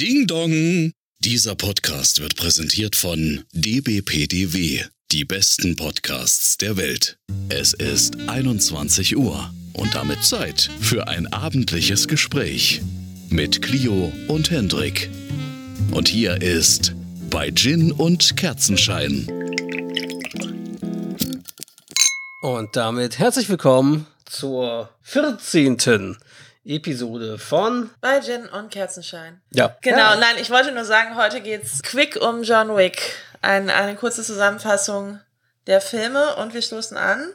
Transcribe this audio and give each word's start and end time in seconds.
Ding 0.00 0.28
Dong! 0.28 0.92
Dieser 1.24 1.56
Podcast 1.56 2.22
wird 2.22 2.36
präsentiert 2.36 2.94
von 2.94 3.42
dbpdw, 3.50 4.84
die 5.10 5.24
besten 5.24 5.74
Podcasts 5.74 6.56
der 6.56 6.76
Welt. 6.76 7.18
Es 7.48 7.72
ist 7.72 8.16
21 8.28 9.16
Uhr 9.16 9.52
und 9.72 9.96
damit 9.96 10.22
Zeit 10.22 10.70
für 10.80 11.08
ein 11.08 11.26
abendliches 11.32 12.06
Gespräch 12.06 12.80
mit 13.28 13.60
Clio 13.60 14.12
und 14.28 14.52
Hendrik. 14.52 15.10
Und 15.90 16.06
hier 16.06 16.40
ist 16.42 16.94
bei 17.28 17.50
Gin 17.50 17.90
und 17.90 18.36
Kerzenschein. 18.36 19.26
Und 22.40 22.76
damit 22.76 23.18
herzlich 23.18 23.48
willkommen 23.48 24.06
zur 24.26 24.90
14. 25.02 26.16
Episode 26.68 27.38
von. 27.38 27.90
Bei 28.02 28.20
Gin 28.20 28.46
und 28.46 28.70
Kerzenschein. 28.70 29.40
Ja. 29.52 29.74
Genau, 29.80 29.96
Ja. 29.98 30.16
nein, 30.16 30.36
ich 30.40 30.50
wollte 30.50 30.70
nur 30.72 30.84
sagen, 30.84 31.16
heute 31.16 31.40
geht's 31.40 31.82
quick 31.82 32.16
um 32.20 32.42
John 32.42 32.76
Wick. 32.76 33.00
Ein, 33.40 33.70
eine 33.70 33.94
kurze 33.96 34.22
Zusammenfassung 34.22 35.18
der 35.66 35.80
Filme 35.80 36.36
und 36.36 36.52
wir 36.54 36.60
stoßen 36.62 36.96
an. 36.96 37.32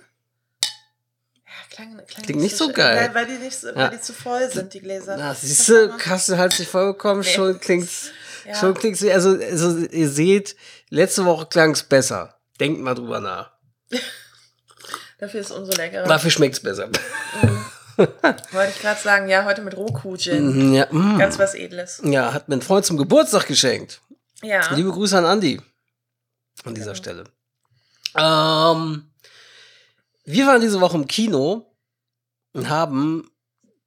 Ja, 1.46 1.52
klang, 1.76 1.98
klang 2.06 2.26
Klingt 2.26 2.42
nicht 2.42 2.56
so 2.58 2.66
schön, 2.66 2.74
geil. 2.76 2.98
Weil, 2.98 3.16
weil, 3.16 3.26
die 3.26 3.44
nicht 3.44 3.58
so, 3.58 3.70
Ja. 3.70 3.76
weil 3.76 3.90
die 3.92 4.02
zu 4.02 4.14
voll 4.14 4.52
sind, 4.52 4.74
die 4.74 4.82
Gläser. 4.82 5.18
Na, 5.18 5.34
siehst 5.34 5.68
du, 5.70 5.88
du 5.88 6.38
halt 6.38 6.60
nicht 6.60 6.70
vollkommen, 6.70 7.22
Nee. 7.22 7.34
schon 7.34 7.60
klingt's, 7.60 8.12
Ja. 8.46 8.56
schon 8.56 8.74
klingt's, 8.76 9.04
also, 9.04 9.30
also, 9.40 9.78
ihr 9.78 10.10
seht, 10.10 10.56
letzte 10.90 11.26
Woche 11.26 11.48
klang's 11.48 11.82
besser. 11.84 12.38
Denkt 12.60 12.82
mal 12.82 12.94
drüber 12.94 13.20
nach. 13.20 13.52
Dafür 15.20 15.40
ist 15.40 15.50
es 15.52 15.56
umso 15.56 15.72
leckerer. 15.76 16.06
Dafür 16.08 16.30
schmeckt's 16.30 16.60
besser. 16.60 16.90
Wollte 18.52 18.72
ich 18.76 18.82
gerade 18.82 19.00
sagen, 19.00 19.28
ja, 19.30 19.46
heute 19.46 19.62
mit 19.62 19.76
Roku-Gin. 19.78 20.70
Mhm, 20.70 20.74
ja, 20.74 20.88
mm. 20.92 21.20
Ganz 21.20 21.38
was 21.40 21.54
Edles. 21.54 22.02
ja, 22.04 22.34
hat 22.34 22.50
mir 22.50 22.56
ein 22.56 22.62
Freund 22.62 22.86
zum 22.86 22.98
Geburtstag 22.98 23.48
geschenkt. 23.48 24.02
Ja. 24.42 24.74
Liebe 24.74 24.92
Grüße 24.92 25.18
an 25.18 25.26
Andi. 25.26 25.62
An 26.66 26.76
dieser 26.76 26.96
Stelle. 26.96 27.26
Ähm, 28.16 29.12
wir 30.26 30.48
waren 30.48 30.62
diese 30.62 30.82
Woche 30.82 30.98
im 30.98 31.08
Kino 31.08 31.76
und 32.54 32.70
haben 32.70 33.30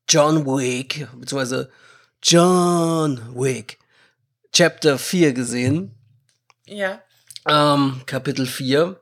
John 0.09 0.47
Wick, 0.47 1.09
beziehungsweise 1.16 1.70
John 2.22 3.20
Wick, 3.34 3.78
Chapter 4.53 4.98
4 4.98 5.33
gesehen. 5.33 5.94
Ja. 6.66 7.00
Ähm, 7.47 8.03
Kapitel 8.06 8.47
4. 8.47 9.00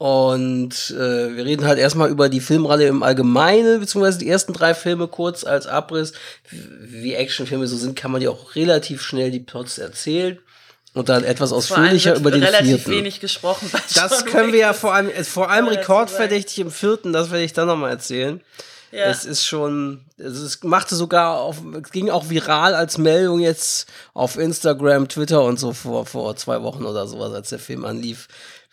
Und 0.00 0.94
äh, 0.96 1.36
wir 1.36 1.44
reden 1.44 1.66
halt 1.66 1.78
erstmal 1.78 2.08
über 2.08 2.30
die 2.30 2.40
Filmreihe 2.40 2.86
im 2.86 3.02
Allgemeinen, 3.02 3.80
beziehungsweise 3.80 4.18
die 4.18 4.30
ersten 4.30 4.54
drei 4.54 4.72
Filme 4.72 5.08
kurz 5.08 5.44
als 5.44 5.66
Abriss. 5.66 6.14
Wie 6.50 7.12
Actionfilme 7.12 7.66
so 7.66 7.76
sind, 7.76 7.96
kann 7.96 8.10
man 8.10 8.22
ja 8.22 8.30
auch 8.30 8.56
relativ 8.56 9.02
schnell 9.02 9.30
die 9.30 9.40
Plots 9.40 9.76
erzählen. 9.76 10.38
Und 10.94 11.10
dann 11.10 11.22
etwas 11.22 11.52
ausführlicher 11.52 12.16
über 12.16 12.30
den 12.30 12.42
relativ 12.42 12.84
vierten. 12.84 12.90
wenig 12.92 13.20
gesprochen. 13.20 13.70
Das 13.94 14.24
können 14.24 14.54
wir 14.54 14.60
ja 14.60 14.72
vor 14.72 14.94
allem, 14.94 15.10
äh, 15.10 15.22
vor 15.22 15.50
allem 15.50 15.68
rekordverdächtig 15.68 16.60
im 16.60 16.70
vierten, 16.70 17.12
das 17.12 17.30
werde 17.30 17.44
ich 17.44 17.52
dann 17.52 17.68
nochmal 17.68 17.90
erzählen. 17.90 18.40
Ja. 18.92 19.04
Es 19.04 19.26
ist 19.26 19.44
schon, 19.44 20.06
es 20.16 20.40
ist, 20.40 20.64
machte 20.64 20.96
sogar 20.96 21.40
auf, 21.40 21.58
es 21.80 21.90
ging 21.90 22.08
auch 22.08 22.30
viral 22.30 22.74
als 22.74 22.96
Meldung 22.96 23.38
jetzt 23.38 23.86
auf 24.14 24.36
Instagram, 24.36 25.08
Twitter 25.08 25.42
und 25.42 25.60
so 25.60 25.74
vor, 25.74 26.06
vor 26.06 26.34
zwei 26.36 26.62
Wochen 26.62 26.86
oder 26.86 27.06
sowas, 27.06 27.34
als 27.34 27.50
der 27.50 27.58
Film 27.58 27.84
anlief. 27.84 28.26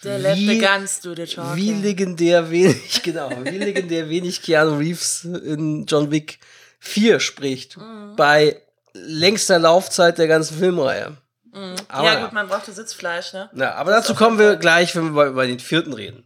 Der 0.03 0.19
let 0.19 0.37
the 0.37 0.59
guns 0.59 0.99
do 1.01 1.15
the 1.15 1.25
talking. 1.25 1.55
wie 1.55 1.73
legendär 1.73 2.51
wenig, 2.51 3.01
genau, 3.03 3.31
wie 3.43 3.57
legendär 3.57 4.09
wenig 4.09 4.41
Keanu 4.43 4.77
Reeves 4.77 5.23
in 5.25 5.85
John 5.87 6.11
Wick 6.11 6.39
4 6.79 7.19
spricht. 7.19 7.77
Mhm. 7.77 8.15
Bei 8.15 8.61
längster 8.93 9.57
Laufzeit 9.59 10.17
der 10.17 10.27
ganzen 10.27 10.57
Filmreihe. 10.57 11.17
Aber, 11.53 11.59
Mhm. 11.59 11.75
ja, 12.05 12.21
gut, 12.23 12.33
man 12.33 12.47
brauchte 12.47 12.71
Sitzfleisch, 12.71 13.33
ne? 13.33 13.49
ja, 13.55 13.73
aber 13.75 13.89
Das 13.91 14.05
dazu 14.05 14.13
kommen 14.15 14.37
wir 14.37 14.57
gleich, 14.57 14.95
wenn 14.95 15.15
wir 15.15 15.25
über, 15.25 15.47
den 15.47 15.59
vierten 15.59 15.93
reden. 15.93 16.23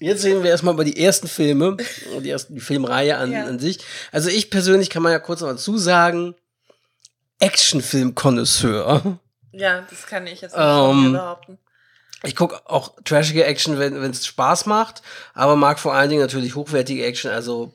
Jetzt 0.00 0.24
reden 0.24 0.42
wir 0.42 0.50
erstmal 0.50 0.74
über 0.74 0.84
die 0.84 1.00
ersten 1.00 1.28
Filme, 1.28 1.76
die, 2.22 2.30
ersten, 2.30 2.54
die 2.54 2.60
Filmreihe 2.60 3.16
an, 3.16 3.30
Ja. 3.32 3.44
an 3.44 3.60
sich. 3.60 3.78
Also 4.10 4.28
ich 4.30 4.50
persönlich 4.50 4.90
kann 4.90 5.02
man 5.04 5.12
ja 5.12 5.18
kurz 5.20 5.40
noch 5.40 5.48
dazu 5.48 5.78
sagen, 5.78 6.34
Actionfilm-Konnoisseur. 7.40 9.18
Ja, 9.52 9.86
das 9.88 10.06
kann 10.06 10.26
ich 10.26 10.40
jetzt 10.40 10.56
nicht 10.56 10.64
Ähm, 10.64 11.12
behaupten. 11.12 11.58
Ich 12.24 12.34
gucke 12.34 12.60
auch 12.64 12.94
trashige 13.04 13.44
Action, 13.44 13.78
wenn 13.78 14.10
es 14.10 14.26
Spaß 14.26 14.66
macht, 14.66 15.02
aber 15.34 15.54
mag 15.54 15.78
vor 15.78 15.94
allen 15.94 16.10
Dingen 16.10 16.22
natürlich 16.22 16.56
hochwertige 16.56 17.04
Action. 17.06 17.30
Also 17.30 17.72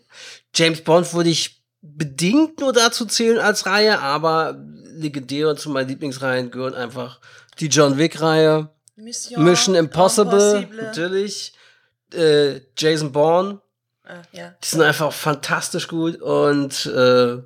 James 0.54 0.82
Bond 0.82 1.14
würde 1.14 1.30
ich 1.30 1.64
bedingt 1.82 2.60
nur 2.60 2.74
dazu 2.74 3.06
zählen 3.06 3.40
als 3.40 3.66
Reihe, 3.66 4.00
aber 4.00 4.58
legendär 4.86 5.56
zu 5.56 5.70
meinen 5.70 5.90
Lieblingsreihen 5.90 6.52
gehören 6.52 6.76
einfach 6.76 7.20
die 7.60 7.68
John 7.68 7.98
Wick-Reihe, 7.98 8.70
Mission, 8.96 9.44
Mission 9.44 9.76
Impossible, 9.76 10.58
Impossible. 10.58 10.84
natürlich, 10.84 11.54
äh, 12.14 12.62
Jason 12.78 13.12
Bourne. 13.12 13.62
Ah, 14.06 14.22
ja. 14.32 14.54
Die 14.64 14.68
sind 14.68 14.82
einfach 14.82 15.14
fantastisch 15.14 15.88
gut 15.88 16.22
und 16.22 16.86
äh, 16.86 17.42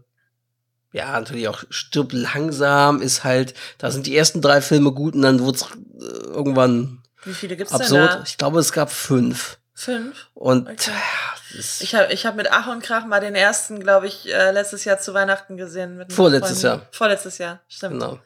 ja, 0.91 1.11
natürlich 1.19 1.47
auch 1.47 1.63
Stirb 1.69 2.09
langsam 2.13 3.01
ist 3.01 3.23
halt, 3.23 3.53
da 3.77 3.91
sind 3.91 4.07
die 4.07 4.15
ersten 4.17 4.41
drei 4.41 4.61
Filme 4.61 4.91
gut 4.91 5.15
und 5.15 5.21
dann 5.21 5.43
wird's 5.45 5.63
äh, 5.63 6.03
irgendwann 6.03 7.03
Wie 7.23 7.33
viele 7.33 7.55
gibt's 7.57 7.71
denn 7.73 7.81
absurd. 7.81 8.11
da? 8.13 8.23
Ich 8.25 8.37
glaube, 8.37 8.59
es 8.59 8.71
gab 8.71 8.91
fünf. 8.91 9.57
Fünf. 9.73 10.27
Und 10.33 10.67
Okay. 10.69 10.91
ist 11.55 11.81
Ich 11.81 11.93
habe 11.93 12.11
ich 12.11 12.25
hab 12.25 12.35
mit 12.35 12.47
Ach 12.51 12.67
und 12.67 12.81
Krach 12.81 13.05
mal 13.05 13.19
den 13.19 13.35
ersten, 13.35 13.79
glaube 13.79 14.07
ich, 14.07 14.27
äh, 14.33 14.51
letztes 14.51 14.85
Jahr 14.85 14.97
zu 14.99 15.13
Weihnachten 15.13 15.55
gesehen. 15.55 16.03
Vorletztes. 16.09 16.63
Jahr. 16.63 16.87
Vorletztes 16.91 17.37
Jahr, 17.37 17.59
stimmt. 17.67 17.93
genau. 17.93 18.19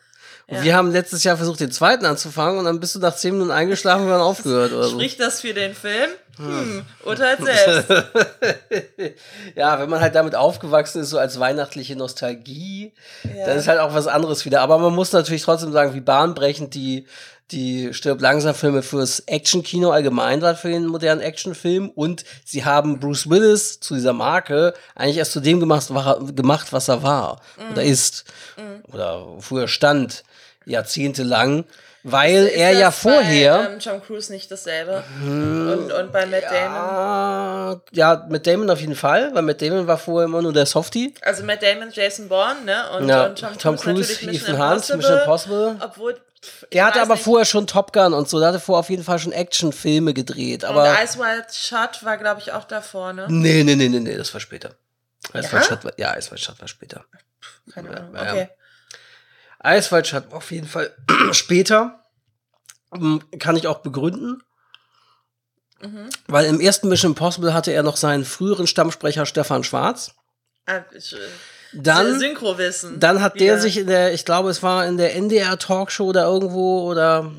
Ja. 0.51 0.63
wir 0.63 0.75
haben 0.75 0.91
letztes 0.91 1.23
Jahr 1.23 1.37
versucht, 1.37 1.59
den 1.61 1.71
zweiten 1.71 2.05
anzufangen 2.05 2.59
und 2.59 2.65
dann 2.65 2.79
bist 2.79 2.93
du 2.95 2.99
nach 2.99 3.15
zehn 3.15 3.33
Minuten 3.33 3.51
eingeschlafen 3.51 4.03
und 4.03 4.09
dann 4.11 4.21
aufgehört 4.21 4.73
oder 4.73 4.83
so. 4.83 4.91
Spricht 4.99 5.19
das 5.19 5.41
für 5.41 5.53
den 5.53 5.73
Film? 5.73 6.09
Hm, 6.37 6.83
urteilt 7.05 7.39
selbst. 7.43 7.89
ja, 9.55 9.79
wenn 9.79 9.89
man 9.89 9.99
halt 10.01 10.15
damit 10.15 10.35
aufgewachsen 10.35 11.01
ist, 11.01 11.09
so 11.09 11.17
als 11.17 11.39
weihnachtliche 11.39 11.95
Nostalgie, 11.95 12.93
Ja. 13.23 13.45
dann 13.47 13.57
ist 13.57 13.67
halt 13.67 13.79
auch 13.79 13.93
was 13.93 14.07
anderes 14.07 14.45
wieder. 14.45 14.61
Aber 14.61 14.77
man 14.77 14.93
muss 14.93 15.11
natürlich 15.11 15.43
trotzdem 15.43 15.71
sagen, 15.71 15.93
wie 15.93 16.01
bahnbrechend 16.01 16.73
die, 16.73 17.05
die 17.51 17.93
Stirb 17.93 18.21
langsam 18.21 18.55
Filme 18.55 18.81
fürs 18.81 19.19
Actionkino 19.27 19.91
allgemein 19.91 20.41
waren 20.41 20.55
für 20.55 20.69
den 20.69 20.87
modernen 20.87 21.21
Actionfilm. 21.21 21.89
Und 21.89 22.23
sie 22.45 22.63
haben 22.65 22.99
Bruce 22.99 23.29
Willis 23.29 23.79
zu 23.79 23.93
dieser 23.95 24.13
Marke 24.13 24.73
eigentlich 24.95 25.17
erst 25.17 25.33
zu 25.33 25.41
dem 25.41 25.59
gemacht, 25.59 25.85
was 25.89 26.05
er, 26.05 26.19
gemacht, 26.33 26.67
was 26.71 26.87
er 26.87 27.03
war 27.03 27.41
Mhm. 27.57 27.71
oder 27.73 27.83
ist 27.83 28.23
oder 28.91 29.25
wofür 29.27 29.61
er 29.63 29.67
stand, 29.67 30.23
jahrzehntelang. 30.65 31.65
Weil 32.03 32.47
Ist 32.47 32.55
er 32.55 32.71
ja 32.71 32.89
vorher. 32.89 33.57
Bei, 33.59 33.73
ähm, 33.73 33.79
Tom 33.79 34.01
Cruise 34.01 34.31
nicht 34.31 34.49
dasselbe. 34.49 35.03
Und, 35.21 35.91
und 35.91 36.11
bei 36.11 36.25
Matt 36.25 36.45
Damon. 36.45 36.77
Ah, 36.77 37.81
ja, 37.91 38.25
mit 38.27 38.47
Damon 38.47 38.71
auf 38.71 38.79
jeden 38.81 38.95
Fall, 38.95 39.33
weil 39.35 39.43
Matt 39.43 39.61
Damon 39.61 39.85
war 39.85 39.99
vorher 39.99 40.25
immer 40.25 40.41
nur 40.41 40.51
der 40.51 40.65
Softie. 40.65 41.13
Also 41.21 41.43
Matt 41.43 41.61
Damon, 41.61 41.91
Jason 41.91 42.27
Bourne, 42.27 42.61
ne? 42.65 42.89
Und, 42.97 43.07
Ja, 43.07 43.27
und 43.27 43.37
Tom, 43.37 43.55
Tom 43.57 43.77
Cruise, 43.77 44.15
Cruise, 44.15 44.31
Ethan 44.31 44.57
Hunt. 44.57 44.95
Mission 44.97 45.19
Impossible. 45.19 45.75
Obwohl. 45.79 46.19
Der 46.73 46.85
hatte 46.87 47.01
aber 47.01 47.13
nicht. 47.13 47.23
vorher 47.23 47.45
schon 47.45 47.67
Top 47.67 47.93
Gun 47.93 48.13
und 48.13 48.27
so, 48.27 48.39
der 48.39 48.47
hatte 48.47 48.59
vorher 48.59 48.79
auf 48.79 48.89
jeden 48.89 49.03
Fall 49.03 49.19
schon 49.19 49.31
Actionfilme 49.31 50.15
gedreht. 50.15 50.65
Aber 50.65 50.89
und 50.89 51.03
Ice 51.03 51.19
White 51.19 51.53
Shot 51.53 52.03
war, 52.03 52.17
glaube 52.17 52.41
ich, 52.41 52.51
auch 52.51 52.63
davor, 52.63 53.13
ne? 53.13 53.27
nee, 53.29 53.61
nee, 53.63 53.75
nee, 53.75 53.89
nee, 53.89 53.99
nee, 53.99 54.17
das 54.17 54.33
war 54.33 54.41
später. 54.41 54.71
Ice 55.35 55.43
Ja? 55.43 55.53
White 55.53 55.65
Shot 55.65 55.85
war, 55.85 55.93
ja, 55.97 56.17
Ice 56.17 56.31
White 56.31 56.41
Shot 56.41 56.59
war 56.59 56.67
später. 56.67 57.05
Keine 57.71 57.89
Ahnung. 57.91 58.15
Ja, 58.15 58.23
ja. 58.23 58.31
Okay. 58.31 58.49
War 59.63 60.23
auf 60.31 60.51
jeden 60.51 60.67
Fall 60.67 60.95
später. 61.31 62.05
Ähm, 62.93 63.21
Kann 63.39 63.55
ich 63.55 63.67
auch 63.67 63.79
begründen. 63.79 64.41
Mhm. 65.81 66.09
Weil 66.27 66.45
im 66.45 66.59
ersten 66.59 66.89
Mission 66.89 67.11
Impossible 67.11 67.53
hatte 67.53 67.71
er 67.71 67.83
noch 67.83 67.97
seinen 67.97 68.25
früheren 68.25 68.67
Stammsprecher 68.67 69.25
Stefan 69.25 69.63
Schwarz. 69.63 70.11
Ah, 70.65 70.77
äh, 70.77 70.83
Dann, 71.73 72.19
Synchrowissen. 72.19 72.99
Dann 72.99 73.21
hat 73.21 73.35
Wieder. 73.35 73.45
der 73.45 73.59
sich 73.59 73.77
in 73.77 73.87
der, 73.87 74.13
ich 74.13 74.25
glaube, 74.25 74.49
es 74.49 74.61
war 74.61 74.85
in 74.85 74.97
der 74.97 75.15
NDR 75.15 75.57
Talkshow 75.57 76.05
oder 76.05 76.23
irgendwo 76.25 76.89
oder 76.89 77.31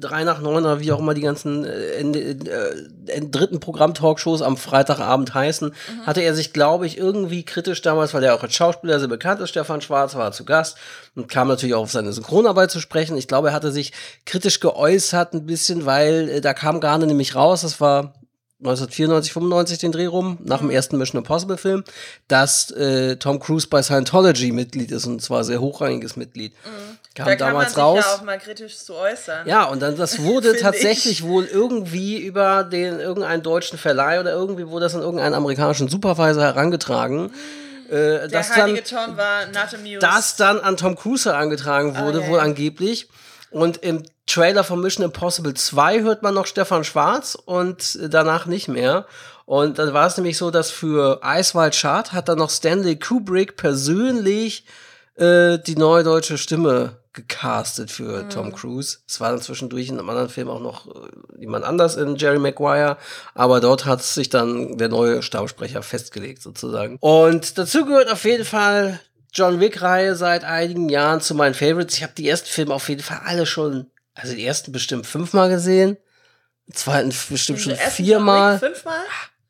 drei 0.00 0.24
nach 0.24 0.40
neun 0.40 0.64
oder 0.64 0.80
wie 0.80 0.92
auch 0.92 0.98
immer 1.00 1.14
die 1.14 1.20
ganzen 1.22 1.64
äh, 1.64 2.00
äh, 2.00 3.20
dritten 3.20 3.60
Programm-Talkshows 3.60 4.42
am 4.42 4.56
Freitagabend 4.56 5.34
heißen, 5.34 5.68
Mhm. 5.68 6.06
hatte 6.06 6.20
er 6.22 6.34
sich, 6.34 6.52
glaube 6.52 6.86
ich, 6.86 6.98
irgendwie 6.98 7.44
kritisch 7.44 7.82
damals, 7.82 8.14
weil 8.14 8.24
er 8.24 8.34
auch 8.34 8.42
als 8.42 8.54
Schauspieler 8.54 8.98
sehr 8.98 9.08
bekannt 9.08 9.40
ist, 9.40 9.50
Stefan 9.50 9.80
Schwarz 9.80 10.14
war 10.14 10.32
zu 10.32 10.44
Gast 10.44 10.76
und 11.14 11.28
kam 11.28 11.48
natürlich 11.48 11.74
auch 11.74 11.82
auf 11.82 11.90
seine 11.92 12.12
Synchronarbeit 12.12 12.70
zu 12.70 12.80
sprechen. 12.80 13.16
Ich 13.16 13.28
glaube, 13.28 13.48
er 13.48 13.54
hatte 13.54 13.72
sich 13.72 13.92
kritisch 14.26 14.60
geäußert 14.60 15.34
ein 15.34 15.46
bisschen, 15.46 15.86
weil 15.86 16.28
äh, 16.28 16.40
da 16.40 16.54
kam 16.54 16.80
gerade 16.80 17.06
nämlich 17.06 17.34
raus, 17.34 17.62
das 17.62 17.80
war 17.80 18.14
1994, 18.60 19.32
95 19.32 19.78
den 19.78 19.92
Dreh 19.92 20.06
rum, 20.06 20.36
nach 20.42 20.60
Mhm. 20.60 20.66
dem 20.66 20.70
ersten 20.70 20.98
Mission 20.98 21.18
Impossible 21.20 21.56
Film, 21.56 21.84
dass 22.26 22.72
äh, 22.72 23.14
Tom 23.16 23.38
Cruise 23.38 23.68
bei 23.70 23.82
Scientology 23.84 24.50
Mitglied 24.50 24.90
ist 24.90 25.06
und 25.06 25.22
zwar 25.22 25.44
sehr 25.44 25.60
hochrangiges 25.60 26.16
Mitglied. 26.16 26.52
Kam 27.18 27.26
da 27.26 27.36
kann 27.36 27.48
damals 27.48 27.76
man 27.76 27.84
raus. 27.84 27.96
sich 27.98 28.06
ja 28.12 28.18
auch 28.18 28.22
mal 28.22 28.38
kritisch 28.38 28.78
zu 28.78 28.94
äußern. 28.94 29.46
Ja, 29.46 29.64
und 29.64 29.80
dann 29.82 29.96
das 29.96 30.22
wurde 30.22 30.56
tatsächlich 30.56 31.20
ich. 31.20 31.24
wohl 31.24 31.44
irgendwie 31.44 32.18
über 32.18 32.64
den 32.64 33.00
irgendeinen 33.00 33.42
deutschen 33.42 33.76
Verleih 33.78 34.20
oder 34.20 34.32
irgendwie 34.32 34.66
wurde 34.68 34.84
das 34.86 34.94
an 34.94 35.02
irgendeinen 35.02 35.34
amerikanischen 35.34 35.88
Supervisor 35.88 36.42
herangetragen. 36.42 37.30
äh, 37.88 37.90
Der 37.90 38.28
das 38.28 38.48
dann 38.50 38.62
heilige 38.62 38.84
Tom 38.84 39.16
war 39.16 39.46
not 39.46 39.74
amused. 39.74 40.02
das 40.02 40.36
dann 40.36 40.60
an 40.60 40.76
Tom 40.76 40.94
Cruise 40.96 41.28
herangetragen 41.28 41.96
wurde, 41.98 42.20
ja, 42.22 42.28
wohl 42.28 42.40
angeblich. 42.40 43.08
Und 43.50 43.78
im 43.78 44.02
Trailer 44.26 44.62
von 44.62 44.80
Mission 44.80 45.04
Impossible 45.06 45.54
2 45.54 46.02
hört 46.02 46.22
man 46.22 46.34
noch 46.34 46.46
Stefan 46.46 46.84
Schwarz 46.84 47.34
und 47.46 47.98
äh, 48.02 48.08
danach 48.08 48.46
nicht 48.46 48.68
mehr. 48.68 49.06
Und 49.46 49.78
dann 49.78 49.94
war 49.94 50.06
es 50.06 50.18
nämlich 50.18 50.36
so, 50.36 50.50
dass 50.50 50.70
für 50.70 51.20
Eiswald 51.24 51.74
Schad 51.74 52.12
hat 52.12 52.28
dann 52.28 52.36
noch 52.36 52.50
Stanley 52.50 52.98
Kubrick 52.98 53.56
persönlich 53.56 54.66
äh, 55.16 55.58
die 55.58 55.76
neue 55.76 56.04
deutsche 56.04 56.36
Stimme 56.36 56.97
gecastet 57.12 57.90
für 57.90 58.24
Mhm. 58.24 58.30
Tom 58.30 58.52
Cruise. 58.54 58.98
Es 59.06 59.20
war 59.20 59.30
dann 59.30 59.40
zwischendurch 59.40 59.88
in 59.88 59.98
einem 59.98 60.08
anderen 60.08 60.28
Film 60.28 60.48
auch 60.48 60.60
noch 60.60 60.86
äh, 60.88 61.08
jemand 61.40 61.64
anders 61.64 61.96
in 61.96 62.16
Jerry 62.16 62.38
Maguire, 62.38 62.96
aber 63.34 63.60
dort 63.60 63.84
hat 63.86 64.02
sich 64.02 64.28
dann 64.28 64.78
der 64.78 64.88
neue 64.88 65.22
Stabsprecher 65.22 65.82
festgelegt 65.82 66.42
sozusagen. 66.42 66.96
Und 67.00 67.58
dazu 67.58 67.84
gehört 67.84 68.10
auf 68.10 68.24
jeden 68.24 68.44
Fall 68.44 69.00
John 69.32 69.60
Wick-Reihe 69.60 70.14
seit 70.16 70.44
einigen 70.44 70.88
Jahren 70.88 71.20
zu 71.20 71.34
meinen 71.34 71.54
Favorites. 71.54 71.96
Ich 71.96 72.02
habe 72.02 72.14
die 72.16 72.28
ersten 72.28 72.48
Filme 72.48 72.74
auf 72.74 72.88
jeden 72.88 73.02
Fall 73.02 73.20
alle 73.24 73.46
schon, 73.46 73.90
also 74.14 74.34
die 74.34 74.44
ersten 74.44 74.72
bestimmt 74.72 75.06
fünfmal 75.06 75.48
gesehen, 75.48 75.96
zweiten 76.72 77.12
bestimmt 77.30 77.60
schon 77.60 77.74
viermal, 77.76 78.58
Fünfmal? 78.58 79.00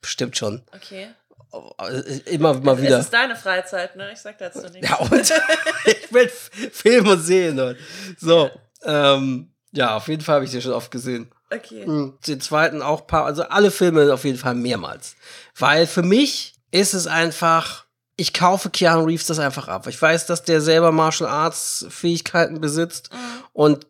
bestimmt 0.01 0.37
schon. 0.37 0.63
Okay. 0.75 1.09
Äh, 1.53 2.35
Immer 2.35 2.55
mal 2.55 2.81
wieder. 2.81 2.99
Es 2.99 3.07
ist 3.07 3.13
deine 3.15 3.37
Freizeit, 3.37 3.97
ne? 3.97 4.11
Ich 4.13 4.19
sag 4.19 4.39
dazu 4.39 4.61
nichts. 4.73 4.89
Ja, 4.89 4.97
und 4.97 5.13
ich 5.85 6.13
will 6.13 6.29
Filme 6.73 7.17
sehen. 7.19 7.59
Und 7.59 7.77
so, 8.19 8.51
ähm, 8.85 9.53
ja, 9.73 9.97
auf 9.97 10.09
jeden 10.09 10.23
Fall 10.23 10.37
habe 10.37 10.45
ich 10.45 10.51
den 10.51 10.63
schon 10.63 10.73
oft 10.73 10.91
gesehen. 10.91 11.31
Okay. 11.51 11.85
Hm, 11.85 12.19
Den 12.27 12.41
zweiten 12.41 12.83
auch 12.83 13.07
paar, 13.07 13.25
also 13.25 13.45
alle 13.45 13.71
Filme 13.71 14.13
auf 14.13 14.25
jeden 14.25 14.39
Fall 14.39 14.55
mehrmals. 14.55 15.17
Weil 15.57 15.87
für 15.87 16.03
mich 16.03 16.55
ist 16.71 16.93
es 16.93 17.07
einfach, 17.07 17.87
ich 18.17 18.35
kaufe 18.35 18.69
Keanu 18.71 19.05
Reeves 19.05 19.27
das 19.27 19.39
einfach 19.39 19.69
ab. 19.69 19.87
Ich 19.87 20.01
weiß, 20.01 20.27
dass 20.27 20.43
der 20.43 20.61
selber 20.61 20.93
Martial 20.93 21.31
Arts 21.31 21.87
Fähigkeiten 21.89 22.61
besitzt 22.61 23.11
und 23.53 23.87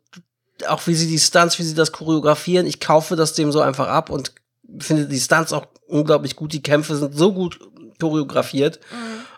auch 0.67 0.87
wie 0.87 0.95
sie 0.95 1.09
die 1.09 1.19
Stunts, 1.19 1.59
wie 1.59 1.63
sie 1.65 1.75
das 1.75 1.93
choreografieren, 1.93 2.67
ich 2.67 2.81
kaufe 2.81 3.17
das 3.17 3.35
dem 3.35 3.53
so 3.53 3.61
einfach 3.61 3.89
ab 3.89 4.11
und 4.11 4.33
finde 4.81 5.07
die 5.07 5.21
Stunts 5.21 5.53
auch 5.53 5.67
unglaublich 5.87 6.37
gut. 6.37 6.53
Die 6.53 6.63
Kämpfe 6.63 6.97
sind 6.97 7.17
so 7.17 7.33
gut 7.33 7.59
choreografiert. 8.01 8.81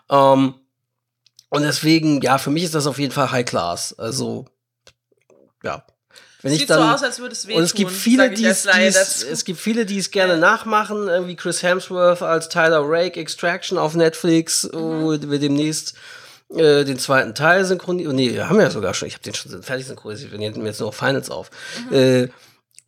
Ähm, 0.09 0.55
und 1.49 1.61
deswegen, 1.63 2.21
ja, 2.21 2.37
für 2.37 2.49
mich 2.49 2.63
ist 2.63 2.75
das 2.75 2.87
auf 2.87 2.99
jeden 2.99 3.11
Fall 3.11 3.31
High 3.31 3.45
Class. 3.45 3.93
Also, 3.97 4.45
ja. 5.63 5.85
Wenn 6.41 6.53
ich 6.53 6.59
Sieht 6.59 6.69
so 6.69 6.73
dann, 6.75 6.93
aus, 6.93 7.03
als 7.03 7.19
würde 7.19 7.33
es 7.33 7.45
wehtun. 7.45 7.59
und 7.59 7.65
es 7.65 7.73
gibt 7.75 7.91
viele, 7.91 8.27
ich 8.33 8.39
die 8.39 8.45
es, 8.45 9.45
gibt 9.45 9.59
viele, 9.59 9.85
die 9.85 9.99
es 9.99 10.09
gerne 10.09 10.37
nachmachen, 10.37 11.07
irgendwie 11.07 11.35
Chris 11.35 11.61
Hemsworth 11.61 12.23
als 12.23 12.49
Tyler 12.49 12.81
Rake, 12.83 13.19
Extraction 13.19 13.77
auf 13.77 13.93
Netflix, 13.95 14.63
Mhm. 14.63 15.01
wo 15.03 15.11
wir 15.11 15.39
demnächst 15.39 15.93
äh, 16.49 16.83
den 16.83 16.97
zweiten 16.97 17.35
Teil 17.35 17.63
synchronisieren. 17.65 18.15
Nee, 18.15 18.39
haben 18.39 18.57
wir 18.57 18.63
ja 18.65 18.71
sogar 18.71 18.93
schon. 18.95 19.07
Ich 19.07 19.13
habe 19.13 19.23
den 19.23 19.35
schon 19.35 19.61
fertig 19.61 19.85
synchronisiert. 19.85 20.31
Wir 20.31 20.39
nehmen 20.39 20.65
jetzt 20.65 20.79
nur 20.79 20.91
Finals 20.91 21.29
auf. 21.29 21.51
Mhm. 21.89 21.93
Äh, 21.95 22.27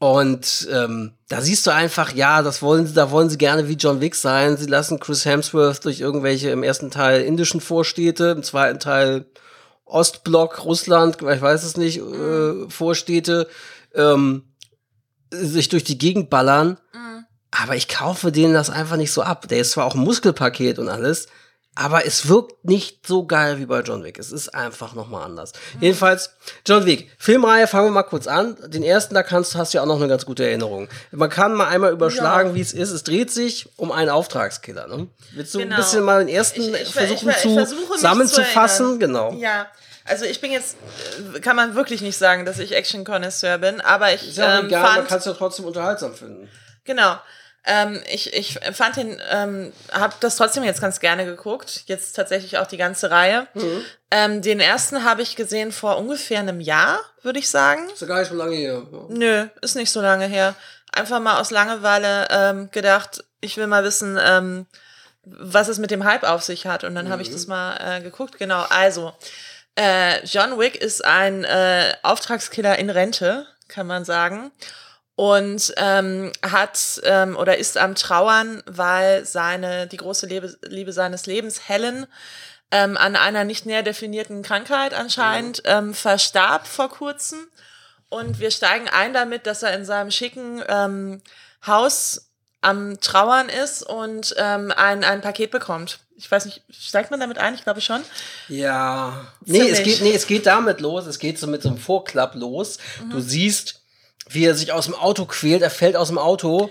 und 0.04 0.68
ähm, 0.70 1.14
da 1.30 1.40
siehst 1.40 1.66
du 1.66 1.72
einfach, 1.72 2.14
ja, 2.14 2.42
das 2.42 2.62
wollen 2.62 2.86
sie, 2.86 2.94
da 2.94 3.10
wollen 3.10 3.30
sie 3.30 3.38
gerne 3.38 3.70
wie 3.70 3.76
John 3.76 4.02
Wick 4.02 4.16
sein. 4.16 4.58
Sie 4.58 4.66
lassen 4.66 5.00
Chris 5.00 5.24
Hemsworth 5.24 5.86
durch 5.86 6.02
irgendwelche 6.02 6.50
im 6.50 6.62
ersten 6.62 6.92
Teil 6.92 7.22
indischen 7.22 7.62
Vorstädte, 7.62 8.34
im 8.36 8.44
zweiten 8.44 8.80
Teil 8.80 9.28
Ostblock, 9.86 10.66
Russland, 10.66 11.22
ich 11.22 11.42
weiß 11.42 11.64
es 11.64 11.78
nicht, 11.78 12.00
äh, 12.00 12.70
Vorstädte, 12.70 13.48
ähm, 13.96 14.44
sich 15.32 15.70
durch 15.70 15.86
die 15.86 15.98
Gegend 15.98 16.30
ballern. 16.30 16.78
Aber 17.52 17.78
ich 17.78 17.88
kaufe 17.88 18.34
denen 18.34 18.54
das 18.54 18.70
einfach 18.70 18.98
nicht 18.98 19.14
so 19.14 19.22
ab. 19.22 19.48
Der 19.48 19.60
ist 19.60 19.72
zwar 19.72 19.86
auch 19.86 19.96
ein 19.96 20.02
Muskelpaket 20.02 20.80
und 20.80 20.90
alles, 20.90 21.28
aber 21.76 22.06
es 22.06 22.28
wirkt 22.28 22.64
nicht 22.66 23.08
so 23.08 23.26
geil 23.26 23.58
wie 23.58 23.66
bei 23.66 23.80
John 23.82 24.04
Wick. 24.04 24.20
Es 24.20 24.32
ist 24.32 24.50
einfach 24.54 24.94
nochmal 24.94 25.24
anders. 25.24 25.54
Jedenfalls, 25.80 26.32
John 26.68 26.86
Wick, 26.86 27.12
Filmreihe, 27.18 27.66
fangen 27.68 27.88
wir 27.88 27.92
mal 27.92 28.04
kurz 28.04 28.28
an. 28.28 28.56
Den 28.68 28.84
ersten, 28.84 29.16
da 29.16 29.24
kannst, 29.24 29.56
hast 29.56 29.74
du 29.74 29.78
ja 29.78 29.82
auch 29.82 29.88
noch 29.88 29.96
eine 29.98 30.08
ganz 30.08 30.26
gute 30.26 30.46
Erinnerung. 30.46 30.88
Man 31.12 31.30
kann 31.30 31.54
mal 31.54 31.68
einmal 31.68 31.92
überschlagen, 31.92 32.50
Ja. 32.50 32.56
wie 32.56 32.62
es 32.62 32.74
ist. 32.74 32.92
Es 32.92 33.04
dreht 33.04 33.32
sich 33.32 33.68
um 33.78 33.92
einen 33.92 34.10
Auftragskiller. 34.10 34.88
Ne? 34.88 35.08
Willst 35.34 35.54
du 35.56 35.60
Genau. 35.60 35.76
ein 35.76 35.82
bisschen 35.82 36.04
mal 36.04 36.20
den 36.24 36.30
ersten 36.34 36.62
Ich- 36.62 36.82
ich- 36.82 36.94
versuchen 36.94 37.30
ich- 37.30 37.38
zu 37.38 37.66
zusammenzufassen? 37.96 38.94
zu 38.94 39.00
genau. 39.00 39.34
Ja, 39.34 39.66
also 40.06 40.26
ich 40.26 40.42
bin 40.42 40.52
jetzt, 40.52 40.78
äh, 41.36 41.40
kann 41.40 41.56
man 41.56 41.76
wirklich 41.76 42.02
nicht 42.02 42.18
sagen, 42.18 42.46
dass 42.46 42.60
ich 42.60 42.74
Action-Connoisseur 42.76 43.58
bin, 43.58 43.82
aber 43.82 44.14
ich 44.14 44.28
Ist 44.30 44.38
ja 44.38 44.58
auch 44.58 44.60
ähm, 44.60 44.68
egal, 44.68 44.82
man 44.84 44.92
fand, 44.96 45.08
kann 45.08 45.18
es 45.20 45.26
ja 45.26 45.34
trotzdem 45.34 45.66
unterhaltsam 45.66 46.14
finden. 46.14 46.50
genau, 46.86 47.16
ähm, 47.66 48.02
ich, 48.12 48.34
ich 48.34 48.60
fand 48.74 48.98
den, 48.98 49.22
ähm, 49.32 49.72
habe 49.92 50.14
das 50.20 50.36
trotzdem 50.36 50.64
jetzt 50.64 50.82
ganz 50.82 51.00
gerne 51.00 51.26
geguckt, 51.26 51.84
jetzt 51.86 52.14
tatsächlich 52.14 52.58
auch 52.58 52.68
die 52.68 52.78
ganze 52.78 53.10
Reihe. 53.10 53.48
Mhm. 53.54 53.86
Ähm, 54.12 54.42
den 54.42 54.60
ersten 54.60 55.06
habe 55.06 55.22
ich 55.22 55.36
gesehen 55.36 55.72
vor 55.72 55.98
ungefähr 55.98 56.40
einem 56.40 56.60
Jahr, 56.60 57.00
würde 57.22 57.40
ich 57.40 57.50
sagen. 57.50 57.90
Ist 57.90 58.02
ja 58.02 58.08
gar 58.08 58.20
nicht 58.20 58.30
so 58.30 58.36
lange 58.36 58.56
her. 58.56 58.84
Nö, 59.10 59.48
ist 59.62 59.76
nicht 59.76 59.92
so 59.92 60.02
lange 60.02 60.26
her. 60.26 60.56
Einfach 60.92 61.20
mal 61.20 61.40
aus 61.40 61.52
Langeweile 61.52 62.28
ähm, 62.30 62.70
gedacht, 62.72 63.24
ich 63.40 63.56
will 63.58 63.68
mal 63.68 63.84
wissen, 63.84 64.20
ähm, 64.22 64.68
was 65.24 65.70
es 65.70 65.80
mit 65.80 65.90
dem 65.90 66.04
Hype 66.04 66.24
auf 66.24 66.44
sich 66.44 66.66
hat. 66.66 66.84
Und 66.84 66.96
dann 66.96 67.10
habe 67.10 67.22
ich 67.22 67.32
das 67.32 67.48
mal 67.48 67.78
äh, 67.78 68.02
geguckt. 68.02 68.38
Genau, 68.40 68.66
also, 68.70 69.14
äh, 69.76 70.24
John 70.26 70.60
Wick 70.60 70.76
ist 70.76 71.04
ein 71.04 71.46
äh, 71.46 71.94
Auftragskiller 72.04 72.78
in 72.78 72.90
Rente, 72.90 73.48
kann 73.70 73.88
man 73.88 74.04
sagen. 74.06 74.52
Und 75.16 75.74
ähm, 75.78 76.32
hat 76.42 77.00
ähm, 77.04 77.38
oder 77.38 77.58
ist 77.58 77.78
am 77.78 77.94
Trauern, 77.94 78.64
weil 78.66 79.26
seine, 79.26 79.86
die 79.86 79.98
große 79.98 80.26
Liebe, 80.26 80.58
Liebe 80.64 80.92
seines 80.92 81.28
Lebens, 81.28 81.70
Helen, 81.70 82.08
ähm, 82.72 82.98
an 82.98 83.16
einer 83.16 83.44
nicht 83.44 83.68
näher 83.68 83.84
definierten 83.84 84.42
Krankheit 84.42 84.96
anscheinend 84.96 85.62
ähm, 85.66 85.94
verstarb 85.94 86.66
vor 86.66 86.90
kurzem. 86.90 87.48
Und 88.10 88.40
wir 88.40 88.50
steigen 88.50 88.90
ein 88.90 89.14
damit, 89.14 89.46
dass 89.46 89.62
er 89.62 89.74
in 89.76 89.86
seinem 89.86 90.10
schicken 90.10 90.64
ähm, 90.68 91.22
Haus 91.66 92.30
am 92.62 93.00
Trauern 93.00 93.50
ist 93.50 93.84
und 93.84 94.34
ähm, 94.38 94.72
ein, 94.76 95.04
ein 95.04 95.22
Paket 95.22 95.52
bekommt. 95.52 96.00
Ich 96.16 96.32
weiß 96.32 96.46
nicht, 96.46 96.64
steigt 96.72 97.12
man 97.12 97.20
damit 97.20 97.38
ein? 97.38 97.54
Ich 97.54 97.64
glaube 97.64 97.82
schon. 97.82 98.02
Ja. 98.48 99.28
Nee 99.46 99.70
es, 99.70 99.84
geht, 99.84 100.02
nee, 100.02 100.14
es 100.14 100.26
geht 100.26 100.46
damit 100.46 100.80
los. 100.80 101.06
Es 101.06 101.20
geht 101.20 101.38
so 101.38 101.48
mit 101.48 101.62
so 101.62 101.70
einem 101.70 101.78
Vorklapp 101.78 102.36
los. 102.36 102.78
Mhm. 103.04 103.10
Du 103.10 103.20
siehst, 103.20 103.83
wie 104.30 104.46
er 104.46 104.56
sich 104.56 104.72
aus 104.72 104.86
dem 104.86 104.96
Auto 104.96 105.26
quält. 105.26 105.62
Er 105.62 105.70
fällt 105.70 105.96
aus 105.96 106.08
dem 106.10 106.18
Auto, 106.18 106.70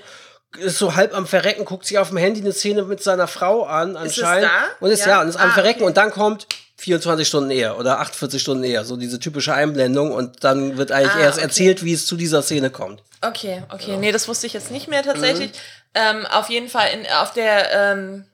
ist 0.58 0.78
so 0.78 0.94
halb 0.96 1.14
am 1.14 1.26
Verrecken, 1.26 1.64
guckt 1.64 1.86
sich 1.86 1.98
auf 1.98 2.08
dem 2.08 2.16
Handy 2.18 2.40
eine 2.40 2.52
Szene 2.52 2.82
mit 2.82 3.02
seiner 3.02 3.26
Frau 3.26 3.64
an, 3.64 3.96
anscheinend. 3.96 4.44
da? 4.50 4.68
Und 4.80 4.90
ist 4.90 5.00
Ja? 5.06 5.12
ja, 5.12 5.20
und 5.22 5.28
ist 5.28 5.36
am 5.36 5.50
Ah, 5.50 5.54
Verrecken. 5.54 5.80
okay. 5.80 5.86
Und 5.88 5.96
dann 5.96 6.10
kommt 6.10 6.46
24 6.78 7.26
Stunden 7.28 7.50
eher 7.50 7.78
oder 7.78 8.00
48 8.00 8.42
Stunden 8.42 8.64
eher. 8.64 8.84
So 8.84 8.96
diese 8.96 9.18
typische 9.20 9.54
Einblendung. 9.54 10.10
Und 10.12 10.42
dann 10.44 10.76
wird 10.76 10.90
eigentlich 10.92 11.12
Ah, 11.14 11.20
erst 11.20 11.38
okay. 11.38 11.46
erzählt, 11.46 11.84
wie 11.84 11.92
es 11.92 12.06
zu 12.06 12.16
dieser 12.16 12.42
Szene 12.42 12.70
kommt. 12.70 13.02
Okay, 13.20 13.62
okay. 13.72 13.96
Nee, 13.98 14.10
das 14.12 14.26
wusste 14.28 14.46
ich 14.48 14.52
jetzt 14.52 14.70
nicht 14.72 14.88
mehr 14.88 15.02
tatsächlich. 15.02 15.50
Mhm. 15.52 15.56
Ähm, 15.94 16.26
auf 16.26 16.48
jeden 16.50 16.68
Fall 16.68 16.88
in, 16.92 17.06
auf 17.20 17.32
der, 17.32 17.70
ähm, 17.92 18.24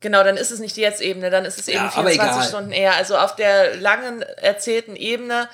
genau, 0.00 0.24
dann 0.24 0.36
ist 0.36 0.50
es 0.50 0.58
nicht 0.58 0.76
die 0.76 0.80
Jetzt-Ebene, 0.80 1.30
dann 1.30 1.44
ist 1.44 1.58
es 1.60 1.68
eben 1.68 1.76
Ja, 1.84 1.92
aber 1.94 2.08
24 2.10 2.20
egal. 2.36 2.48
Stunden 2.48 2.72
eher. 2.72 2.96
Also 2.96 3.16
auf 3.18 3.36
der 3.36 3.76
langen 3.76 4.22
erzählten 4.22 4.96
Ebene 4.96 5.48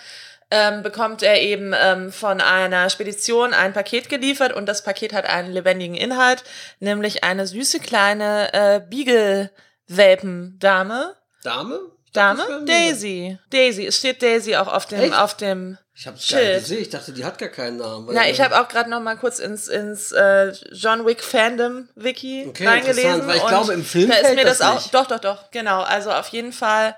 ähm, 0.54 0.82
bekommt 0.82 1.22
er 1.22 1.40
eben 1.40 1.72
ähm, 1.74 2.12
von 2.12 2.42
einer 2.42 2.90
Spedition 2.90 3.54
ein 3.54 3.72
Paket 3.72 4.10
geliefert 4.10 4.52
und 4.52 4.66
das 4.66 4.84
Paket 4.84 5.14
hat 5.14 5.24
einen 5.24 5.50
lebendigen 5.50 5.94
Inhalt, 5.96 6.44
nämlich 6.78 7.24
eine 7.24 7.46
süße 7.46 7.80
kleine 7.80 8.52
äh, 8.52 8.80
Beagle-Welpen-Dame. 8.88 11.16
Dame? 11.42 11.80
Dame? 12.12 12.64
Daisy. 12.66 13.38
Daisy. 13.50 13.86
Es 13.86 13.96
steht 13.96 14.22
Daisy 14.22 14.56
auch 14.56 14.68
auf 14.68 14.84
dem, 14.86 15.00
Echt? 15.00 15.14
auf 15.14 15.36
dem 15.38 15.78
Ich 15.94 16.06
hab's 16.06 16.28
gar 16.28 16.38
nicht 16.40 16.54
gesehen. 16.60 16.82
Ich 16.82 16.90
dachte, 16.90 17.12
die 17.12 17.24
hat 17.24 17.38
gar 17.38 17.48
keinen 17.48 17.78
Namen. 17.78 18.08
Na, 18.12 18.28
ich 18.28 18.40
habe 18.42 18.60
auch 18.60 18.68
gerade 18.68 18.90
noch 18.90 19.00
mal 19.00 19.16
kurz 19.16 19.38
ins, 19.38 19.68
ins 19.68 20.12
äh, 20.12 20.52
John 20.72 21.06
Wick 21.06 21.22
Fandom 21.24 21.88
Wiki 21.94 22.44
Okay, 22.48 22.66
reingelesen. 22.66 23.04
interessant, 23.04 23.28
weil 23.28 23.36
ich 23.38 23.46
glaube, 23.46 23.72
im 23.72 23.82
Film 23.84 24.10
da 24.10 24.16
ist 24.16 24.26
fällt 24.26 24.36
mir 24.36 24.44
das, 24.44 24.58
das 24.58 24.68
auch. 24.68 24.86
Doch, 24.90 25.06
doch, 25.06 25.20
doch, 25.20 25.50
genau. 25.50 25.80
Also 25.80 26.12
auf 26.12 26.28
jeden 26.28 26.52
Fall 26.52 26.94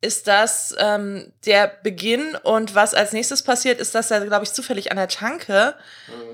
ist 0.00 0.28
das 0.28 0.74
ähm, 0.78 1.32
der 1.44 1.72
Beginn 1.82 2.36
und 2.44 2.74
was 2.74 2.94
als 2.94 3.12
nächstes 3.12 3.42
passiert, 3.42 3.80
ist, 3.80 3.94
dass 3.94 4.10
er, 4.12 4.24
glaube 4.26 4.44
ich, 4.44 4.52
zufällig 4.52 4.90
an 4.92 4.96
der 4.96 5.08
Tanke 5.08 5.74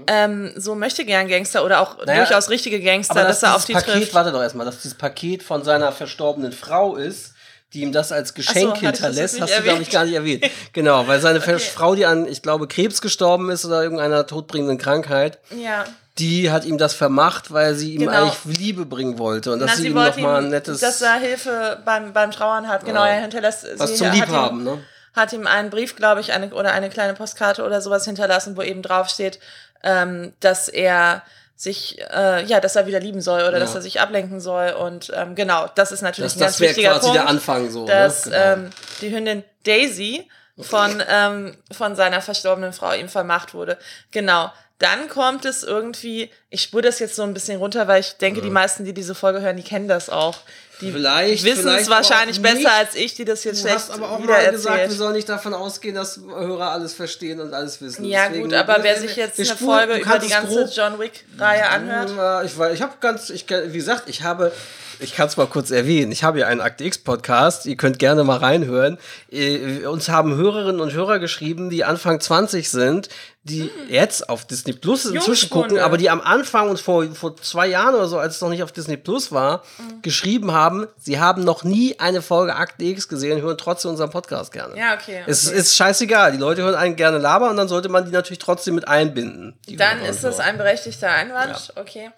ähm, 0.06 0.52
so 0.56 0.74
möchte 0.74 1.04
gern 1.06 1.28
Gangster 1.28 1.64
oder 1.64 1.80
auch 1.80 1.96
Mhm. 1.98 2.04
Naja, 2.06 2.24
durchaus 2.24 2.50
richtige 2.50 2.80
Gangster, 2.80 3.12
Aber 3.16 3.24
dass 3.28 3.42
er 3.42 3.56
auf 3.56 3.64
die 3.64 3.72
Paket, 3.72 3.94
trifft. 3.94 4.14
warte 4.14 4.32
doch 4.32 4.42
erstmal, 4.42 4.66
dass 4.66 4.76
dieses 4.82 4.94
Paket 4.98 5.42
von 5.42 5.64
seiner 5.64 5.92
verstorbenen 5.92 6.52
Frau 6.52 6.96
ist, 6.96 7.32
die 7.72 7.80
ihm 7.80 7.90
das 7.92 8.12
als 8.12 8.34
Geschenk 8.34 8.76
so, 8.76 8.82
hinterlässt, 8.82 9.40
hast 9.40 9.58
du, 9.58 9.62
glaube 9.62 9.82
ich, 9.82 9.90
gar 9.90 10.04
nicht 10.04 10.14
erwähnt. 10.14 10.44
Genau, 10.74 11.06
weil 11.08 11.20
seine 11.20 11.38
Okay. 11.42 11.58
Frau, 11.58 11.94
die 11.94 12.04
an, 12.06 12.26
ich 12.28 12.42
glaube, 12.42 12.68
Krebs 12.68 13.00
gestorben 13.00 13.50
ist 13.50 13.64
oder 13.64 13.82
irgendeiner 13.82 14.26
todbringenden 14.26 14.78
Krankheit, 14.78 15.38
Ja. 15.50 15.84
Die 16.18 16.50
hat 16.50 16.64
ihm 16.64 16.78
das 16.78 16.94
vermacht, 16.94 17.52
weil 17.52 17.74
sie 17.74 17.94
ihm 17.94 18.00
Genau. 18.02 18.12
eigentlich 18.12 18.58
Liebe 18.58 18.86
bringen 18.86 19.18
wollte 19.18 19.52
und 19.52 19.58
dass 19.58 19.70
Na, 19.70 19.76
sie, 19.76 19.82
sie 19.82 19.88
ihm 19.88 19.94
nochmal 19.94 20.44
ein 20.44 20.48
nettes, 20.50 20.80
dass 20.80 21.02
er 21.02 21.14
Hilfe 21.14 21.80
beim, 21.84 22.12
beim 22.12 22.30
Trauern 22.30 22.68
hat. 22.68 22.84
Genau, 22.84 23.04
Ja. 23.04 23.10
er 23.12 23.20
hinterlässt 23.22 23.66
was 23.78 23.90
sie 23.90 23.96
zum 23.96 24.06
hat 24.08 24.14
ihm- 24.14 24.20
Liebhaben, 24.20 24.64
ne? 24.64 24.78
hat 25.14 25.32
ihm 25.32 25.46
einen 25.46 25.70
Brief, 25.70 25.96
glaube 25.96 26.20
ich, 26.20 26.32
eine, 26.32 26.52
oder 26.54 26.72
eine 26.72 26.88
kleine 26.90 27.14
Postkarte 27.14 27.64
oder 27.64 27.80
sowas 27.80 28.04
hinterlassen, 28.04 28.56
wo 28.56 28.62
eben 28.62 28.82
draufsteht, 28.82 29.38
ähm, 29.82 30.32
dass 30.40 30.68
er 30.68 31.22
sich, 31.56 32.00
äh, 32.12 32.44
ja, 32.44 32.58
dass 32.60 32.74
er 32.76 32.86
wieder 32.86 32.98
lieben 33.00 33.20
soll 33.20 33.42
oder 33.42 33.52
Ja. 33.54 33.58
dass 33.60 33.74
er 33.74 33.82
sich 33.82 34.00
ablenken 34.00 34.40
soll. 34.40 34.70
Und 34.72 35.12
ähm, 35.14 35.34
genau, 35.36 35.68
das 35.74 35.92
ist 35.92 36.02
natürlich 36.02 36.32
Das, 36.32 36.36
ein 36.36 36.40
ganz 36.40 36.52
das 36.54 36.60
wäre 36.60 36.70
wichtiger 36.70 36.90
quasi 36.90 37.00
Punkt 37.02 37.16
der 37.16 37.28
Anfang 37.28 37.70
so. 37.70 37.86
dass 37.86 38.26
ne? 38.26 38.32
Genau. 38.32 38.44
ähm, 38.66 38.70
die 39.00 39.10
Hündin 39.14 39.44
Daisy 39.64 40.28
von, 40.58 41.02
ähm, 41.08 41.56
von 41.72 41.96
seiner 41.96 42.20
verstorbenen 42.20 42.72
Frau 42.72 42.92
ihm 42.92 43.08
vermacht 43.08 43.54
wurde. 43.54 43.78
Genau. 44.10 44.52
Dann 44.78 45.08
kommt 45.08 45.44
es 45.44 45.62
irgendwie, 45.62 46.30
ich 46.50 46.62
spüre 46.62 46.82
das 46.82 46.98
jetzt 46.98 47.16
so 47.16 47.22
ein 47.22 47.32
bisschen 47.32 47.58
runter, 47.58 47.86
weil 47.86 48.00
ich 48.00 48.16
denke, 48.18 48.42
die 48.42 48.50
meisten, 48.50 48.84
die 48.84 48.92
diese 48.92 49.14
Folge 49.14 49.40
hören, 49.40 49.56
die 49.56 49.62
kennen 49.62 49.88
das 49.88 50.10
auch. 50.10 50.38
Die 50.80 50.90
Vielleicht- 50.90 51.44
wissen 51.44 51.58
es 51.58 51.60
vielleicht 51.62 51.86
aber 51.86 51.96
wahrscheinlich 51.96 52.42
besser 52.42 52.56
nicht. 52.56 52.68
als 52.68 52.94
ich, 52.94 53.14
die 53.14 53.24
das 53.24 53.44
jetzt 53.44 53.58
Du 53.58 53.68
schlecht 53.68 53.76
hast 53.76 53.90
aber 53.92 54.10
auch 54.10 54.18
mal 54.18 54.50
gesagt, 54.50 54.74
wir 54.76 54.82
erzählt. 54.82 54.98
sollen 54.98 55.12
nicht 55.14 55.28
davon 55.28 55.54
ausgehen, 55.54 55.94
dass 55.94 56.18
Hörer 56.28 56.70
alles 56.72 56.94
verstehen 56.94 57.40
und 57.40 57.54
alles 57.54 57.80
wissen. 57.80 58.04
Ja 58.04 58.26
Deswegen- 58.28 58.44
gut, 58.44 58.54
aber 58.54 58.78
wer 58.82 58.98
sich 59.00 59.14
jetzt 59.16 59.38
eine 59.38 59.46
spulen- 59.46 59.70
Folge 59.70 59.94
du 59.94 60.00
über 60.00 60.18
die 60.18 60.26
es 60.26 60.32
ganze 60.32 60.64
John 60.74 60.98
Wick-Reihe 60.98 61.68
anhört, 61.68 62.10
Ja, 62.16 62.42
ich, 62.42 62.52
ich 62.74 62.82
habe 62.82 62.94
ganz, 63.00 63.30
ich, 63.30 63.46
wie 63.48 63.76
gesagt, 63.78 64.08
ich 64.08 64.22
habe, 64.22 64.52
ich 65.00 65.14
kann 65.14 65.28
es 65.28 65.36
mal 65.36 65.46
kurz 65.46 65.70
erwähnen, 65.70 66.10
ich 66.12 66.24
habe 66.24 66.40
ja 66.40 66.46
einen 66.48 66.60
Akt 66.60 66.80
X 66.80 66.98
Podcast, 66.98 67.66
ihr 67.66 67.76
könnt 67.76 67.98
gerne 67.98 68.24
mal 68.24 68.38
reinhören. 68.38 68.98
Äh, 69.30 69.86
Uns 69.86 70.08
haben 70.08 70.34
Hörerinnen 70.36 70.80
und 70.80 70.92
Hörer 70.92 71.18
geschrieben, 71.20 71.70
die 71.70 71.84
Anfang 71.84 72.20
20 72.20 72.68
sind, 72.70 73.08
die 73.46 73.70
jetzt 73.88 74.28
auf 74.30 74.46
Disney 74.46 74.72
Plus 74.72 75.04
inzwischen 75.04 75.50
gucken, 75.50 75.78
aber 75.78 75.98
die 75.98 76.08
am 76.08 76.22
Anfang 76.22 76.70
und 76.70 76.80
vor, 76.80 77.04
vor 77.14 77.36
zwei 77.36 77.66
Jahren 77.66 77.94
oder 77.94 78.08
so, 78.08 78.18
als 78.18 78.36
es 78.36 78.40
noch 78.40 78.48
nicht 78.48 78.62
auf 78.62 78.72
Disney 78.72 78.96
Plus 78.96 79.32
war, 79.32 79.62
Mhm. 79.78 80.00
geschrieben 80.00 80.52
haben, 80.52 80.86
sie 80.96 81.20
haben 81.20 81.44
noch 81.44 81.62
nie 81.62 81.98
eine 82.00 82.22
Folge 82.22 82.56
Akt 82.56 82.80
X 82.80 83.06
gesehen, 83.06 83.42
hören 83.42 83.58
trotzdem 83.58 83.90
unseren 83.90 84.08
Podcast 84.08 84.50
gerne. 84.50 84.78
Ja, 84.78 84.94
okay, 84.94 85.22
Es 85.26 85.46
okay. 85.48 85.58
ist 85.58 85.76
scheißegal, 85.76 86.32
die 86.32 86.38
Leute 86.38 86.62
hören 86.62 86.74
einen 86.74 86.96
gerne 86.96 87.18
labern 87.18 87.50
und 87.50 87.56
dann 87.58 87.68
sollte 87.68 87.90
man 87.90 88.06
die 88.06 88.12
natürlich 88.12 88.38
trotzdem 88.38 88.74
mit 88.76 88.88
einbinden. 88.88 89.58
Dann 89.68 90.00
und 90.00 90.06
ist 90.06 90.24
das 90.24 90.40
ein 90.40 90.56
berechtigter 90.56 91.10
Einwand. 91.10 91.72
Okay. 91.76 92.10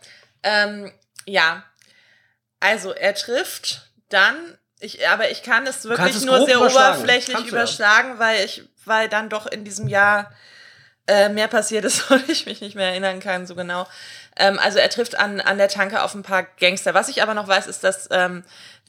Ähm, 0.45 0.93
ja. 1.25 1.65
Also 2.61 2.93
er 2.93 3.15
trifft 3.15 3.91
dann, 4.11 4.37
ich, 4.79 5.09
aber 5.09 5.31
ich 5.31 5.43
kann 5.43 5.67
es 5.67 5.85
wirklich 5.85 6.15
es 6.15 6.25
nur 6.25 6.47
sehr 6.47 6.61
oberflächlich 6.61 7.37
ja. 7.41 7.47
überschlagen, 7.47 8.19
weil 8.19 8.45
ich, 8.45 8.63
weil 8.85 9.09
dann 9.09 9.29
doch 9.29 9.47
in 9.47 9.65
diesem 9.65 9.89
Jahr 9.89 10.31
äh, 11.07 11.29
mehr 11.29 11.49
passiert 11.49 11.85
ist 11.85 12.11
und 12.11 12.29
ich 12.29 12.47
mich 12.47 12.61
nicht 12.61 12.75
mehr 12.75 12.89
erinnern 12.89 13.21
kann 13.21 13.47
so 13.47 13.55
genau. 13.55 13.87
Ähm, 14.37 14.59
also 14.59 14.79
er 14.79 14.91
trifft 14.91 15.19
an, 15.19 15.41
an 15.41 15.59
der 15.59 15.69
Tanke 15.69 16.03
auf 16.03 16.15
ein 16.15 16.23
paar 16.23 16.45
Gangster. 16.59 16.95
Was 16.95 17.09
ich 17.09 17.23
aber 17.23 17.35
noch 17.35 17.49
weiß, 17.49 17.67
ist, 17.67 17.85
dass 17.85 18.09
ähm, 18.11 18.45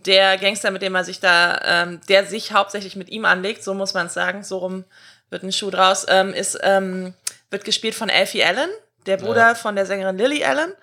der 0.05 0.37
Gangster, 0.37 0.71
mit 0.71 0.81
dem 0.81 0.95
er 0.95 1.03
sich 1.03 1.19
da, 1.19 1.59
ähm, 1.63 2.01
der 2.09 2.25
sich 2.25 2.53
hauptsächlich 2.53 2.95
mit 2.95 3.09
ihm 3.09 3.25
anlegt, 3.25 3.63
so 3.63 3.73
muss 3.73 3.93
man 3.93 4.07
es 4.07 4.13
sagen, 4.13 4.43
so 4.43 4.57
rum 4.57 4.85
wird 5.29 5.43
ein 5.43 5.51
Schuh 5.51 5.69
draus, 5.69 6.05
ähm, 6.09 6.33
ist, 6.33 6.57
ähm, 6.63 7.13
wird 7.49 7.65
gespielt 7.65 7.95
von 7.95 8.09
Alfie 8.09 8.43
Allen, 8.43 8.69
der 9.05 9.17
Bruder 9.17 9.55
von 9.55 9.75
der 9.75 9.85
Sängerin 9.85 10.17
Lily 10.17 10.43
Allen 10.43 10.73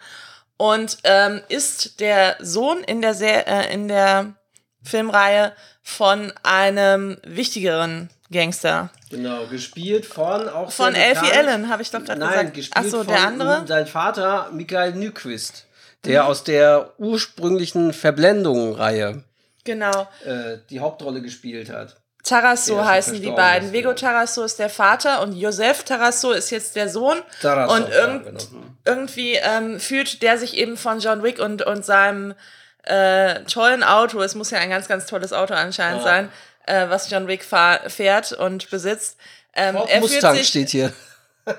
und 0.56 0.98
ähm, 1.04 1.42
ist 1.48 2.00
der 2.00 2.36
Sohn 2.40 2.82
in 2.84 3.00
der, 3.00 3.14
Se 3.14 3.46
äh, 3.46 3.72
in 3.72 3.88
der 3.88 4.34
Filmreihe 4.84 5.52
von 5.82 6.32
einem 6.42 7.18
wichtigeren 7.24 8.10
Gangster. 8.32 8.90
Genau, 9.10 9.46
gespielt 9.46 10.06
von 10.06 10.48
auch 10.48 10.72
Von 10.72 10.94
bekannt- 10.94 11.32
Allen, 11.36 11.68
habe 11.68 11.82
ich 11.82 11.90
doch 11.90 12.04
gerade 12.04 12.20
Nein, 12.20 12.30
gesagt. 12.30 12.54
gespielt 12.54 12.84
Ach 12.86 12.90
so, 12.90 12.98
von 12.98 13.06
der 13.06 13.20
andere? 13.26 13.64
sein 13.66 13.86
Vater 13.86 14.50
Michael 14.52 14.92
Nyquist, 14.94 15.66
der 16.04 16.26
aus 16.26 16.42
der 16.44 16.92
ursprünglichen 16.98 17.92
Verblendung-Reihe 17.92 19.22
Genau. 19.64 20.08
äh, 20.24 20.58
die 20.70 20.80
Hauptrolle 20.80 21.22
gespielt 21.22 21.70
hat. 21.70 21.96
Tarasso 22.24 22.82
heißen 22.82 23.20
die 23.20 23.30
beiden. 23.30 23.72
Vego 23.72 23.90
ja. 23.90 23.94
Tarasso 23.94 24.44
ist 24.44 24.58
der 24.58 24.70
Vater 24.70 25.20
und 25.22 25.34
Josef 25.34 25.84
Tarasso 25.84 26.32
ist 26.32 26.48
jetzt 26.50 26.74
der 26.74 26.88
Sohn. 26.88 27.18
Tarasso, 27.42 27.74
und 27.74 27.88
ja, 27.90 27.94
irgend, 27.94 28.24
genau. 28.24 28.64
irgendwie 28.86 29.34
ähm, 29.34 29.78
fühlt 29.78 30.22
der 30.22 30.38
sich 30.38 30.56
eben 30.56 30.78
von 30.78 31.00
John 31.00 31.22
Wick 31.22 31.38
und, 31.38 31.60
und 31.62 31.84
seinem 31.84 32.32
äh, 32.86 33.42
tollen 33.44 33.82
Auto, 33.82 34.20
es 34.22 34.34
muss 34.34 34.50
ja 34.50 34.58
ein 34.58 34.70
ganz, 34.70 34.88
ganz 34.88 35.06
tolles 35.06 35.32
Auto 35.32 35.54
anscheinend 35.54 36.02
Ja. 36.02 36.08
sein, 36.08 36.28
äh, 36.66 36.88
was 36.88 37.10
John 37.10 37.28
Wick 37.28 37.44
fährt 37.44 38.32
und 38.32 38.70
besitzt. 38.70 39.16
Ähm, 39.54 39.76
Ford 39.76 39.90
er 39.90 40.00
Mustang 40.00 40.36
sich, 40.36 40.48
steht 40.48 40.70
hier. 40.70 40.92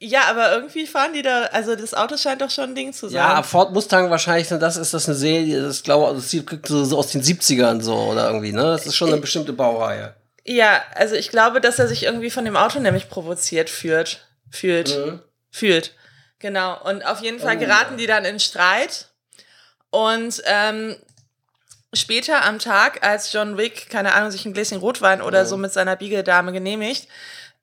Ja, 0.00 0.26
aber 0.28 0.52
irgendwie 0.52 0.86
fahren 0.86 1.12
die 1.12 1.22
da, 1.22 1.46
also 1.46 1.74
das 1.74 1.92
Auto 1.92 2.16
scheint 2.16 2.40
doch 2.40 2.50
schon 2.50 2.70
ein 2.70 2.74
Ding 2.76 2.92
zu 2.92 3.08
sein. 3.08 3.16
Ja, 3.16 3.42
Ford 3.42 3.72
Mustang 3.72 4.10
wahrscheinlich, 4.10 4.46
das 4.46 4.76
ist 4.76 4.94
das 4.94 5.06
eine 5.06 5.16
Serie, 5.16 5.60
das 5.60 5.82
glaube 5.82 6.14
das 6.14 6.30
sieht 6.30 6.48
so, 6.68 6.84
so 6.84 6.98
aus 6.98 7.08
den 7.10 7.20
70ern 7.20 7.80
so 7.82 7.96
oder 7.96 8.26
irgendwie, 8.28 8.52
ne? 8.52 8.62
Das 8.62 8.86
ist 8.86 8.94
schon 8.94 9.08
eine 9.08 9.20
bestimmte 9.20 9.52
Baureihe. 9.52 10.14
Ja, 10.44 10.82
also 10.94 11.16
ich 11.16 11.30
glaube, 11.30 11.60
dass 11.60 11.80
er 11.80 11.88
sich 11.88 12.04
irgendwie 12.04 12.30
von 12.30 12.44
dem 12.44 12.56
Auto 12.56 12.78
nämlich 12.78 13.08
provoziert 13.08 13.68
fühlt. 13.70 14.24
Fühlt. 14.50 14.96
Mhm. 14.96 15.20
Fühlt. 15.50 15.94
Genau. 16.38 16.80
Und 16.88 17.04
auf 17.04 17.20
jeden 17.20 17.40
Fall 17.40 17.56
Oh, 17.56 17.58
geraten 17.58 17.96
die 17.96 18.06
dann 18.06 18.24
in 18.24 18.38
Streit. 18.38 19.08
Und 19.90 20.42
ähm, 20.44 20.96
später 21.92 22.44
am 22.44 22.58
Tag, 22.58 23.06
als 23.06 23.32
John 23.32 23.56
Wick, 23.56 23.88
keine 23.90 24.14
Ahnung, 24.14 24.30
sich 24.30 24.44
ein 24.44 24.52
Gläschen 24.52 24.78
Rotwein 24.78 25.22
oder 25.22 25.46
so 25.46 25.56
mit 25.56 25.72
seiner 25.72 25.96
Biegeldame 25.96 26.52
genehmigt, 26.52 27.08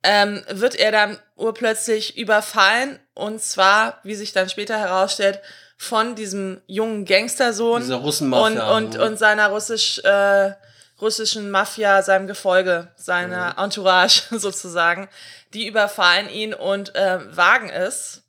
ähm, 0.04 0.44
wird 0.50 0.76
er 0.76 0.92
dann 0.92 1.20
urplötzlich 1.36 2.18
überfallen. 2.18 3.00
Und 3.14 3.42
zwar, 3.42 4.00
wie 4.04 4.16
sich 4.16 4.34
dann 4.34 4.50
später 4.50 4.78
herausstellt, 4.78 5.42
von 5.78 6.16
diesem 6.16 6.62
jungen 6.68 7.06
Gangstersohn 7.06 7.92
und, 7.92 8.58
und, 8.60 8.98
und 8.98 9.20
seiner 9.20 9.50
russisch, 9.50 10.00
äh, 10.00 10.54
russischen 11.02 11.52
Mafia, 11.52 12.02
seinem 12.02 12.28
Gefolge, 12.28 12.88
seiner. 12.96 13.58
Entourage 13.58 14.22
sozusagen. 14.32 15.10
Die 15.54 15.68
überfallen 15.68 16.30
ihn 16.30 16.54
und 16.54 16.96
äh, 16.96 17.20
wagen 17.36 17.70
es, 17.70 18.24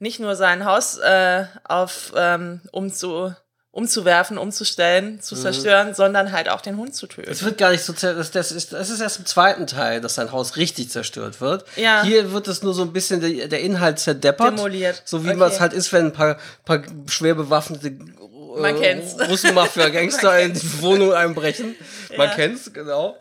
nicht 0.00 0.18
nur 0.20 0.34
sein 0.34 0.64
Haus 0.64 0.98
äh, 0.98 1.44
auf 1.64 2.12
ähm, 2.16 2.60
umzu, 2.72 3.32
umzuwerfen, 3.70 4.36
umzustellen, 4.38 5.14
Mhm. 5.14 5.20
zu 5.20 5.36
zerstören, 5.36 5.94
sondern 5.94 6.32
halt 6.32 6.48
auch 6.48 6.60
den 6.60 6.76
Hund 6.76 6.94
zu 6.94 7.06
töten. 7.06 7.30
Es 7.30 7.44
wird 7.44 7.56
gar 7.58 7.70
nicht 7.70 7.84
so 7.84 7.92
das, 7.92 8.30
das 8.32 8.50
ist 8.50 8.72
das 8.72 8.90
ist 8.90 9.00
erst 9.00 9.18
im 9.20 9.26
zweiten 9.26 9.66
Teil, 9.68 10.00
dass 10.00 10.16
sein 10.16 10.32
Haus 10.32 10.56
richtig 10.56 10.90
zerstört 10.90 11.40
wird. 11.40 11.64
Ja. 11.76 12.02
Hier 12.02 12.32
wird 12.32 12.48
es 12.48 12.62
nur 12.64 12.74
so 12.74 12.82
ein 12.82 12.92
bisschen 12.92 13.20
der, 13.20 13.46
der 13.46 13.60
Inhalt 13.60 14.00
zerdeppert. 14.00 14.58
Demoliert. 14.58 15.02
So 15.04 15.22
wie 15.24 15.28
Okay. 15.28 15.36
man 15.36 15.50
es 15.52 15.60
halt 15.60 15.72
ist, 15.72 15.92
wenn 15.92 16.06
ein 16.06 16.12
paar, 16.12 16.36
paar 16.64 16.82
schwer 17.08 17.34
bewaffnete 17.36 17.88
äh, 17.88 18.60
Man 18.60 18.80
kennt's. 18.80 19.14
Russenmafia-Gangster 19.28 20.40
in 20.40 20.54
die 20.54 20.82
Wohnung 20.82 21.12
einbrechen. 21.12 21.76
Man 22.16 22.28
Ja. 22.30 22.34
kennt's, 22.34 22.72
genau. 22.72 23.16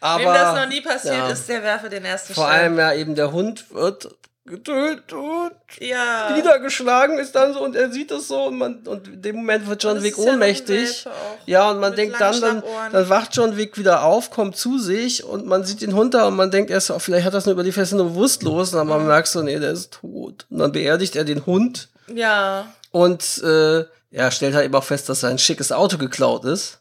Aber 0.00 0.24
Wem 0.24 0.32
das 0.34 0.56
noch 0.56 0.66
nie 0.68 0.80
passiert 0.80 1.14
ja. 1.14 1.28
ist, 1.28 1.48
der 1.48 1.62
werfe 1.62 1.88
den 1.88 2.04
ersten 2.04 2.34
vor 2.34 2.46
Stein. 2.48 2.60
allem 2.60 2.78
ja 2.78 2.92
eben 2.94 3.14
der 3.14 3.30
Hund 3.30 3.66
wird 3.72 4.08
getötet 4.44 5.12
und 5.12 5.52
ja. 5.78 6.30
niedergeschlagen 6.34 7.18
ist 7.18 7.32
dann 7.36 7.54
so 7.54 7.60
und 7.60 7.76
er 7.76 7.92
sieht 7.92 8.10
das 8.10 8.26
so 8.26 8.46
und 8.46 8.58
man 8.58 8.78
und 8.86 9.06
in 9.06 9.22
dem 9.22 9.36
Moment 9.36 9.68
wird 9.68 9.82
John 9.84 10.02
Wick 10.02 10.18
ohnmächtig. 10.18 11.06
Ja, 11.46 11.70
und 11.70 11.78
man 11.78 11.94
denkt 11.94 12.20
dann, 12.20 12.40
dann, 12.40 12.62
dann 12.90 13.08
wacht 13.08 13.36
John 13.36 13.56
Wick 13.56 13.78
wieder 13.78 14.02
auf, 14.02 14.30
kommt 14.30 14.56
zu 14.56 14.80
sich 14.80 15.22
und 15.22 15.46
man 15.46 15.64
sieht 15.64 15.80
ihn 15.80 15.92
runter 15.92 16.26
und 16.26 16.34
man 16.34 16.50
denkt 16.50 16.70
erst, 16.72 16.90
oh, 16.90 16.98
vielleicht 16.98 17.24
hat 17.24 17.34
das 17.34 17.46
nur 17.46 17.52
über 17.52 17.62
die 17.62 17.70
Feste 17.70 17.94
nur 17.94 18.06
bewusstlos, 18.06 18.72
und 18.72 18.78
dann 18.78 18.88
man 18.88 19.06
merkt 19.06 19.28
so, 19.28 19.42
nee, 19.42 19.58
der 19.60 19.72
ist 19.72 19.92
tot. 19.92 20.44
Und 20.50 20.58
dann 20.58 20.72
beerdigt 20.72 21.14
er 21.14 21.24
den 21.24 21.46
Hund 21.46 21.88
Ja. 22.12 22.66
und 22.90 23.40
äh, 23.44 23.84
ja, 24.10 24.30
stellt 24.32 24.54
halt 24.56 24.64
eben 24.64 24.74
auch 24.74 24.84
fest, 24.84 25.08
dass 25.08 25.20
sein 25.20 25.38
schickes 25.38 25.70
Auto 25.70 25.98
geklaut 25.98 26.44
ist. 26.44 26.80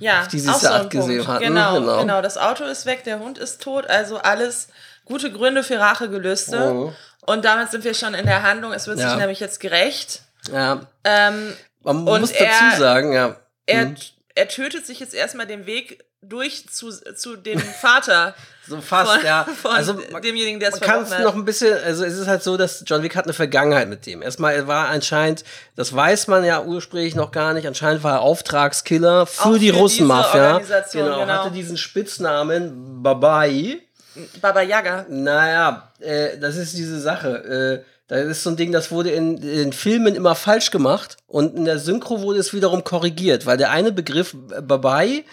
Ja, 0.00 0.26
die 0.26 0.40
sie 0.40 0.48
auch 0.50 0.58
so 0.58 0.68
abgesehen 0.68 1.18
Punkt. 1.18 1.28
hatten, 1.28 1.44
Genau, 1.44 1.78
genau. 1.80 2.00
genau, 2.00 2.22
Das 2.22 2.38
Auto 2.38 2.64
ist 2.64 2.86
weg, 2.86 3.04
der 3.04 3.20
Hund 3.20 3.38
ist 3.38 3.62
tot, 3.62 3.86
also 3.86 4.16
alles 4.16 4.68
gute 5.06 5.32
Gründe 5.32 5.62
für 5.64 5.78
Rachegelüste. 5.80 6.72
Oh. 6.72 6.92
Und 7.24 7.44
damit 7.46 7.70
sind 7.70 7.82
wir 7.84 7.94
schon 7.94 8.12
in 8.14 8.26
der 8.26 8.42
Handlung. 8.42 8.72
Es 8.72 8.86
wird 8.86 8.98
Ja. 9.00 9.08
sich 9.10 9.18
nämlich 9.18 9.40
jetzt 9.40 9.58
gerecht. 9.60 10.20
Ja, 10.52 10.82
Ähm, 11.02 11.54
man 11.82 11.96
muss 12.04 12.30
er- 12.30 12.46
dazu 12.46 12.78
sagen, 12.78 13.12
ja. 13.12 13.36
er, 13.66 13.86
Mhm. 13.86 13.96
er 14.34 14.48
tötet 14.48 14.86
sich 14.86 15.00
jetzt 15.00 15.14
erstmal 15.14 15.46
den 15.46 15.66
Weg 15.66 16.04
durch 16.22 16.68
zu, 16.68 16.90
zu 16.90 17.36
dem 17.36 17.58
Vater 17.60 18.34
So 18.68 18.80
fast, 18.80 19.12
von, 19.12 19.24
ja. 19.24 19.44
von 19.44 19.70
also 19.70 19.94
man, 20.10 20.22
demjenigen, 20.22 20.58
der 20.58 20.70
es 20.70 20.80
man 20.80 20.88
kann 20.88 21.02
es 21.04 21.16
noch 21.20 21.34
ein 21.36 21.44
bisschen, 21.44 21.76
also 21.84 22.04
es 22.04 22.14
ist 22.18 22.26
halt 22.26 22.42
so, 22.42 22.56
dass 22.56 22.82
John 22.84 23.02
Wick 23.04 23.14
hat 23.14 23.24
eine 23.26 23.32
Vergangenheit 23.32 23.88
mit 23.88 24.06
dem. 24.06 24.22
Erstmal, 24.22 24.54
er 24.54 24.66
war 24.66 24.88
anscheinend, 24.88 25.44
das 25.76 25.94
weiß 25.94 26.26
man 26.26 26.44
ja 26.44 26.60
ursprünglich 26.62 27.14
noch 27.14 27.30
gar 27.30 27.52
nicht, 27.54 27.66
anscheinend 27.68 28.02
war 28.02 28.14
er 28.14 28.20
Auftragskiller 28.22 29.26
für 29.26 29.42
Auch 29.42 29.46
die 29.46 29.52
für 29.52 29.58
diese 29.60 29.74
Russenmafia. 29.74 30.46
Organisation, 30.54 31.04
genau. 31.20 31.26
hatte 31.28 31.50
diesen 31.52 31.76
Spitznamen 31.76 33.02
Babai. 33.04 33.80
Baba 34.40 34.62
Yaga. 34.62 35.06
Naja, 35.08 35.92
äh, 36.00 36.38
das 36.38 36.56
ist 36.56 36.76
diese 36.76 37.00
Sache. 37.00 37.82
Äh, 37.84 37.84
das 38.08 38.24
ist 38.24 38.42
so 38.44 38.50
ein 38.50 38.56
Ding, 38.56 38.70
das 38.70 38.92
wurde 38.92 39.10
in, 39.10 39.38
in 39.38 39.72
Filmen 39.72 40.14
immer 40.14 40.36
falsch 40.36 40.70
gemacht 40.70 41.16
und 41.26 41.56
in 41.56 41.64
der 41.64 41.80
Synchro 41.80 42.20
wurde 42.22 42.38
es 42.38 42.52
wiederum 42.52 42.84
korrigiert, 42.84 43.46
weil 43.46 43.56
der 43.56 43.70
eine 43.70 43.90
Begriff 43.90 44.36
äh, 44.56 44.62
Babai 44.62 45.24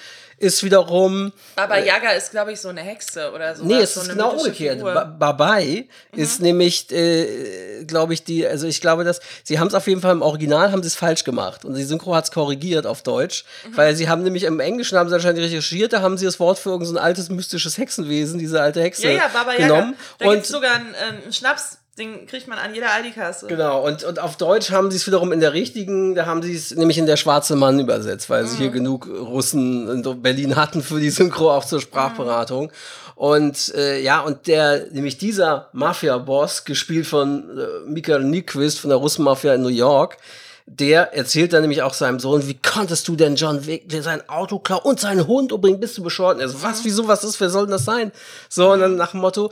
ist 0.43 0.63
wiederum 0.63 1.31
Baba 1.55 1.77
Yaga 1.77 2.11
ist, 2.11 2.31
glaube 2.31 2.51
ich, 2.51 2.59
so 2.59 2.69
eine 2.69 2.81
Hexe 2.81 3.31
oder 3.33 3.55
so. 3.55 3.63
Nee, 3.63 3.79
es 3.81 3.93
so 3.93 4.01
ist 4.01 4.09
eine 4.09 4.17
genau 4.17 4.31
umgekehrt. 4.37 4.81
Ba- 4.81 5.05
Babai 5.05 5.87
ist 6.15 6.41
nämlich, 6.41 6.91
äh, 6.91 7.83
glaube 7.85 8.13
ich, 8.13 8.23
die, 8.23 8.45
also 8.45 8.67
ich 8.67 8.81
glaube, 8.81 9.03
dass 9.03 9.19
sie 9.43 9.59
haben 9.59 9.67
es 9.67 9.73
auf 9.73 9.87
jeden 9.87 10.01
Fall 10.01 10.11
im 10.11 10.21
Original 10.21 10.71
haben 10.71 10.83
sie 10.83 10.87
es 10.87 10.95
falsch 10.95 11.23
gemacht 11.23 11.65
und 11.65 11.73
die 11.75 11.83
Synchro 11.83 12.13
hat 12.15 12.25
es 12.25 12.31
korrigiert 12.31 12.85
auf 12.85 13.01
Deutsch, 13.03 13.45
weil 13.75 13.95
sie 13.95 14.09
haben 14.09 14.23
nämlich 14.23 14.43
im 14.43 14.59
Englischen 14.59 14.97
haben 14.97 15.09
sie 15.09 15.15
anscheinend 15.15 15.39
recherchiert, 15.41 15.93
da 15.93 16.01
haben 16.01 16.17
sie 16.17 16.25
das 16.25 16.39
Wort 16.39 16.59
für 16.59 16.69
irgendein 16.69 16.93
so 16.95 16.99
altes 16.99 17.29
mystisches 17.29 17.77
Hexenwesen, 17.77 18.39
diese 18.39 18.61
alte 18.61 18.81
Hexe 18.81 19.03
Ja, 19.03 19.11
ja, 19.11 19.27
Baba 19.33 19.53
Yaga. 19.53 19.63
genommen 19.67 19.95
Da 20.19 20.25
gibt 20.25 20.35
und 20.37 20.41
es 20.43 20.49
sogar 20.49 20.73
einen, 20.75 20.93
einen 20.95 21.33
Schnaps 21.33 21.77
Den 21.99 22.25
kriegt 22.25 22.47
man 22.47 22.57
an 22.57 22.73
jeder 22.73 22.91
Aldi-Kasse. 22.91 23.45
Genau, 23.45 23.85
und, 23.85 24.03
und 24.03 24.17
auf 24.17 24.35
Deutsch 24.35 24.71
haben 24.71 24.89
sie 24.89 24.97
es 24.97 25.05
wiederum 25.05 25.31
in 25.31 25.39
der 25.39 25.53
richtigen, 25.53 26.15
da 26.15 26.25
haben 26.25 26.41
sie 26.41 26.55
es 26.55 26.71
nämlich 26.75 26.97
in 26.97 27.05
der 27.05 27.17
Schwarze 27.17 27.55
Mann 27.55 27.79
übersetzt, 27.79 28.31
weil 28.31 28.47
sie 28.47 28.57
hier 28.57 28.69
Mhm. 28.69 28.73
genug 28.73 29.07
Russen 29.07 29.87
in 29.89 30.21
Berlin 30.23 30.55
hatten 30.55 30.81
für 30.81 30.99
die 30.99 31.11
Synchro 31.11 31.51
auch 31.51 31.65
zur 31.65 31.79
Sprachberatung. 31.81 32.71
Und 33.13 33.75
äh, 33.75 34.01
ja, 34.01 34.21
und 34.21 34.47
der, 34.47 34.87
nämlich 34.91 35.19
dieser 35.19 35.69
Mafia-Boss, 35.73 36.65
gespielt 36.65 37.05
von 37.05 37.59
äh, 37.59 37.87
Mikael 37.87 38.23
Nyqvist 38.23 38.79
von 38.79 38.89
der 38.89 38.97
Russenmafia 38.97 39.53
in 39.53 39.61
New 39.61 39.67
York, 39.67 40.17
der 40.65 41.13
erzählt 41.13 41.53
dann 41.53 41.61
nämlich 41.61 41.83
auch 41.83 41.93
seinem 41.93 42.19
Sohn, 42.19 42.47
wie 42.47 42.57
konntest 42.57 43.07
du 43.07 43.15
denn 43.15 43.35
John 43.35 43.67
Wick, 43.67 43.89
der 43.89 44.01
sein 44.01 44.27
Auto 44.29 44.57
klauen 44.59 44.81
und 44.83 44.99
seinen 44.99 45.27
Hund 45.27 45.51
umbringen, 45.51 45.79
bist 45.79 45.97
du 45.97 46.03
bescheuert? 46.03 46.35
Und 46.37 46.41
Er 46.41 46.49
so, 46.49 46.63
was, 46.63 46.83
wieso, 46.85 47.07
was 47.07 47.23
ist, 47.23 47.39
wer 47.39 47.49
soll 47.49 47.65
denn 47.65 47.71
das 47.73 47.85
sein? 47.85 48.11
So, 48.49 48.71
und 48.71 48.79
dann 48.79 48.95
nach 48.95 49.11
dem 49.11 49.19
Motto, 49.19 49.51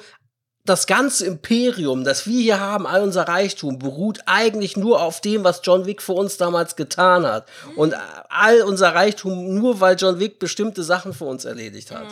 das 0.64 0.86
ganze 0.86 1.26
Imperium, 1.26 2.04
das 2.04 2.28
wir 2.28 2.40
hier 2.40 2.60
haben, 2.60 2.86
all 2.86 3.02
unser 3.02 3.28
Reichtum, 3.28 3.80
beruht 3.80 4.20
eigentlich 4.28 4.78
nur 4.78 5.02
auf 5.02 5.20
dem, 5.20 5.44
was 5.44 5.62
John 5.64 5.86
Wick 5.86 6.02
für 6.04 6.14
uns 6.14 6.38
damals 6.38 6.76
getan 6.76 7.26
hat. 7.26 7.48
Und 7.76 7.96
all 8.30 8.62
unser 8.62 8.94
Reichtum 8.94 9.56
nur, 9.56 9.80
weil 9.80 9.96
John 9.96 10.20
Wick 10.20 10.38
bestimmte 10.38 10.84
Sachen 10.84 11.14
für 11.14 11.26
uns 11.26 11.46
erledigt 11.46 11.90
hat. 11.92 12.06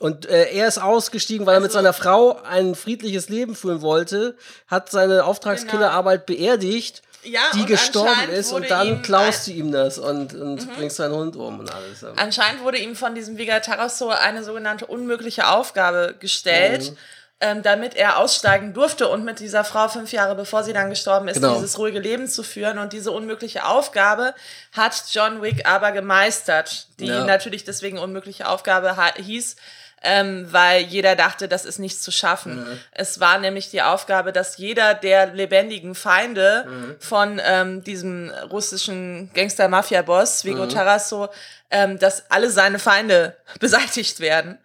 Und 0.00 0.26
äh, 0.26 0.50
er 0.52 0.66
ist 0.68 0.78
ausgestiegen, 0.82 1.46
weil 1.46 1.54
er 1.54 1.60
mit 1.60 1.70
Also- 1.70 1.78
seiner 1.78 1.92
Frau 1.92 2.40
ein 2.42 2.74
friedliches 2.74 3.28
Leben 3.28 3.54
führen 3.54 3.80
wollte, 3.80 4.36
hat 4.66 4.90
seine 4.90 5.24
Auftragskillerarbeit 5.24 6.26
beerdigt, 6.26 7.02
Ja, 7.24 7.40
die 7.54 7.64
gestorben 7.64 8.28
ist, 8.32 8.52
und 8.52 8.70
dann 8.70 9.02
klaust 9.02 9.46
du 9.48 9.50
ihm 9.52 9.72
das 9.72 9.98
und, 9.98 10.34
und 10.34 10.76
bringst 10.76 10.96
seinen 10.96 11.14
Hund 11.14 11.34
um 11.36 11.60
und 11.60 11.72
alles. 11.72 12.04
Anscheinend 12.16 12.62
wurde 12.62 12.78
ihm 12.78 12.94
von 12.96 13.14
diesem 13.14 13.38
Viga 13.38 13.58
Tarasso 13.60 14.08
eine 14.10 14.44
sogenannte 14.44 14.86
unmögliche 14.86 15.48
Aufgabe 15.48 16.14
gestellt, 16.18 16.90
Mhm. 16.92 16.96
Ähm, 17.40 17.62
damit 17.62 17.94
er 17.94 18.18
aussteigen 18.18 18.74
durfte 18.74 19.08
und 19.08 19.24
mit 19.24 19.38
dieser 19.38 19.62
Frau 19.64 19.86
fünf 19.88 20.10
Jahre 20.12 20.34
bevor 20.34 20.64
sie 20.64 20.72
dann 20.72 20.90
gestorben 20.90 21.28
ist, 21.28 21.36
Genau. 21.36 21.54
dieses 21.54 21.78
ruhige 21.78 22.00
Leben 22.00 22.26
zu 22.26 22.42
führen. 22.42 22.78
Und 22.78 22.92
diese 22.92 23.12
unmögliche 23.12 23.64
Aufgabe 23.64 24.34
hat 24.72 25.04
John 25.12 25.40
Wick 25.40 25.66
aber 25.68 25.92
gemeistert, 25.92 26.86
die 26.98 27.06
Ja. 27.06 27.24
natürlich 27.24 27.62
deswegen 27.64 27.98
unmögliche 27.98 28.48
Aufgabe 28.48 28.96
hieß. 29.16 29.56
Ähm, 30.00 30.46
weil 30.52 30.82
jeder 30.82 31.16
dachte, 31.16 31.48
das 31.48 31.64
ist 31.64 31.80
nicht 31.80 32.00
zu 32.00 32.12
schaffen. 32.12 32.60
Mhm. 32.60 32.80
Es 32.92 33.18
war 33.18 33.38
nämlich 33.40 33.70
die 33.70 33.82
Aufgabe, 33.82 34.32
dass 34.32 34.56
jeder 34.56 34.94
der 34.94 35.26
lebendigen 35.34 35.96
Feinde 35.96 36.66
Mhm. 36.68 36.96
von 37.00 37.40
ähm, 37.44 37.82
diesem 37.82 38.30
russischen 38.48 39.28
Gangster-Mafia-Boss, 39.34 40.44
Vigo 40.44 40.66
Mhm. 40.66 40.68
Tarasso, 40.68 41.28
ähm, 41.72 41.98
dass 41.98 42.30
alle 42.30 42.48
seine 42.50 42.78
Feinde 42.78 43.36
beseitigt 43.58 44.20
werden. 44.20 44.58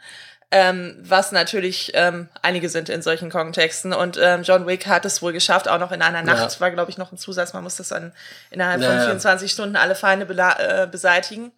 Ähm, 0.56 0.96
was 1.02 1.32
natürlich 1.32 1.94
ähm, 1.96 2.30
einige 2.44 2.70
sind 2.70 2.88
in 2.88 3.02
solchen 3.02 3.32
Kontexten. 3.32 3.92
Und 3.92 4.20
ähm, 4.22 4.44
John 4.44 4.68
Wick 4.68 4.86
hat 4.86 5.04
es 5.04 5.24
wohl 5.24 5.34
geschafft, 5.34 5.68
auch 5.68 5.80
noch 5.80 5.92
in 5.92 6.04
einer 6.04 6.22
Nacht, 6.22 6.54
Ja. 6.54 6.60
war 6.60 6.70
glaube 6.70 6.92
ich 6.92 7.00
noch 7.00 7.12
ein 7.12 7.18
Zusatz, 7.18 7.54
man 7.54 7.64
muss 7.64 7.78
das 7.78 7.88
dann 7.88 8.14
innerhalb 8.52 8.80
Ja, 8.80 8.90
von 8.90 8.98
ja. 9.00 9.04
24 9.06 9.52
Stunden 9.52 9.76
alle 9.76 9.96
Feinde 9.96 10.28
äh, 10.60 10.86
beseitigen. 10.86 11.52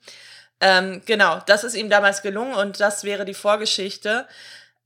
Ähm, 0.61 1.01
genau, 1.05 1.41
das 1.45 1.65
ist 1.65 1.75
ihm 1.75 1.89
damals 1.89 2.21
gelungen 2.21 2.53
und 2.55 2.79
das 2.79 3.03
wäre 3.03 3.25
die 3.25 3.33
Vorgeschichte. 3.33 4.25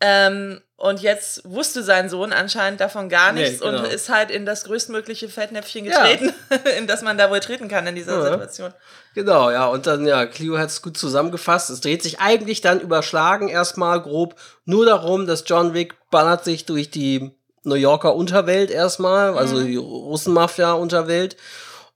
Ähm, 0.02 0.60
und 0.80 1.02
jetzt 1.02 1.42
wusste 1.44 1.84
sein 1.84 2.10
Sohn 2.10 2.32
anscheinend 2.34 2.80
davon 2.80 3.10
gar 3.10 3.32
Nee, 3.34 3.42
nichts 3.42 3.60
genau. 3.62 3.80
und 3.80 3.88
ist 3.88 4.10
halt 4.10 4.32
in 4.32 4.46
das 4.46 4.64
größtmögliche 4.64 5.28
Fettnäpfchen 5.30 5.86
Ja. 5.86 6.02
getreten, 6.08 6.34
in 6.78 6.88
das 6.88 7.02
man 7.02 7.18
da 7.18 7.30
wohl 7.30 7.42
treten 7.42 7.68
kann 7.68 7.86
in 7.86 7.96
dieser 7.96 8.18
Ja. 8.18 8.24
Situation. 8.24 8.74
Genau, 9.14 9.52
ja, 9.52 9.66
und 9.68 9.88
dann, 9.88 10.06
ja, 10.08 10.26
Clio 10.26 10.58
hat 10.58 10.70
es 10.70 10.82
gut 10.82 10.98
zusammengefasst. 10.98 11.70
Es 11.70 11.82
dreht 11.82 12.02
sich 12.02 12.20
eigentlich 12.22 12.62
dann 12.62 12.80
überschlagen 12.80 13.50
erstmal 13.50 14.02
grob 14.02 14.36
nur 14.66 14.86
darum, 14.86 15.28
dass 15.28 15.44
John 15.46 15.74
Wick 15.74 15.96
ballert 16.12 16.46
sich 16.46 16.66
durch 16.66 16.90
die 16.90 17.32
New 17.64 17.76
Yorker 17.76 18.16
Unterwelt 18.16 18.72
erstmal, 18.72 19.38
also 19.38 19.58
Mhm. 19.58 19.66
die 19.68 19.76
Russenmafia-Unterwelt, 19.76 21.36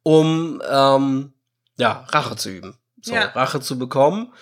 um, 0.03 0.61
ähm, 0.69 1.33
ja, 1.77 2.05
Rache 2.09 2.35
zu 2.35 2.49
üben. 2.49 2.77
So, 3.01 3.15
Ja. 3.15 3.25
Rache 3.33 3.59
zu 3.61 3.79
bekommen. 3.79 4.33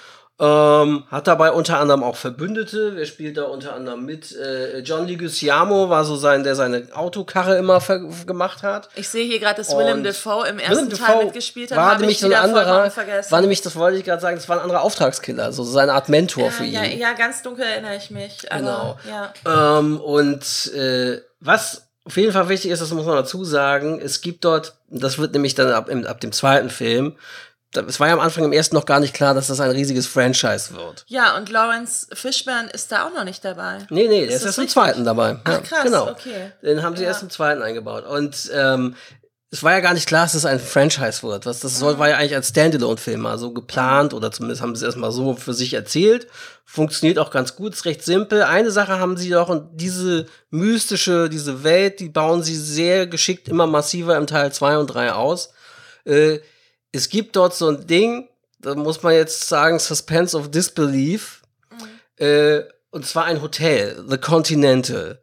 Ähm, 0.41 1.03
hat 1.11 1.27
dabei 1.27 1.51
unter 1.51 1.77
anderem 1.79 2.03
auch 2.03 2.15
Verbündete. 2.15 2.95
Wer 2.95 3.05
spielt 3.05 3.37
da 3.37 3.43
unter 3.43 3.75
anderem 3.75 4.03
mit? 4.05 4.35
Äh, 4.35 4.79
John 4.79 5.07
Leguizamo 5.07 5.87
war 5.89 6.03
so 6.03 6.15
sein, 6.15 6.43
der 6.43 6.55
seine 6.55 6.87
Autokarre 6.93 7.57
immer 7.57 7.79
gemacht 8.25 8.63
hat. 8.63 8.89
Ich 8.95 9.07
sehe 9.07 9.23
hier 9.23 9.39
gerade, 9.39 9.57
dass 9.57 9.69
Und 9.69 9.79
Willem 9.79 10.03
Dafoe 10.03 10.47
im 10.47 10.57
ersten 10.57 10.87
Willem 10.87 10.97
Teil 10.97 11.25
mitgespielt 11.25 11.69
hat. 11.69 11.77
war 11.77 11.99
nämlich 11.99 12.25
ein 12.25 12.33
anderer, 12.33 12.91
war 13.29 13.41
nämlich, 13.41 13.61
das 13.61 13.75
wollte 13.75 13.99
ich 13.99 14.03
gerade 14.03 14.19
sagen, 14.19 14.35
das 14.35 14.49
war 14.49 14.57
ein 14.57 14.63
anderer 14.63 14.81
Auftragskiller, 14.81 15.53
so 15.53 15.63
seine 15.63 15.93
Art 15.93 16.09
Mentor 16.09 16.49
für 16.49 16.63
ihn. 16.63 16.73
ja, 16.73 16.85
ja, 16.85 17.13
ganz 17.13 17.43
dunkel 17.43 17.63
erinnere 17.65 17.97
ich 17.97 18.09
mich. 18.09 18.51
Aber, 18.51 18.59
Genau. 18.59 18.97
Ja. 19.07 19.77
Ähm, 19.77 20.01
und 20.01 20.73
äh, 20.73 21.21
was 21.39 21.87
auf 22.03 22.17
jeden 22.17 22.31
Fall 22.31 22.49
wichtig 22.49 22.71
ist, 22.71 22.81
das 22.81 22.91
muss 22.91 23.05
man 23.05 23.15
dazu 23.15 23.43
sagen, 23.43 24.01
es 24.03 24.21
gibt 24.21 24.43
dort, 24.43 24.73
das 24.89 25.19
wird 25.19 25.33
nämlich 25.33 25.53
dann 25.53 25.71
ab, 25.71 25.87
ab 26.07 26.19
dem 26.19 26.31
zweiten 26.31 26.71
Film, 26.71 27.15
es 27.73 27.99
war 27.99 28.07
ja 28.07 28.13
am 28.13 28.19
Anfang 28.19 28.43
im 28.43 28.51
ersten 28.53 28.75
noch 28.75 28.85
gar 28.85 28.99
nicht 28.99 29.13
klar, 29.13 29.33
dass 29.33 29.47
das 29.47 29.59
ein 29.59 29.71
riesiges 29.71 30.07
Franchise 30.07 30.73
wird. 30.75 31.05
ja, 31.07 31.35
und 31.37 31.49
Lawrence 31.49 32.07
Fishburne 32.13 32.69
ist 32.71 32.91
da 32.91 33.07
auch 33.07 33.13
noch 33.13 33.23
nicht 33.23 33.43
dabei. 33.45 33.79
Nee, 33.89 34.07
nee, 34.07 34.21
der 34.21 34.29
ist 34.29 34.33
Ist 34.35 34.41
das 34.41 34.45
erst 34.45 34.59
im 34.59 34.67
zweiten 34.67 35.03
dabei. 35.05 35.37
Ach, 35.43 35.51
ja, 35.53 35.59
krass, 35.59 35.83
genau. 35.83 36.09
okay. 36.09 36.51
Den 36.61 36.83
haben 36.83 36.95
sie 36.95 37.03
Ja. 37.03 37.09
erst 37.09 37.23
im 37.23 37.29
zweiten 37.29 37.61
eingebaut. 37.61 38.05
Und 38.05 38.49
ähm, 38.53 38.95
es 39.53 39.63
war 39.63 39.73
ja 39.73 39.81
gar 39.81 39.93
nicht 39.93 40.07
klar, 40.07 40.23
dass 40.23 40.33
es 40.33 40.45
ein 40.45 40.59
Franchise 40.61 41.23
wird. 41.23 41.45
Was 41.45 41.59
das 41.59 41.77
soll, 41.77 41.99
war 41.99 42.07
ja 42.07 42.15
eigentlich 42.17 42.35
als 42.35 42.49
Standalone-Film 42.49 43.19
mal 43.19 43.37
so 43.37 43.51
geplant 43.53 44.13
oder 44.13 44.31
zumindest 44.31 44.61
haben 44.61 44.73
sie 44.75 44.79
es 44.85 44.85
erstmal 44.85 45.11
so 45.11 45.35
für 45.35 45.53
sich 45.53 45.73
erzählt. 45.73 46.27
Funktioniert 46.63 47.19
auch 47.19 47.31
ganz 47.31 47.57
gut, 47.57 47.73
ist 47.73 47.83
recht 47.83 48.01
simpel. 48.03 48.43
Eine 48.43 48.71
Sache 48.71 48.97
haben 48.97 49.17
sie 49.17 49.29
doch 49.29 49.49
und 49.49 49.69
diese 49.73 50.25
mystische, 50.51 51.27
diese 51.27 51.63
Welt, 51.65 51.99
die 51.99 52.07
bauen 52.09 52.43
sie 52.43 52.55
sehr 52.55 53.07
geschickt 53.07 53.49
immer 53.49 53.67
massiver 53.67 54.15
im 54.15 54.25
Teil 54.27 54.53
2 54.53 54.77
und 54.77 54.87
3 54.87 55.11
aus. 55.13 55.51
Äh, 56.05 56.39
es 56.91 57.09
gibt 57.09 57.35
dort 57.35 57.55
so 57.55 57.69
ein 57.69 57.87
Ding, 57.87 58.29
da 58.59 58.75
muss 58.75 59.01
man 59.01 59.13
jetzt 59.13 59.47
sagen, 59.47 59.79
Suspense 59.79 60.37
of 60.37 60.51
Disbelief. 60.51 61.41
Äh, 62.17 62.61
und 62.91 63.05
zwar 63.05 63.25
ein 63.25 63.41
Hotel, 63.41 64.03
The 64.07 64.17
Continental. 64.17 65.21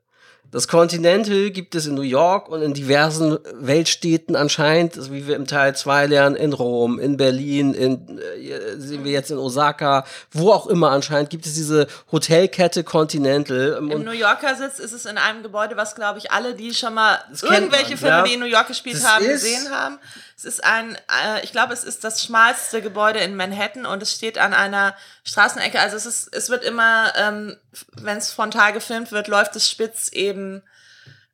Das 0.50 0.66
Continental 0.66 1.50
gibt 1.50 1.74
es 1.74 1.85
in 1.85 1.94
New 1.94 2.00
York 2.00 2.48
und 2.48 2.62
in 2.62 2.72
diversen 2.72 3.38
Weltstädten 3.52 4.35
anscheinend, 4.35 4.96
also 4.96 5.12
wie 5.12 5.26
wir 5.26 5.37
im 5.37 5.46
Teil 5.46 5.76
2 5.76 6.07
lernen, 6.07 6.37
in 6.37 6.54
Rom, 6.54 6.98
in 6.98 7.18
Berlin, 7.18 7.74
in, 7.74 8.18
äh, 8.18 8.78
sehen 8.78 9.04
wir 9.04 9.12
jetzt 9.12 9.31
in 9.31 9.37
Osaka, 9.37 10.07
wo 10.31 10.50
auch 10.50 10.66
immer 10.66 10.90
anscheinend 10.90 11.28
gibt 11.28 11.44
es 11.44 11.52
diese 11.52 11.87
Hotelkette 12.11 12.83
Continental. 12.83 13.76
Im 13.78 13.90
Und 13.90 14.04
New 14.07 14.12
Yorker 14.12 14.54
Sitz 14.54 14.78
ist 14.78 14.92
es 14.92 15.04
in 15.04 15.18
einem 15.18 15.42
Gebäude, 15.42 15.76
was, 15.76 15.94
glaube 15.94 16.18
ich, 16.18 16.33
alle, 16.33 16.54
die 16.54 16.72
schon 16.72 16.94
mal 16.94 17.18
irgendwelche 17.42 17.90
man, 17.90 17.98
Filme, 17.98 18.16
ja. 18.16 18.22
die 18.22 18.35
in 18.35 18.40
New 18.40 18.46
York 18.46 18.68
gespielt 18.68 18.96
Das 18.96 19.07
haben, 19.07 19.26
gesehen 19.26 19.70
haben. 19.70 19.98
Es 20.38 20.44
ist 20.44 20.62
ein, 20.62 20.94
äh, 20.94 21.42
ich 21.42 21.51
glaube, 21.51 21.74
es 21.74 21.83
ist 21.83 22.05
das 22.05 22.22
schmalste 22.22 22.81
Gebäude 22.81 23.18
in 23.18 23.35
Manhattan 23.35 23.87
und 23.87 24.01
es 24.05 24.14
steht 24.14 24.38
an 24.38 24.55
einer 24.55 24.94
Straßenecke. 25.24 25.81
Also 25.81 25.96
es 25.96 26.07
ist, 26.07 26.33
es 26.33 26.48
wird 26.48 26.62
immer, 26.62 27.12
ähm, 27.16 27.57
wenn 27.94 28.18
es 28.18 28.31
frontal 28.31 28.72
gefilmt 28.72 29.11
wird, 29.11 29.27
läuft 29.27 29.57
es 29.57 29.68
spitz 29.68 30.07
eben 30.12 30.62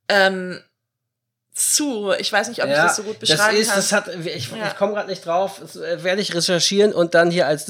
ähm, 0.09 0.63
zu. 1.53 2.13
Ich 2.13 2.33
weiß 2.33 2.49
nicht, 2.49 2.63
ob 2.63 2.71
ich 2.71 2.77
das 2.77 2.97
so 2.97 3.03
gut 3.03 3.21
beschreiben 3.21 3.59
das 3.59 3.77
ist, 3.77 3.91
kann. 3.91 4.05
Das 4.07 4.17
hat, 4.17 4.27
ich, 4.27 4.51
Ja. 4.51 4.69
ich 4.69 4.77
komme 4.77 4.95
gerade 4.95 5.11
nicht 5.11 5.27
drauf, 5.27 5.59
das 5.61 5.77
äh, 5.77 6.03
werde 6.03 6.23
ich 6.23 6.35
recherchieren 6.35 6.95
und 6.95 7.15
dann 7.15 7.31
hier 7.31 7.47
als, 7.47 7.67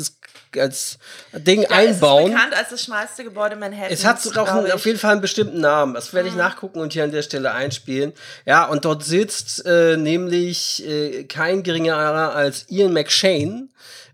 als 0.58 0.98
Ding 1.32 1.62
ja, 1.62 1.70
einbauen. 1.70 2.24
Es 2.24 2.28
ist 2.28 2.34
bekannt 2.34 2.56
als 2.56 2.68
das 2.70 2.82
schmalste 2.84 3.24
Gebäude 3.24 3.56
Manhattans. 3.56 3.92
Es 3.92 4.04
hat 4.04 4.38
auch 4.38 4.48
einen, 4.48 4.72
auf 4.72 4.86
jeden 4.86 4.98
Fall 4.98 5.12
einen 5.12 5.20
bestimmten 5.20 5.60
Namen. 5.60 5.94
Das 5.94 6.12
werde 6.12 6.28
ich 6.28 6.34
nachgucken 6.34 6.80
und 6.80 6.92
hier 6.92 7.04
an 7.04 7.12
der 7.12 7.22
Stelle 7.22 7.52
einspielen. 7.52 8.12
Ja, 8.46 8.64
und 8.64 8.84
dort 8.84 9.04
sitzt 9.04 9.64
äh, 9.66 9.96
nämlich 9.96 10.86
äh, 10.86 11.24
kein 11.24 11.62
geringerer 11.62 12.34
als 12.34 12.66
Ian 12.70 12.92
McShane, 12.92 13.68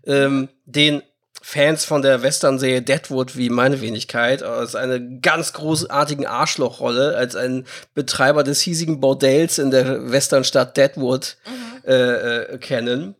ähm, 0.05 0.49
den 0.65 1.03
Fans 1.43 1.85
von 1.85 2.01
der 2.01 2.21
Western-Serie 2.21 2.81
Deadwood 2.83 3.35
wie 3.35 3.49
meine 3.49 3.81
Wenigkeit 3.81 4.43
aus 4.43 4.75
einer 4.75 4.99
ganz 4.99 5.53
großartigen 5.53 6.27
Arschlochrolle 6.27 7.17
als 7.17 7.35
ein 7.35 7.65
Betreiber 7.95 8.43
des 8.43 8.61
hiesigen 8.61 9.01
Bordells 9.01 9.57
in 9.57 9.71
der 9.71 10.11
Westernstadt 10.11 10.77
Deadwood 10.77 11.37
äh, 11.83 11.93
äh, 11.93 12.57
kennen. 12.59 13.15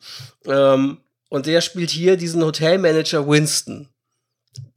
Ähm, 0.45 0.99
und 1.31 1.45
der 1.45 1.61
spielt 1.61 1.89
hier 1.89 2.17
diesen 2.17 2.43
Hotelmanager 2.43 3.25
Winston 3.25 3.87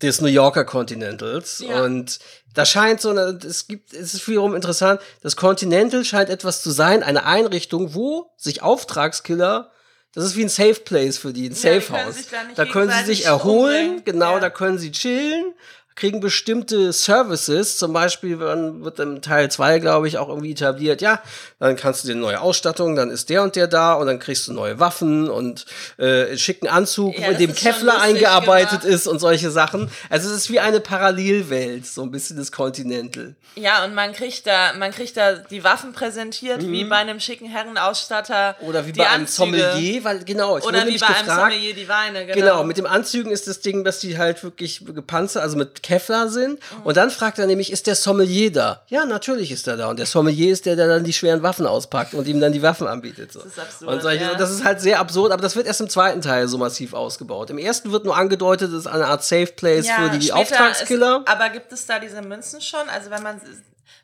des 0.01 0.21
New 0.21 0.29
Yorker 0.29 0.65
Continentals. 0.65 1.59
Ja. 1.67 1.83
Und 1.83 2.21
da 2.55 2.65
scheint 2.65 3.01
so 3.01 3.11
eine, 3.11 3.41
es 3.45 3.67
gibt, 3.67 3.93
es 3.93 4.15
ist 4.15 4.29
wiederum 4.29 4.55
interessant, 4.55 5.01
das 5.21 5.35
Continental 5.35 6.05
scheint 6.05 6.31
etwas 6.31 6.63
zu 6.63 6.71
sein, 6.71 7.03
eine 7.03 7.27
Einrichtung, 7.27 7.93
wo 7.95 8.31
sich 8.37 8.63
Auftragskiller, 8.63 9.73
das 10.13 10.25
ist 10.25 10.37
wie 10.37 10.43
ein 10.45 10.49
Safe 10.49 10.75
Place 10.81 11.19
für 11.19 11.33
die, 11.33 11.47
ein 11.49 11.55
Ja, 11.55 11.81
Safe 11.81 11.93
House. 12.05 12.15
da 12.55 12.65
können 12.67 12.93
sie 13.01 13.05
sich 13.05 13.25
erholen, 13.25 13.81
umbringen. 13.97 14.05
genau, 14.05 14.35
Ja. 14.35 14.41
da 14.41 14.51
können 14.51 14.79
sie 14.79 14.93
chillen, 14.93 15.55
kriegen 15.97 16.21
bestimmte 16.21 16.93
Services, 16.93 17.79
zum 17.79 17.93
Beispiel 17.93 18.41
wird 18.41 18.99
im 18.99 19.23
Teil 19.23 19.51
2, 19.51 19.79
glaube 19.79 20.09
ich, 20.09 20.19
auch 20.19 20.29
irgendwie 20.29 20.53
etabliert, 20.53 21.01
ja, 21.01 21.21
dann 21.61 21.77
kannst 21.77 22.03
du 22.03 22.09
dir 22.09 22.15
eine 22.15 22.21
neue 22.21 22.41
Ausstattung, 22.41 22.97
dann 22.97 23.11
ist 23.11 23.31
der 23.31 23.43
und 23.43 23.55
der 23.55 23.69
da 23.69 23.95
und 23.95 24.07
dann 24.09 24.19
kriegst 24.19 24.49
du 24.49 24.53
neue 24.53 24.81
Waffen 24.81 25.31
und 25.31 25.67
äh, 25.99 26.27
einen 26.27 26.39
schicken 26.39 26.67
Anzug, 26.67 27.17
Ja, 27.19 27.29
in 27.29 27.39
dem 27.39 27.55
Kevlar 27.55 27.95
lustig 27.97 28.09
eingearbeitet 28.17 28.81
gemacht. 28.81 28.95
ist 28.95 29.07
und 29.07 29.21
solche 29.21 29.51
Sachen. 29.51 29.89
Also 30.11 30.29
es 30.31 30.37
ist 30.37 30.51
wie 30.51 30.59
eine 30.59 30.81
Parallelwelt, 30.81 31.87
so 31.87 32.03
ein 32.03 32.11
bisschen 32.11 32.37
das 32.39 32.51
Continental. 32.51 33.37
Ja, 33.55 33.85
und 33.85 33.95
man 33.95 34.13
kriegt 34.13 34.49
da, 34.49 34.73
man 34.73 34.91
kriegt 34.91 35.17
da 35.17 35.35
die 35.35 35.63
Waffen 35.63 35.93
präsentiert, 35.93 36.61
wie 36.67 36.85
bei 36.85 36.97
einem 36.97 37.21
schicken 37.21 37.47
Herrenausstatter. 37.47 38.57
Mhm. 38.61 38.69
Oder 38.69 38.87
wie 38.87 38.93
bei 38.93 39.09
einem 39.09 39.23
Anzüge. 39.23 39.59
Sommelier, 39.59 40.03
weil 40.05 40.25
genau, 40.25 40.59
ich 40.59 40.65
Oder 40.65 40.81
wurde 40.81 40.93
wie 40.93 40.99
bei 40.99 41.07
einem 41.07 41.27
gefragt, 41.27 41.53
Sommelier 41.53 41.75
die 41.75 41.89
Weine, 41.89 42.27
genau. 42.27 42.35
Genau, 42.35 42.65
mit 42.65 42.79
dem 42.79 42.87
Anzügen 42.87 43.31
ist 43.31 43.47
das 43.47 43.61
Ding, 43.61 43.85
dass 43.85 44.01
die 44.01 44.19
halt 44.19 44.43
wirklich 44.43 44.85
gepanzert, 44.85 45.45
also 45.45 45.57
mit 45.57 45.84
Kevlar 45.85 46.29
sind. 46.29 46.59
Und 46.83 46.97
dann 46.97 47.11
fragt 47.11 47.39
er 47.39 47.47
nämlich, 47.47 47.71
ist 47.71 47.87
der 47.87 47.95
Sommelier 47.95 48.51
da? 48.51 48.83
Ja, 48.89 49.05
natürlich 49.05 49.53
ist 49.53 49.69
er 49.69 49.77
da. 49.77 49.89
Und 49.91 49.99
der 49.99 50.07
Sommelier 50.07 50.51
ist 50.53 50.65
der, 50.67 50.77
der 50.77 50.89
dann 50.89 51.05
die 51.05 51.13
schweren 51.13 51.43
Waffen 51.43 51.67
auspackt 51.67 52.15
und 52.15 52.27
ihm 52.27 52.41
dann 52.41 52.53
die 52.53 52.63
Waffen 52.63 52.87
anbietet. 52.89 53.33
So. 53.33 53.41
Das 53.41 53.49
ist 53.49 53.59
absurd, 53.59 53.91
Und 53.93 54.03
solche, 54.03 54.25
ja. 54.25 54.35
das 54.35 54.51
ist 54.51 54.65
halt 54.65 54.81
sehr 54.81 54.99
absurd, 54.99 55.31
aber 55.31 55.43
das 55.43 55.55
wird 55.55 55.67
erst 55.67 55.83
im 55.83 55.91
zweiten 55.91 56.23
Teil 56.23 56.49
so 56.49 56.59
massiv 56.59 56.95
ausgebaut. 56.95 57.51
Im 57.51 57.59
ersten 57.59 57.93
wird 57.93 58.05
nur 58.05 58.17
angedeutet, 58.17 58.73
es 58.73 58.81
ist 58.81 58.87
eine 58.87 59.07
Art 59.07 59.23
Safe 59.23 59.47
Place 59.47 59.89
für 59.89 60.19
die 60.19 60.33
Auftragskiller. 60.33 61.21
Ist, 61.21 61.29
aber 61.29 61.51
gibt 61.51 61.71
es 61.73 61.87
da 61.87 61.99
diese 61.99 62.23
Münzen 62.23 62.61
schon? 62.61 62.89
Also 62.89 63.11
wenn 63.11 63.23
man, 63.23 63.41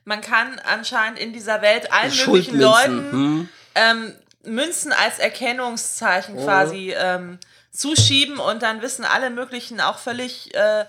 man 0.04 0.20
kann 0.20 0.60
anscheinend 0.70 1.18
in 1.18 1.32
dieser 1.32 1.62
Welt 1.62 1.90
allen 1.92 2.12
möglichen 2.14 2.60
Leuten 2.60 3.12
hm. 3.12 3.48
ähm, 3.74 4.12
Münzen 4.44 4.92
als 4.92 5.18
Erkennungszeichen 5.18 6.36
Oh. 6.36 6.44
quasi 6.44 6.94
ähm, 6.96 7.38
zuschieben 7.72 8.38
und 8.38 8.62
dann 8.62 8.82
wissen 8.82 9.04
alle 9.04 9.30
möglichen 9.30 9.80
auch 9.80 9.98
völlig 9.98 10.54
äh, 10.54 10.84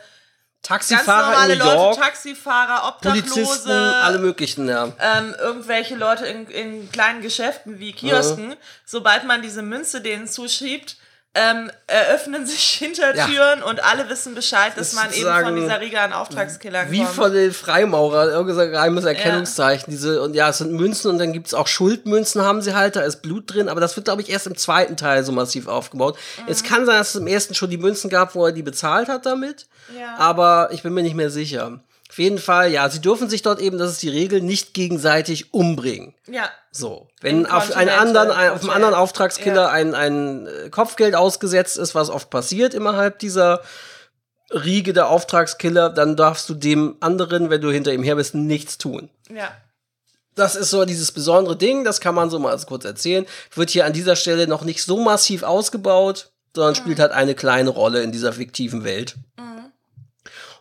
ganz 0.67 0.87
Taxifahrer 0.87 1.31
normale 1.31 1.53
in 1.53 1.59
New 1.59 1.65
Leute, 1.65 1.77
York, 1.77 1.97
Taxifahrer, 1.97 2.97
Polizisten, 3.01 3.39
Obdachlose, 3.39 3.95
alle 3.95 4.19
möglichen, 4.19 4.67
ja. 4.67 4.91
ähm, 4.99 5.35
irgendwelche 5.39 5.95
Leute 5.95 6.25
in, 6.25 6.47
in 6.47 6.91
kleinen 6.91 7.21
Geschäften 7.21 7.79
wie 7.79 7.93
Kiosken, 7.93 8.55
sobald 8.85 9.25
man 9.25 9.41
diese 9.41 9.61
Münze 9.61 10.01
denen 10.01 10.27
zuschiebt, 10.27 10.97
ähm, 11.33 11.71
eröffnen 11.87 12.45
sich 12.45 12.61
Hintertüren 12.79 13.63
und 13.63 13.83
alle 13.83 14.09
wissen 14.09 14.35
Bescheid, 14.35 14.73
dass 14.75 14.89
ist 14.89 14.95
man 14.95 15.13
eben 15.13 15.45
von 15.45 15.55
dieser 15.55 15.79
Riga 15.79 16.03
an 16.03 16.13
Auftragskillern 16.13 16.91
Wie 16.91 17.03
kommt. 17.03 17.15
von 17.15 17.33
den 17.33 17.53
Freimaurern, 17.53 18.29
irgendein 18.29 18.71
geheimes 18.71 19.05
Erkennungszeichen. 19.05 19.91
Diese, 19.91 20.21
und 20.21 20.33
ja, 20.33 20.49
es 20.49 20.57
sind 20.57 20.73
Münzen 20.73 21.09
und 21.09 21.19
dann 21.19 21.31
gibt's 21.31 21.53
auch 21.53 21.67
Schuldmünzen, 21.67 22.41
haben 22.41 22.61
sie 22.61 22.75
halt, 22.75 22.97
da 22.97 23.01
ist 23.01 23.21
Blut 23.21 23.53
drin, 23.53 23.69
aber 23.69 23.79
das 23.79 23.95
wird, 23.95 24.05
glaube 24.05 24.21
ich, 24.21 24.29
erst 24.29 24.47
im 24.47 24.57
zweiten 24.57 24.97
Teil 24.97 25.23
so 25.23 25.31
massiv 25.31 25.67
aufgebaut. 25.67 26.17
Mhm. 26.37 26.43
Es 26.47 26.63
kann 26.63 26.85
sein, 26.85 26.97
dass 26.97 27.09
es 27.09 27.21
im 27.21 27.27
ersten 27.27 27.55
schon 27.55 27.69
die 27.69 27.77
Münzen 27.77 28.09
gab, 28.09 28.35
wo 28.35 28.45
er 28.45 28.51
die 28.51 28.63
bezahlt 28.63 29.07
hat 29.07 29.25
damit. 29.25 29.67
Ja. 29.97 30.17
Aber 30.17 30.69
ich 30.71 30.83
bin 30.83 30.93
mir 30.93 31.03
nicht 31.03 31.15
mehr 31.15 31.29
sicher. 31.29 31.79
Jeden 32.21 32.37
Fall, 32.37 32.71
ja, 32.71 32.89
sie 32.89 33.01
dürfen 33.01 33.29
sich 33.29 33.41
dort 33.41 33.59
eben, 33.59 33.77
das 33.77 33.91
ist 33.91 34.01
die 34.03 34.09
Regel, 34.09 34.41
nicht 34.41 34.73
gegenseitig 34.73 35.53
umbringen. 35.53 36.13
ja, 36.27 36.49
So, 36.71 37.07
wenn 37.21 37.45
auf 37.45 37.75
einen 37.75 37.89
anderen, 37.89 38.31
ein, 38.31 38.51
auf 38.51 38.61
einen 38.61 38.69
anderen 38.69 38.93
Auftragskiller 38.93 39.63
Ja. 39.63 39.69
ein, 39.69 39.93
ein 39.95 40.47
äh, 40.47 40.69
Kopfgeld 40.69 41.15
ausgesetzt 41.15 41.77
ist, 41.77 41.95
was 41.95 42.09
oft 42.09 42.29
passiert 42.29 42.73
innerhalb 42.73 43.19
dieser 43.19 43.61
Riege 44.51 44.93
der 44.93 45.07
Auftragskiller, 45.09 45.89
dann 45.89 46.15
darfst 46.15 46.47
du 46.49 46.53
dem 46.53 46.95
anderen, 46.99 47.49
wenn 47.49 47.61
du 47.61 47.71
hinter 47.71 47.93
ihm 47.93 48.03
her 48.03 48.15
bist, 48.15 48.35
nichts 48.35 48.77
tun. 48.77 49.09
ja. 49.29 49.51
Das 50.33 50.55
ist 50.55 50.69
so 50.69 50.85
dieses 50.85 51.11
besondere 51.11 51.57
Ding, 51.57 51.83
das 51.83 51.99
kann 51.99 52.15
man 52.15 52.29
so 52.29 52.39
mal 52.39 52.51
als 52.51 52.65
kurz 52.65 52.85
erzählen. 52.85 53.25
Wird 53.53 53.69
hier 53.69 53.85
an 53.85 53.91
dieser 53.91 54.15
Stelle 54.15 54.47
noch 54.47 54.63
nicht 54.63 54.81
so 54.81 54.97
massiv 55.01 55.43
ausgebaut, 55.43 56.31
sondern 56.55 56.73
spielt 56.75 56.99
halt 57.01 57.11
eine 57.11 57.35
kleine 57.35 57.69
Rolle 57.69 58.01
in 58.01 58.13
dieser 58.13 58.31
fiktiven 58.31 58.85
Welt. 58.85 59.15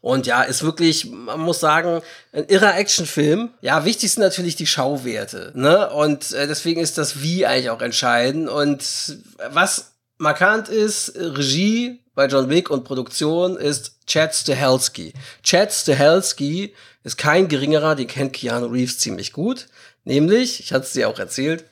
Und 0.01 0.27
ja, 0.27 0.43
ist 0.43 0.63
wirklich, 0.63 1.11
man 1.11 1.41
muss 1.41 1.61
sagen, 1.61 2.01
ein 2.33 2.47
irrer 2.47 2.77
Actionfilm. 2.77 3.51
Ja, 3.61 3.85
wichtig 3.85 4.13
sind 4.13 4.23
natürlich 4.23 4.57
die 4.57 4.67
Schauwerte, 4.67 5.53
ne? 5.55 5.91
Und 5.91 6.33
äh, 6.33 6.47
deswegen 6.47 6.81
ist 6.81 6.97
das 6.97 7.23
Wie 7.23 7.45
eigentlich 7.45 7.71
auch 7.71 7.83
entscheidend. 7.83 8.49
Und 8.49 9.19
was 9.51 9.93
markant 10.17 10.69
ist, 10.69 11.13
Regie 11.17 12.01
bei 12.15 12.27
John 12.27 12.49
Wick 12.49 12.71
und 12.71 12.85
Produktion 12.85 13.57
ist 13.57 13.93
Chad 14.07 14.35
Stahelski. 14.35 15.13
Chad 15.43 15.73
Stahelski 15.73 16.75
ist 17.05 17.17
kein 17.17 17.49
geringerer, 17.49 17.95
den 17.95 18.09
kennt 18.09 18.33
Keanu 18.33 18.67
Reeves 18.67 18.99
ziemlich 18.99 19.33
gut. 19.33 19.69
Nämlich, 20.05 20.61
ich 20.61 20.73
hatte 20.73 20.87
es 20.87 20.93
dir 20.93 21.09
auch 21.09 21.19
erzählt, 21.19 21.65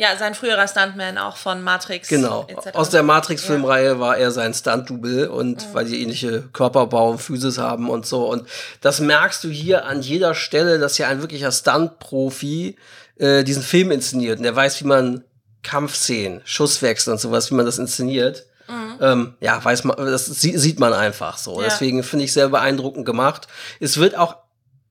Ja, 0.00 0.16
sein 0.16 0.34
früherer 0.34 0.66
Stuntman 0.66 1.18
auch 1.18 1.36
von 1.36 1.60
Matrix. 1.62 2.08
Genau. 2.08 2.46
Aus 2.72 2.88
der 2.88 3.02
Matrix-Filmreihe 3.02 4.00
war 4.00 4.16
er 4.16 4.30
sein 4.30 4.54
Stunt-Double 4.54 5.28
und 5.28 5.74
weil 5.74 5.84
die 5.84 6.02
ähnliche 6.02 6.48
Körperbau 6.54 7.10
und 7.10 7.18
Physis 7.20 7.58
haben 7.58 7.90
und 7.90 8.06
so. 8.06 8.26
Und 8.26 8.48
das 8.80 9.00
merkst 9.00 9.44
du 9.44 9.48
hier 9.50 9.84
an 9.84 10.00
jeder 10.00 10.34
Stelle, 10.34 10.78
dass 10.78 10.96
hier 10.96 11.06
ein 11.08 11.20
wirklicher 11.20 11.52
Stunt-Profi 11.52 12.76
äh, 13.18 13.44
diesen 13.44 13.62
Film 13.62 13.90
inszeniert. 13.90 14.38
Und 14.38 14.44
der 14.44 14.56
weiß, 14.56 14.80
wie 14.80 14.86
man 14.86 15.22
Kampfszenen, 15.62 16.40
Schusswechsel 16.44 17.12
und 17.12 17.18
sowas, 17.20 17.50
wie 17.50 17.54
man 17.56 17.66
das 17.66 17.76
inszeniert. 17.78 18.46
Ähm, 19.02 19.34
ja, 19.40 19.62
weiß 19.62 19.84
man, 19.84 19.96
das 19.98 20.24
sie- 20.24 20.56
sieht 20.56 20.78
man 20.80 20.94
einfach 20.94 21.36
so. 21.36 21.60
Ja. 21.60 21.66
Deswegen 21.66 22.02
finde 22.04 22.24
ich 22.24 22.32
sehr 22.32 22.48
beeindruckend 22.48 23.04
gemacht. 23.04 23.48
Es 23.80 23.98
wird 23.98 24.16
auch 24.16 24.36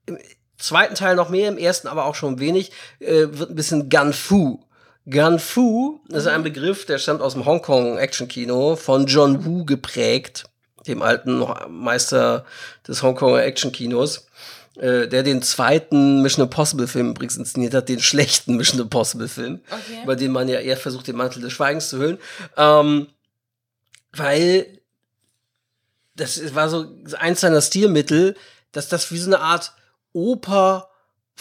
im 0.05 0.19
zweiten 0.59 0.93
Teil 0.93 1.15
noch 1.15 1.29
mehr, 1.29 1.49
im 1.49 1.57
ersten 1.57 1.87
aber 1.87 2.05
auch 2.05 2.13
schon 2.15 2.39
wenig, 2.39 2.71
äh, 2.99 3.25
wird 3.31 3.49
ein 3.49 3.55
bisschen 3.55 3.89
Gun-Fu. 3.89 4.59
Gun-Fu 5.09 5.99
ist 6.09 6.27
ein 6.27 6.43
Begriff, 6.43 6.85
der 6.85 6.97
stammt 6.97 7.21
aus 7.21 7.33
dem 7.33 7.45
Hongkong-Action-Kino, 7.45 8.75
von 8.75 9.05
John 9.05 9.45
Woo 9.45 9.65
geprägt, 9.65 10.45
dem 10.87 11.01
alten 11.01 11.43
Meister 11.69 12.45
des 12.87 13.01
Hongkonger 13.01 13.43
Action-Kinos, 13.43 14.27
äh, 14.77 15.07
der 15.07 15.23
den 15.23 15.41
zweiten 15.41 16.21
Mission 16.21 16.45
Impossible-Film 16.45 17.11
übrigens 17.11 17.37
inszeniert 17.37 17.73
hat, 17.73 17.89
den 17.89 17.99
schlechten 17.99 18.55
Mission 18.55 18.79
Impossible-Film, 18.81 19.61
Okay. 19.69 20.03
bei 20.05 20.15
dem 20.15 20.31
man 20.31 20.47
ja 20.47 20.59
eher 20.59 20.77
versucht, 20.77 21.07
den 21.07 21.15
Mantel 21.15 21.41
des 21.41 21.53
Schweigens 21.53 21.89
zu 21.89 21.97
hüllen. 21.97 22.17
Ähm, 22.57 23.07
weil 24.13 24.79
das 26.15 26.53
war 26.55 26.69
so 26.69 26.85
eins 27.17 27.41
seiner 27.41 27.61
Stilmittel, 27.61 28.35
dass 28.71 28.89
das 28.89 29.11
wie 29.11 29.17
so 29.17 29.27
eine 29.27 29.39
Art 29.39 29.73
Oper 30.13 30.88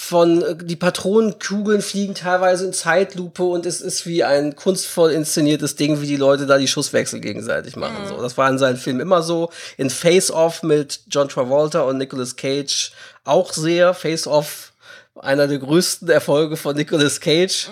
von 0.01 0.43
äh, 0.43 0.55
die 0.57 0.77
Patronenkugeln 0.77 1.83
fliegen 1.83 2.15
teilweise 2.15 2.65
in 2.67 2.73
Zeitlupe 2.73 3.43
und 3.43 3.67
es 3.67 3.81
ist 3.81 4.07
wie 4.07 4.23
ein 4.23 4.55
kunstvoll 4.55 5.11
inszeniertes 5.11 5.75
Ding, 5.75 6.01
wie 6.01 6.07
die 6.07 6.17
Leute 6.17 6.47
da 6.47 6.57
die 6.57 6.69
Schusswechsel 6.69 7.19
gegenseitig 7.19 7.75
machen. 7.75 8.07
So, 8.09 8.23
das 8.23 8.39
war 8.39 8.49
in 8.49 8.59
seinen 8.59 8.77
Filmen 8.77 9.01
immer 9.01 9.23
so. 9.23 9.51
In 9.77 9.91
Face 9.91 10.31
Off 10.31 10.63
mit 10.63 11.01
John 11.11 11.29
Travolta 11.29 11.81
und 11.81 11.99
Nicolas 11.99 12.37
Cage 12.37 12.93
auch 13.25 13.53
sehr. 13.53 13.93
Face 13.93 14.29
Off 14.29 14.73
einer 15.17 15.49
der 15.49 15.59
größten 15.59 16.09
Erfolge 16.09 16.57
von 16.57 16.77
Nicolas 16.77 17.21
Cage. 17.21 17.69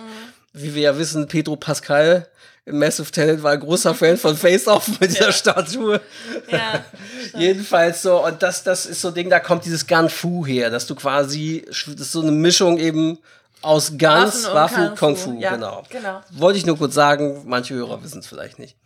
Wie 0.52 0.74
wir 0.74 0.82
ja 0.82 0.98
wissen, 0.98 1.28
Pedro 1.28 1.54
Pascal 1.54 2.26
Massive 2.66 3.12
Talent 3.12 3.42
war 3.44 3.52
ein 3.52 3.60
großer 3.60 3.94
Fan 3.94 4.16
von 4.16 4.36
Face 4.36 4.66
Off 4.66 4.88
mit 5.00 5.12
dieser 5.12 5.32
Statue. 5.32 6.00
Ja. 6.48 6.84
Jedenfalls 7.38 8.02
so, 8.02 8.24
und 8.24 8.42
das, 8.42 8.64
das 8.64 8.86
ist 8.86 9.00
so 9.00 9.08
ein 9.08 9.14
Ding, 9.14 9.30
da 9.30 9.38
kommt 9.38 9.64
dieses 9.64 9.86
Gun 9.86 10.10
Fu 10.10 10.44
her, 10.44 10.68
dass 10.68 10.86
du 10.86 10.96
quasi, 10.96 11.64
das 11.66 11.86
ist 11.86 12.12
so 12.12 12.22
eine 12.22 12.32
Mischung 12.32 12.78
eben 12.78 13.18
aus 13.62 13.90
Guns, 13.90 14.02
Waffen 14.02 14.46
und 14.46 14.54
Waffen, 14.54 14.86
Kung 14.88 14.96
Kung 14.96 15.16
Fu. 15.16 15.30
Fu, 15.32 15.40
Ja, 15.40 15.54
genau. 15.54 15.84
genau. 15.88 16.22
Wollte 16.30 16.58
ich 16.58 16.66
nur 16.66 16.76
kurz 16.76 16.94
sagen, 16.94 17.42
manche 17.46 17.74
Hörer 17.74 18.02
wissen 18.02 18.18
es 18.18 18.26
vielleicht 18.26 18.58
nicht. 18.58 18.76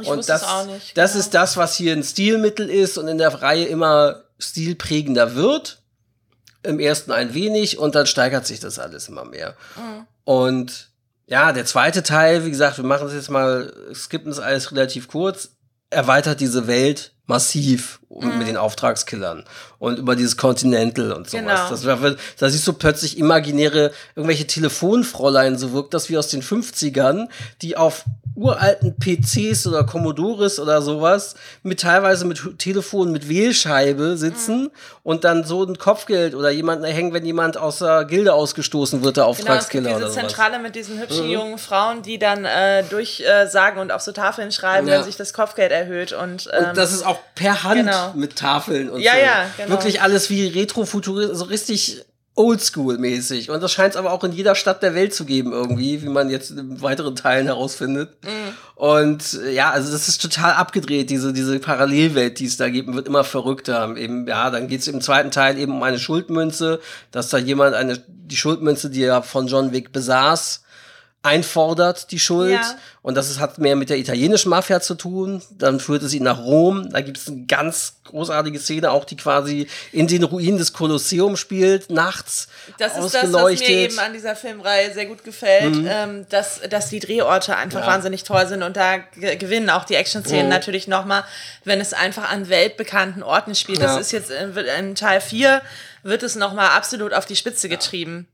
Ich 0.00 0.08
und 0.08 0.28
das, 0.28 0.66
nicht. 0.66 0.96
das 0.96 1.12
genau. 1.12 1.20
ist 1.20 1.34
das, 1.34 1.56
was 1.56 1.76
hier 1.76 1.92
ein 1.92 2.02
Stilmittel 2.02 2.70
ist 2.70 2.98
und 2.98 3.08
in 3.08 3.18
der 3.18 3.42
Reihe 3.42 3.64
immer 3.64 4.22
stilprägender 4.38 5.34
wird. 5.34 5.80
Im 6.62 6.80
ersten 6.80 7.12
ein 7.12 7.34
wenig 7.34 7.78
und 7.78 7.94
dann 7.94 8.06
steigert 8.06 8.46
sich 8.46 8.58
das 8.58 8.78
alles 8.78 9.08
immer 9.08 9.24
mehr. 9.24 9.54
Mhm. 9.76 10.06
Und 10.24 10.88
ja, 11.26 11.52
der 11.52 11.64
zweite 11.64 12.02
Teil, 12.02 12.44
wie 12.44 12.50
gesagt, 12.50 12.76
wir 12.76 12.84
machen 12.84 13.06
es 13.06 13.14
jetzt 13.14 13.30
mal, 13.30 13.72
skippen 13.94 14.30
es 14.30 14.38
alles 14.38 14.72
relativ 14.72 15.08
kurz, 15.08 15.50
erweitert 15.90 16.40
diese 16.40 16.66
Welt 16.66 17.12
massiv 17.26 18.00
Mhm. 18.20 18.38
mit 18.38 18.48
den 18.48 18.56
Auftragskillern 18.56 19.44
und 19.78 19.98
über 19.98 20.14
dieses 20.14 20.36
Continental 20.36 21.12
und 21.12 21.28
sowas. 21.28 21.68
Genau. 21.68 21.98
Das, 21.98 22.16
da 22.38 22.48
siehst 22.48 22.66
du 22.66 22.72
plötzlich 22.72 23.18
imaginäre, 23.18 23.92
irgendwelche 24.14 24.46
Telefonfräulein, 24.46 25.58
so 25.58 25.72
wirkt 25.72 25.94
das 25.94 26.08
wie 26.08 26.18
aus 26.18 26.28
den 26.28 26.42
50ern, 26.42 27.28
die 27.62 27.76
auf 27.76 28.04
uralten 28.36 28.96
PCs 28.98 29.66
oder 29.66 29.84
Commodores 29.84 30.58
oder 30.58 30.82
sowas 30.82 31.34
mit 31.62 31.80
teilweise 31.80 32.24
mit 32.24 32.44
Hu- 32.44 32.50
Telefon 32.52 33.12
mit 33.12 33.28
Wählscheibe 33.28 34.16
sitzen 34.16 34.62
Mhm. 34.64 34.70
und 35.02 35.24
dann 35.24 35.44
so 35.44 35.62
ein 35.64 35.78
Kopfgeld 35.78 36.34
oder 36.34 36.50
jemanden 36.50 36.84
hängen, 36.84 37.12
wenn 37.12 37.24
jemand 37.24 37.56
aus 37.56 37.78
der 37.78 38.04
Gilde 38.04 38.32
ausgestoßen 38.34 39.04
wird, 39.04 39.16
der 39.16 39.24
Genau, 39.24 39.30
es 39.32 39.36
gibt 39.38 39.48
Auftragskiller 39.50 39.88
diese 39.90 39.96
oder 39.98 40.10
sowas. 40.10 40.20
Zentrale 40.26 40.58
mit 40.58 40.74
diesen 40.74 41.00
hübschen 41.00 41.30
jungen 41.30 41.58
Frauen, 41.58 42.02
die 42.02 42.18
dann 42.18 42.44
äh, 42.44 42.82
durchsagen 42.84 43.78
und 43.80 43.92
auf 43.92 44.02
so 44.02 44.12
Tafeln 44.12 44.50
schreiben, 44.52 44.88
Ja. 44.88 44.94
wenn 44.98 45.04
sich 45.04 45.16
das 45.16 45.32
Kopfgeld 45.32 45.70
erhöht. 45.72 46.12
Und, 46.12 46.48
ähm, 46.52 46.70
Und 46.70 46.76
das 46.76 46.92
ist 46.92 47.06
auch 47.06 47.18
per 47.34 47.62
Hand 47.62 47.76
genau. 47.86 48.12
mit 48.14 48.36
Tafeln 48.36 48.90
und 48.90 49.00
Ja, 49.00 49.12
so. 49.12 49.18
ja, 49.18 49.46
genau. 49.56 49.70
Wirklich 49.70 50.02
alles 50.02 50.28
wie 50.30 50.48
Retrofuturistisch, 50.48 51.36
so 51.38 51.44
richtig 51.44 52.04
oldschool-mäßig. 52.36 53.50
Und 53.50 53.62
das 53.62 53.72
scheint 53.72 53.94
es 53.94 53.96
aber 53.96 54.12
auch 54.12 54.24
in 54.24 54.32
jeder 54.32 54.54
Stadt 54.54 54.82
der 54.82 54.94
Welt 54.94 55.14
zu 55.14 55.24
geben, 55.24 55.52
irgendwie, 55.52 56.02
wie 56.02 56.08
man 56.08 56.30
jetzt 56.30 56.50
in 56.50 56.82
weiteren 56.82 57.14
Teilen 57.14 57.46
herausfindet. 57.46 58.16
Mhm. 58.24 58.54
Und 58.74 59.34
äh, 59.44 59.52
ja, 59.52 59.70
also 59.70 59.92
das 59.92 60.08
ist 60.08 60.20
total 60.20 60.54
abgedreht, 60.54 61.10
diese, 61.10 61.32
diese 61.32 61.58
Parallelwelt, 61.60 62.40
die 62.40 62.46
es 62.46 62.56
da 62.56 62.68
gibt, 62.68 62.92
wird 62.92 63.06
immer 63.06 63.22
verrückter. 63.22 63.96
Eben, 63.96 64.26
ja, 64.26 64.50
dann 64.50 64.66
geht 64.66 64.80
es 64.80 64.88
im 64.88 65.00
zweiten 65.00 65.30
Teil 65.30 65.58
eben 65.58 65.72
um 65.72 65.82
eine 65.82 65.98
Schuldmünze, 65.98 66.80
dass 67.12 67.28
da 67.28 67.38
jemand 67.38 67.74
eine, 67.74 68.02
die 68.08 68.36
Schuldmünze, 68.36 68.90
die 68.90 69.04
er 69.04 69.22
von 69.22 69.46
John 69.46 69.72
Wick 69.72 69.92
besaß, 69.92 70.63
einfordert, 71.24 72.10
die 72.10 72.18
Schuld. 72.18 72.52
Ja. 72.52 72.76
Und 73.00 73.16
das 73.16 73.30
ist, 73.30 73.40
hat 73.40 73.58
mehr 73.58 73.76
mit 73.76 73.88
der 73.88 73.96
italienischen 73.98 74.50
Mafia 74.50 74.80
zu 74.80 74.94
tun. 74.94 75.42
Dann 75.50 75.80
führt 75.80 76.02
es 76.02 76.12
ihn 76.12 76.22
nach 76.22 76.38
Rom. 76.38 76.90
Da 76.90 77.00
gibt 77.00 77.16
es 77.16 77.28
eine 77.28 77.46
ganz 77.46 77.94
großartige 78.04 78.58
Szene, 78.58 78.90
auch 78.90 79.04
die 79.04 79.16
quasi 79.16 79.66
in 79.90 80.06
den 80.06 80.22
Ruinen 80.22 80.58
des 80.58 80.74
Kolosseum 80.74 81.36
spielt, 81.36 81.90
nachts. 81.90 82.48
Das 82.78 82.96
ist 82.96 83.14
das, 83.14 83.32
was 83.32 83.60
mir 83.60 83.68
eben 83.68 83.98
an 83.98 84.12
dieser 84.12 84.36
Filmreihe 84.36 84.92
sehr 84.92 85.06
gut 85.06 85.24
gefällt, 85.24 85.74
mhm. 85.74 85.88
ähm, 85.88 86.26
dass, 86.28 86.60
dass 86.68 86.90
die 86.90 87.00
Drehorte 87.00 87.56
einfach 87.56 87.80
ja. 87.80 87.86
wahnsinnig 87.86 88.24
toll 88.24 88.46
sind 88.46 88.62
und 88.62 88.76
da 88.76 88.98
gewinnen 89.16 89.70
auch 89.70 89.84
die 89.84 89.94
Action-Szenen 89.94 90.44
mhm. 90.44 90.50
natürlich 90.50 90.86
nochmal, 90.86 91.24
wenn 91.64 91.80
es 91.80 91.94
einfach 91.94 92.30
an 92.30 92.50
weltbekannten 92.50 93.22
Orten 93.22 93.54
spielt. 93.54 93.80
Ja. 93.80 93.86
Das 93.86 94.00
ist 94.00 94.12
jetzt 94.12 94.30
in, 94.30 94.54
in 94.54 94.94
Teil 94.94 95.22
4 95.22 95.62
wird 96.02 96.22
es 96.22 96.36
nochmal 96.36 96.68
absolut 96.68 97.14
auf 97.14 97.24
die 97.24 97.36
Spitze 97.36 97.68
getrieben. 97.68 98.28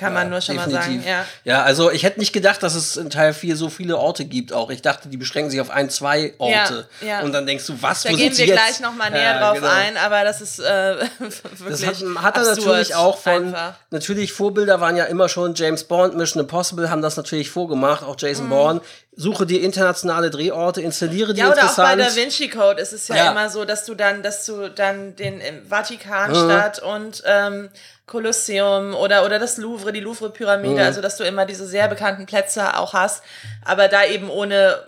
Kann 0.00 0.14
man 0.14 0.30
nur 0.30 0.40
schon 0.40 0.56
definitiv. 0.56 0.78
mal 0.78 0.84
sagen, 0.84 1.04
ja. 1.06 1.26
Ja, 1.44 1.62
also 1.62 1.90
ich 1.90 2.04
hätte 2.04 2.18
nicht 2.18 2.32
gedacht, 2.32 2.62
dass 2.62 2.74
es 2.74 2.96
in 2.96 3.10
Teil 3.10 3.34
4 3.34 3.54
so 3.54 3.68
viele 3.68 3.98
Orte 3.98 4.24
gibt 4.24 4.50
auch. 4.52 4.70
Ich 4.70 4.80
dachte, 4.80 5.08
die 5.08 5.18
beschränken 5.18 5.50
sich 5.50 5.60
auf 5.60 5.68
ein, 5.68 5.90
zwei 5.90 6.32
Orte. 6.38 6.88
Ja, 7.02 7.06
ja. 7.06 7.20
Und 7.20 7.32
dann 7.32 7.46
denkst 7.46 7.66
du, 7.66 7.74
was, 7.82 8.02
da 8.02 8.10
wo 8.10 8.16
gehen 8.16 8.34
wir 8.36 8.46
jetzt? 8.46 8.56
gleich 8.56 8.80
nochmal 8.80 9.10
näher 9.10 9.38
drauf 9.38 9.56
genau. 9.56 9.68
ein, 9.68 9.98
aber 9.98 10.24
das 10.24 10.40
ist 10.40 10.58
äh, 10.58 10.62
wirklich 11.18 11.68
Das 11.68 11.86
hat, 11.86 12.22
hat 12.22 12.36
er 12.38 12.54
natürlich 12.54 12.94
auch 12.94 13.18
von, 13.18 13.48
einfach. 13.48 13.74
natürlich 13.90 14.32
Vorbilder 14.32 14.80
waren 14.80 14.96
ja 14.96 15.04
immer 15.04 15.28
schon 15.28 15.54
James 15.54 15.84
Bond, 15.84 16.16
Mission 16.16 16.40
Impossible 16.40 16.88
haben 16.88 17.02
das 17.02 17.18
natürlich 17.18 17.50
vorgemacht, 17.50 18.02
auch 18.02 18.16
Jason 18.18 18.46
mhm. 18.46 18.50
Bourne. 18.50 18.80
Suche 19.16 19.44
dir 19.44 19.60
internationale 19.60 20.30
Drehorte, 20.30 20.80
installiere 20.80 21.34
die 21.34 21.40
ja, 21.40 21.48
oder 21.48 21.56
interessant. 21.56 21.88
auch 21.88 21.96
bei 21.96 22.08
Da 22.08 22.16
Vinci 22.16 22.48
Code 22.48 22.80
ist 22.80 22.92
es 22.94 23.08
ja, 23.08 23.16
ja, 23.16 23.30
immer 23.32 23.50
so, 23.50 23.66
dass 23.66 23.84
du 23.84 23.94
dann, 23.94 24.22
dass 24.22 24.46
du 24.46 24.70
dann 24.70 25.14
den 25.16 25.42
Vatikanstadt 25.68 26.80
mhm. 26.80 26.88
und 26.88 27.22
ähm, 27.26 27.68
Kolosseum 28.10 28.94
oder, 28.94 29.24
oder 29.24 29.38
das 29.38 29.56
Louvre, 29.56 29.92
die 29.92 30.00
Louvre-Pyramide, 30.00 30.74
mhm. 30.74 30.80
also 30.80 31.00
dass 31.00 31.16
du 31.16 31.24
immer 31.24 31.46
diese 31.46 31.66
sehr 31.66 31.88
bekannten 31.88 32.26
Plätze 32.26 32.76
auch 32.76 32.92
hast, 32.92 33.22
aber 33.64 33.88
da 33.88 34.04
eben 34.04 34.28
ohne, 34.28 34.78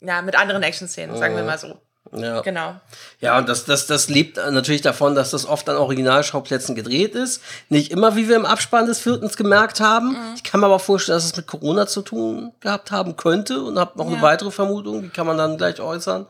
ja, 0.00 0.22
mit 0.22 0.36
anderen 0.38 0.62
Action-Szenen, 0.62 1.16
sagen 1.16 1.34
wir 1.34 1.42
mhm. 1.42 1.48
mal 1.48 1.58
so. 1.58 1.78
Ja. 2.12 2.40
Genau. 2.40 2.76
Ja, 3.20 3.36
und 3.36 3.48
das, 3.48 3.64
das, 3.64 3.86
das 3.86 4.08
lebt 4.08 4.36
natürlich 4.36 4.82
davon, 4.82 5.14
dass 5.14 5.32
das 5.32 5.44
oft 5.44 5.68
an 5.68 5.76
Originalschauplätzen 5.76 6.74
gedreht 6.74 7.14
ist. 7.14 7.42
Nicht 7.68 7.90
immer, 7.90 8.14
wie 8.14 8.28
wir 8.28 8.36
im 8.36 8.46
Abspann 8.46 8.86
des 8.86 9.00
Viertens 9.00 9.36
gemerkt 9.36 9.80
haben. 9.80 10.10
Mhm. 10.10 10.34
Ich 10.36 10.44
kann 10.44 10.60
mir 10.60 10.66
aber 10.66 10.78
vorstellen, 10.78 11.16
dass 11.16 11.24
es 11.24 11.36
mit 11.36 11.46
Corona 11.46 11.86
zu 11.86 12.02
tun 12.02 12.52
gehabt 12.60 12.92
haben 12.92 13.16
könnte 13.16 13.60
und 13.60 13.78
habe 13.78 13.98
noch 13.98 14.06
ja. 14.06 14.12
eine 14.12 14.22
weitere 14.22 14.50
Vermutung, 14.50 15.02
die 15.02 15.08
kann 15.08 15.26
man 15.26 15.36
dann 15.36 15.56
gleich 15.56 15.80
äußern. 15.80 16.26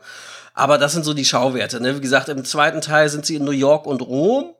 Aber 0.55 0.79
das 0.79 0.93
sind 0.93 1.05
so 1.05 1.13
die 1.13 1.25
Schauwerte. 1.25 1.79
Ne? 1.79 1.95
Wie 1.95 2.01
gesagt, 2.01 2.29
im 2.29 2.43
zweiten 2.43 2.81
Teil 2.81 3.09
sind 3.09 3.25
sie 3.25 3.35
in 3.35 3.43
New 3.43 3.51
York 3.51 3.85
und 3.85 4.01
Rom. 4.01 4.55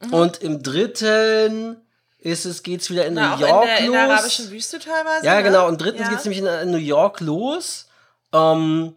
Mhm. 0.00 0.14
Und 0.14 0.42
im 0.42 0.62
dritten 0.62 1.76
ist 2.18 2.44
es, 2.44 2.62
geht's 2.62 2.90
wieder 2.90 3.06
in 3.06 3.14
Na, 3.14 3.36
New 3.36 3.46
York 3.46 3.62
in 3.62 3.68
der, 3.68 3.76
los. 3.76 3.86
In 3.86 3.92
der 3.92 4.02
arabischen 4.02 4.50
Wüste 4.50 4.78
teilweise. 4.78 5.24
Ja, 5.24 5.36
ne? 5.36 5.42
genau. 5.42 5.68
Und 5.68 5.80
drittens 5.80 6.02
ja. 6.02 6.10
geht's 6.10 6.24
nämlich 6.24 6.40
in, 6.40 6.46
in, 6.46 6.70
New 6.70 6.78
York 6.78 7.20
los. 7.20 7.86
Ähm, 8.32 8.96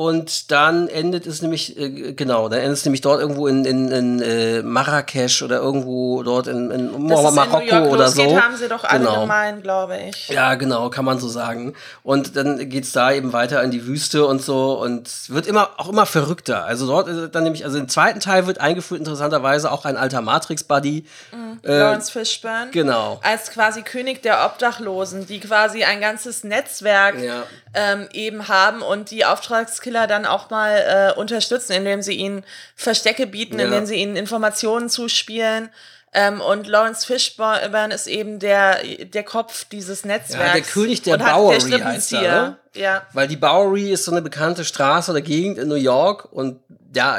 und 0.00 0.50
dann 0.50 0.88
endet 0.88 1.26
es 1.26 1.42
nämlich, 1.42 1.78
äh, 1.78 2.14
genau, 2.14 2.48
dann 2.48 2.60
endet 2.60 2.78
es 2.78 2.86
nämlich 2.86 3.02
dort 3.02 3.20
irgendwo 3.20 3.46
in, 3.48 3.66
in, 3.66 3.88
in 3.88 4.22
äh, 4.22 4.62
Marrakesch 4.62 5.42
oder 5.42 5.58
irgendwo 5.58 6.22
dort 6.22 6.46
in, 6.46 6.70
in 6.70 7.06
Marokko 7.06 7.90
oder 7.90 8.08
so. 8.08 8.26
Geht, 8.26 8.42
haben 8.42 8.56
sie 8.56 8.66
doch 8.66 8.82
alle 8.82 9.00
genau. 9.00 9.20
gemeint, 9.20 9.62
glaube 9.62 9.98
ich. 10.08 10.28
Ja, 10.28 10.54
genau, 10.54 10.88
kann 10.88 11.04
man 11.04 11.18
so 11.18 11.28
sagen. 11.28 11.74
Und 12.02 12.34
dann 12.34 12.70
geht's 12.70 12.92
da 12.92 13.12
eben 13.12 13.34
weiter 13.34 13.62
in 13.62 13.70
die 13.70 13.86
Wüste 13.86 14.24
und 14.24 14.40
so 14.40 14.80
und 14.80 15.10
wird 15.28 15.46
immer 15.46 15.68
auch 15.76 15.90
immer 15.90 16.06
verrückter. 16.06 16.64
Also 16.64 16.86
dort 16.86 17.06
ist 17.06 17.34
dann 17.34 17.44
nämlich, 17.44 17.66
also 17.66 17.76
im 17.76 17.88
zweiten 17.90 18.20
Teil 18.20 18.46
wird 18.46 18.58
eingeführt 18.58 19.00
interessanterweise 19.00 19.70
auch 19.70 19.84
ein 19.84 19.98
alter 19.98 20.22
Matrix-Buddy. 20.22 21.04
Mhm. 21.30 21.60
Äh, 21.62 21.78
Lawrence 21.78 22.10
Fishburne. 22.10 22.70
Genau. 22.70 23.20
Als 23.22 23.50
quasi 23.50 23.82
König 23.82 24.22
der 24.22 24.46
Obdachlosen, 24.46 25.26
die 25.26 25.40
quasi 25.40 25.84
ein 25.84 26.00
ganzes 26.00 26.42
Netzwerk 26.42 27.22
ja. 27.22 27.42
ähm, 27.74 28.08
eben 28.14 28.48
haben 28.48 28.80
und 28.80 29.10
die 29.10 29.26
Auftragskiller 29.26 29.89
Killer 29.90 30.06
dann 30.06 30.24
auch 30.24 30.50
mal 30.50 31.14
äh, 31.16 31.18
unterstützen, 31.18 31.72
indem 31.72 32.00
sie 32.00 32.14
ihnen 32.14 32.44
Verstecke 32.76 33.26
bieten, 33.26 33.58
ja. 33.58 33.64
indem 33.64 33.86
sie 33.86 33.96
ihnen 33.96 34.14
Informationen 34.14 34.88
zuspielen. 34.88 35.68
Ähm, 36.12 36.40
und 36.40 36.68
Lawrence 36.68 37.04
Fishburne 37.04 37.92
ist 37.92 38.06
eben 38.06 38.38
der, 38.38 38.78
der 39.04 39.24
Kopf 39.24 39.64
dieses 39.64 40.04
Netzwerks. 40.04 40.46
Ja, 40.46 40.52
der 40.52 40.62
König 40.62 41.02
der 41.02 41.18
Bowery 41.18 41.70
der 41.70 41.84
heißt 41.84 42.12
er, 42.12 42.20
ne? 42.20 42.56
Ja. 42.74 43.02
Weil 43.12 43.26
die 43.26 43.36
Bowery 43.36 43.92
ist 43.92 44.04
so 44.04 44.12
eine 44.12 44.22
bekannte 44.22 44.64
Straße 44.64 45.10
oder 45.10 45.20
Gegend 45.20 45.58
in 45.58 45.66
New 45.66 45.74
York 45.74 46.32
und 46.32 46.60
ja, 46.94 47.18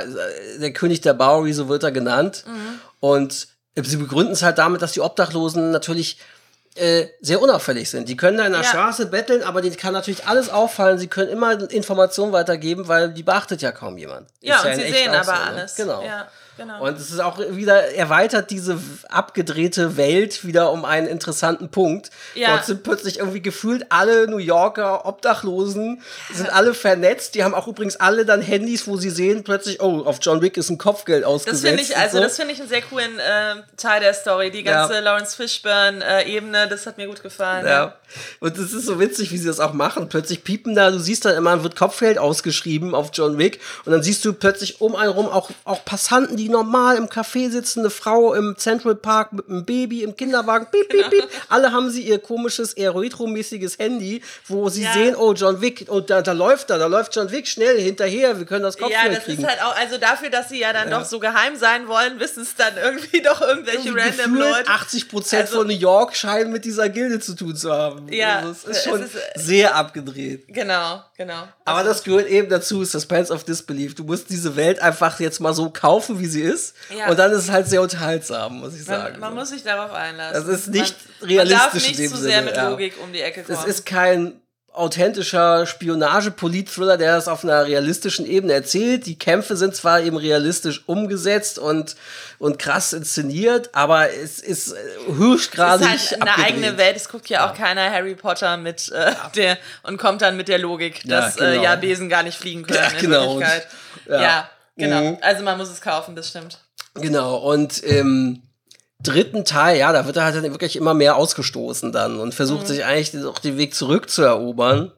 der 0.60 0.72
König 0.72 1.02
der 1.02 1.14
Bowery, 1.14 1.52
so 1.52 1.68
wird 1.68 1.84
er 1.84 1.92
genannt. 1.92 2.46
Mhm. 2.48 2.80
Und 3.02 3.48
sie 3.76 3.98
begründen 3.98 4.34
es 4.34 4.44
halt 4.44 4.58
damit, 4.58 4.82
dass 4.82 4.94
die 4.94 5.02
Obdachlosen 5.02 5.72
natürlich 5.72 6.18
äh, 6.76 7.08
sehr 7.20 7.42
unauffällig 7.42 7.90
sind. 7.90 8.08
Die 8.08 8.16
können 8.16 8.38
da 8.38 8.46
in 8.46 8.54
der 8.54 8.62
ja. 8.62 8.68
Straße 8.68 9.08
betteln, 9.08 9.44
aber 9.44 9.62
denen 9.62 9.76
kann 9.76 9.94
natürlich 9.94 10.26
alles 10.26 10.50
auffallen. 10.50 10.98
Sie 11.00 11.08
können 11.08 11.30
immer 11.30 11.70
Informationen 11.72 12.32
weitergeben, 12.32 12.88
weil 12.88 13.12
die 13.12 13.24
beachtet 13.24 13.62
ja 13.62 13.72
kaum 13.72 13.98
jemand. 13.98 14.30
Ja, 14.40 14.58
ist 14.58 14.64
und 14.64 14.70
ja 14.72 14.76
sie 14.78 14.92
sehen 14.92 15.10
aber 15.10 15.24
so, 15.26 15.32
ne? 15.32 15.40
alles. 15.40 15.76
Genau. 15.76 16.04
Ja. 16.04 16.28
Genau. 16.58 16.86
Und 16.86 16.98
es 16.98 17.10
ist 17.10 17.20
auch 17.20 17.40
wieder, 17.40 17.94
erweitert 17.96 18.52
diese 18.52 18.78
abgedrehte 19.10 19.98
Welt 19.98 20.46
wieder 20.46 20.72
um 20.72 20.86
einen 20.86 21.08
interessanten 21.08 21.70
Punkt. 21.70 22.12
Ja. 22.36 22.56
Dort 22.56 22.66
sind 22.66 22.84
plötzlich 22.84 23.20
irgendwie 23.20 23.42
gefühlt 23.42 23.86
alle 23.90 24.28
New 24.28 24.38
Yorker 24.38 25.06
Obdachlosen, 25.06 26.02
sind 26.34 26.54
alle 26.54 26.74
vernetzt. 26.74 27.36
Die 27.36 27.44
haben 27.44 27.56
auch 27.56 27.68
übrigens 27.68 27.96
alle 27.96 28.26
dann 28.26 28.42
Handys, 28.42 28.86
wo 28.88 28.98
sie 28.98 29.10
sehen 29.10 29.44
plötzlich, 29.44 29.82
oh, 29.82 30.04
auf 30.04 30.20
John 30.22 30.42
Wick 30.42 30.58
ist 30.58 30.70
ein 30.70 30.78
Kopfgeld 30.78 31.24
ausgesetzt. 31.24 31.64
Das 31.64 31.70
finde 31.70 31.84
ich, 31.84 31.98
also 31.98 32.18
so. 32.18 32.24
das 32.24 32.36
finde 32.36 32.54
ich 32.54 32.60
einen 32.60 32.70
sehr 32.70 32.82
coolen 32.82 33.18
äh, 33.20 33.56
Teil 33.78 34.02
der 34.02 34.14
Story. 34.14 34.52
Die 34.52 34.64
ganze 34.64 34.96
ja. 34.96 35.00
Lawrence 35.00 35.36
Fishburne-Ebene, 35.36 36.64
äh, 36.64 36.68
das 36.68 36.86
hat 36.86 36.98
mir 36.98 37.08
gut 37.08 37.24
gefallen. 37.24 37.66
Ja. 37.66 37.96
Und 38.40 38.58
es 38.58 38.74
ist 38.74 38.86
so 38.86 39.00
witzig, 39.00 39.32
wie 39.32 39.38
sie 39.38 39.48
das 39.48 39.60
auch 39.60 39.74
machen. 39.74 40.10
Plötzlich 40.10 40.44
piepen 40.44 40.76
da, 40.76 40.92
du 40.92 41.00
siehst 41.00 41.26
dann 41.26 41.36
immer, 41.36 41.64
wird 41.64 41.76
Kopfgeld 41.76 42.18
ausgeschrieben 42.18 42.94
auf 42.94 43.12
John 43.14 43.38
Wick 43.38 43.60
und 43.86 43.94
dann 43.94 44.04
siehst 44.04 44.26
du 44.26 44.34
plötzlich 44.34 44.82
um 44.82 44.96
einen 44.96 45.12
rum 45.12 45.28
auch, 45.28 45.50
auch 45.64 45.86
Passanten, 45.86 46.38
die 46.42 46.50
normal 46.50 46.98
im 46.98 47.08
Café 47.08 47.52
sitzen, 47.52 47.82
eine 47.82 47.92
Frau 47.92 48.34
im 48.34 48.58
Central 48.58 48.96
Park 48.96 49.32
mit 49.34 49.48
einem 49.48 49.64
Baby 49.64 50.04
im 50.04 50.16
Kinderwagen, 50.16 50.68
piep, 50.72 50.90
piep, 50.90 51.10
piep. 51.10 51.28
Alle 51.50 51.72
haben 51.72 51.92
sie 51.92 52.02
ihr 52.02 52.18
komisches, 52.18 52.74
eher 52.74 52.96
retromäßiges 52.96 53.78
Handy, 53.78 54.24
wo 54.48 54.70
sie 54.70 54.84
ja. 54.84 54.94
sehen, 54.94 55.16
oh, 55.16 55.34
John 55.34 55.62
Wick, 55.62 55.86
oh, 55.90 56.00
da, 56.00 56.24
da 56.24 56.32
läuft 56.32 56.72
er, 56.72 56.80
da 56.80 56.88
läuft 56.88 57.16
John 57.16 57.30
Wick 57.30 57.48
schnell 57.48 57.80
hinterher, 57.80 58.40
wir 58.40 58.46
können 58.46 58.64
das 58.64 58.76
kriegen. 58.78 58.92
Ja, 58.92 59.08
das 59.08 59.26
kriegen. 59.26 59.44
ist 59.44 59.48
halt 59.48 59.62
auch, 59.62 59.76
also 59.76 59.98
dafür, 60.00 60.32
dass 60.32 60.50
sie 60.50 60.60
ja 60.60 60.74
dann 60.74 60.90
ja. 60.90 61.00
doch 61.00 61.06
so 61.06 61.20
geheim 61.20 61.56
sein 61.56 61.88
wollen, 61.88 62.20
wissen 62.20 62.42
es 62.42 62.56
dann 62.56 62.76
irgendwie 62.76 63.22
doch 63.24 63.42
irgendwelche 63.42 63.90
irgendwie 63.90 64.02
random 64.02 64.36
Leute. 64.36 64.70
80 64.70 65.10
Prozent 65.10 65.42
also, 65.44 65.60
von 65.60 65.68
New 65.68 65.74
York 65.74 66.16
scheinen 66.16 66.52
mit 66.52 66.66
dieser 66.66 66.90
Gilde 66.90 67.20
zu 67.20 67.36
tun 67.36 67.56
zu 67.56 67.72
haben. 67.72 68.12
Ja. 68.12 68.40
Also 68.40 68.50
es 68.50 68.78
ist 68.78 68.84
schon 68.84 69.04
es 69.04 69.14
ist, 69.14 69.22
sehr 69.36 69.76
abgedreht. 69.76 70.46
Genau, 70.48 71.04
genau. 71.22 71.48
Aber 71.66 71.84
das 71.84 72.04
gehört 72.04 72.28
eben 72.28 72.50
dazu, 72.50 72.84
Suspense 72.84 73.32
of 73.34 73.44
Disbelief. 73.44 73.96
Du 73.96 74.04
musst 74.04 74.30
diese 74.30 74.56
Welt 74.56 74.82
einfach 74.82 75.20
jetzt 75.20 75.40
mal 75.40 75.54
so 75.54 75.70
kaufen, 75.70 76.20
wie 76.20 76.26
sie 76.26 76.42
ist. 76.42 76.76
Ja. 76.96 77.10
Und 77.10 77.20
dann 77.20 77.32
ist 77.32 77.40
es 77.40 77.52
halt 77.52 77.68
sehr 77.68 77.82
unterhaltsam, 77.82 78.60
muss 78.60 78.76
ich 78.76 78.84
sagen. 78.84 79.20
Man, 79.20 79.32
man 79.32 79.36
muss 79.36 79.50
sich 79.50 79.64
darauf 79.64 79.94
einlassen. 79.94 80.46
Das 80.46 80.48
ist 80.48 80.68
nicht 80.68 80.96
man, 81.20 81.30
realistisch 81.30 81.60
man 81.60 81.72
darf 81.72 81.74
nicht 81.74 81.96
zu 82.10 82.18
Sinne. 82.18 82.18
sehr 82.18 82.42
mit 82.42 82.58
Logik 82.58 82.98
ja. 82.98 83.04
um 83.04 83.14
die 83.14 83.22
Ecke 83.22 83.44
kommen. 83.44 83.58
Das 83.58 83.66
ist 83.66 83.86
kein 83.86 84.41
authentischer 84.74 85.66
Spionage-Polit-Thriller, 85.66 86.98
der 86.98 87.16
das 87.16 87.28
auf 87.28 87.44
einer 87.44 87.66
realistischen 87.66 88.26
Ebene 88.26 88.54
erzählt. 88.54 89.06
Die 89.06 89.20
Kämpfe 89.20 89.58
sind 89.58 89.76
zwar 89.76 90.02
eben 90.02 90.16
realistisch 90.16 90.84
umgesetzt 90.86 91.60
und, 91.60 91.96
und 92.40 92.58
krass 92.58 92.94
inszeniert, 92.94 93.70
aber 93.74 94.14
es 94.14 94.40
ist 94.40 94.74
höchstgradig 95.08 95.88
Es 95.94 96.04
ist 96.04 96.12
halt 96.12 96.22
eine 96.22 96.32
abgedreht. 96.32 96.54
eigene 96.54 96.78
Welt. 96.78 96.96
Es 96.96 97.10
guckt 97.10 97.30
ja 97.30 97.50
auch 97.50 97.54
keiner 97.54 97.92
Harry 97.92 98.16
Potter 98.16 98.56
mit 98.56 98.90
äh, 98.92 99.12
ja. 99.12 99.32
der 99.36 99.58
und 99.84 99.98
kommt 99.98 100.22
dann 100.22 100.38
mit 100.38 100.48
der 100.48 100.60
Logik, 100.60 101.04
dass 101.06 101.36
ja, 101.36 101.50
genau. 101.50 101.62
äh, 101.62 101.64
ja 101.64 101.76
Besen 101.76 102.08
gar 102.08 102.24
nicht 102.24 102.38
fliegen 102.38 102.64
können. 102.64 102.80
Ja, 102.80 103.00
genau. 103.00 103.42
Ja. 103.42 104.22
ja. 104.22 104.50
genau. 104.78 105.02
Mhm. 105.02 105.18
Also 105.22 105.44
man 105.44 105.58
muss 105.58 105.70
es 105.70 105.82
kaufen, 105.82 106.16
das 106.16 106.30
stimmt. 106.30 106.60
Genau. 106.94 107.38
Und 107.38 107.84
ähm, 107.86 108.42
dritten 109.04 109.46
Teil, 109.46 109.80
ja, 109.80 109.92
da 109.92 110.06
wird 110.06 110.18
er 110.18 110.26
halt 110.26 110.36
dann 110.36 110.44
wirklich 110.44 110.76
immer 110.76 110.94
mehr 110.94 111.16
ausgestoßen 111.16 111.92
dann 111.92 112.20
und 112.20 112.34
versucht 112.34 112.64
mhm. 112.64 112.68
sich 112.68 112.86
eigentlich 112.86 113.26
auch 113.26 113.40
den 113.40 113.58
Weg 113.58 113.74
zurückzuerobern. 113.74 114.92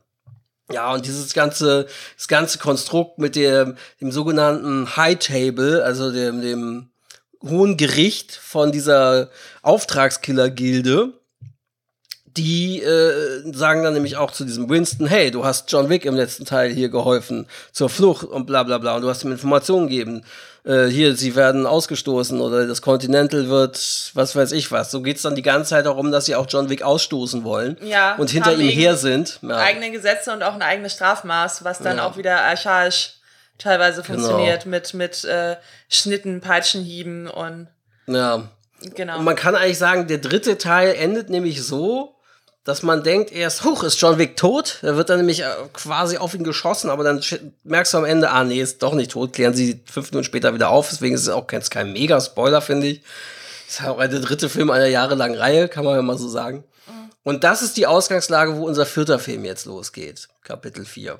Ja, 0.71 0.93
und 0.93 1.05
dieses 1.05 1.33
ganze, 1.33 1.87
das 2.17 2.27
ganze 2.27 2.57
Konstrukt 2.57 3.19
mit 3.19 3.35
dem, 3.35 3.75
dem 4.01 4.11
sogenannten 4.11 4.95
High 4.95 5.19
Table, 5.19 5.83
also 5.83 6.11
dem, 6.11 6.41
dem 6.41 6.89
hohen 7.43 7.77
Gericht 7.77 8.33
von 8.33 8.71
dieser 8.71 9.29
Auftragskiller-Gilde, 9.61 11.13
die 12.25 12.81
äh, 12.81 13.53
sagen 13.53 13.83
dann 13.83 13.93
nämlich 13.93 14.17
auch 14.17 14.31
zu 14.31 14.45
diesem 14.45 14.69
Winston, 14.69 15.05
hey, 15.05 15.29
du 15.29 15.45
hast 15.45 15.71
John 15.71 15.89
Wick 15.89 16.05
im 16.05 16.15
letzten 16.15 16.45
Teil 16.45 16.71
hier 16.71 16.89
geholfen 16.89 17.47
zur 17.71 17.89
Flucht 17.89 18.23
und 18.23 18.47
bla 18.47 18.63
bla 18.63 18.77
bla 18.77 18.95
und 18.95 19.03
du 19.03 19.09
hast 19.09 19.23
ihm 19.23 19.31
Informationen 19.31 19.87
gegeben. 19.87 20.23
Äh, 20.65 20.85
hier, 20.85 21.15
sie 21.15 21.35
werden 21.35 21.65
ausgestoßen 21.65 22.39
oder 22.39 22.65
das 22.67 22.81
Continental 22.81 23.49
wird, 23.49 24.11
was 24.13 24.35
weiß 24.35 24.51
ich 24.53 24.71
was. 24.71 24.91
So 24.91 25.01
geht's 25.01 25.21
dann 25.21 25.35
die 25.35 25.41
ganze 25.41 25.71
Zeit 25.71 25.85
darum, 25.85 26.11
dass 26.11 26.25
sie 26.25 26.35
auch 26.35 26.45
John 26.49 26.69
Wick 26.69 26.81
ausstoßen 26.83 27.43
wollen 27.43 27.77
Ja, 27.81 28.15
und 28.15 28.29
hinter 28.29 28.53
ihm 28.55 28.69
her 28.69 28.95
sind. 28.95 29.39
Ja. 29.41 29.57
eigene 29.57 29.91
Gesetze 29.91 30.31
und 30.31 30.41
auch 30.43 30.53
ein 30.53 30.61
eigenes 30.61 30.93
Strafmaß, 30.93 31.63
was 31.63 31.79
dann 31.79 31.97
Ja. 31.97 32.05
auch 32.07 32.17
wieder 32.17 32.41
archaisch 32.43 33.15
teilweise 33.57 34.01
Genau. 34.01 34.13
funktioniert 34.19 34.65
mit, 34.65 34.93
mit 34.93 35.23
äh, 35.25 35.57
Schnitten, 35.89 36.39
Peitschenhieben 36.41 37.27
und 37.27 37.67
ja. 38.07 38.43
genau. 38.95 39.19
Und 39.19 39.25
man 39.25 39.35
kann 39.35 39.55
eigentlich 39.55 39.77
sagen, 39.77 40.07
der 40.07 40.17
dritte 40.17 40.57
Teil 40.57 40.95
endet 40.95 41.29
nämlich 41.29 41.61
so, 41.63 42.12
dass 42.63 42.81
man 42.81 43.03
denkt 43.03 43.31
erst, 43.31 43.65
huch, 43.65 43.83
ist 43.83 43.99
John 43.99 44.17
Wick 44.17 44.37
tot? 44.37 44.79
Da 44.81 44.95
wird 44.95 45.09
dann 45.09 45.17
nämlich 45.17 45.41
äh, 45.41 45.47
quasi 45.73 46.17
auf 46.17 46.33
ihn 46.33 46.43
geschossen, 46.43 46.89
aber 46.89 47.03
dann 47.03 47.21
merkst 47.63 47.93
du 47.93 47.97
am 47.97 48.05
Ende, 48.05 48.29
ah 48.29 48.43
nee, 48.43 48.61
ist 48.61 48.81
doch 48.81 48.93
nicht 48.93 49.11
tot, 49.11 49.33
klären 49.33 49.53
sie 49.53 49.81
fünf 49.85 50.11
Minuten 50.11 50.25
später 50.25 50.53
wieder 50.53 50.69
auf, 50.69 50.89
deswegen 50.89 51.15
ist 51.15 51.21
es 51.23 51.29
auch 51.29 51.47
kein, 51.47 51.61
kein 51.63 51.91
Mega-Spoiler, 51.91 52.61
finde 52.61 52.87
ich. 52.87 53.01
Ist 53.67 53.81
ja 53.81 53.91
auch 53.91 53.97
der 53.97 54.19
dritte 54.19 54.49
Film 54.49 54.69
einer 54.69 54.87
jahrelangen 54.87 55.37
Reihe, 55.37 55.67
kann 55.67 55.83
man 55.83 55.95
ja 55.95 56.01
mal 56.01 56.17
so 56.17 56.29
sagen. 56.29 56.63
Und 57.23 57.43
das 57.43 57.61
ist 57.61 57.77
die 57.77 57.87
Ausgangslage, 57.87 58.55
wo 58.57 58.65
unser 58.65 58.85
vierter 58.85 59.19
Film 59.19 59.45
jetzt 59.45 59.65
losgeht, 59.65 60.27
Kapitel 60.43 60.85
4. 60.85 61.19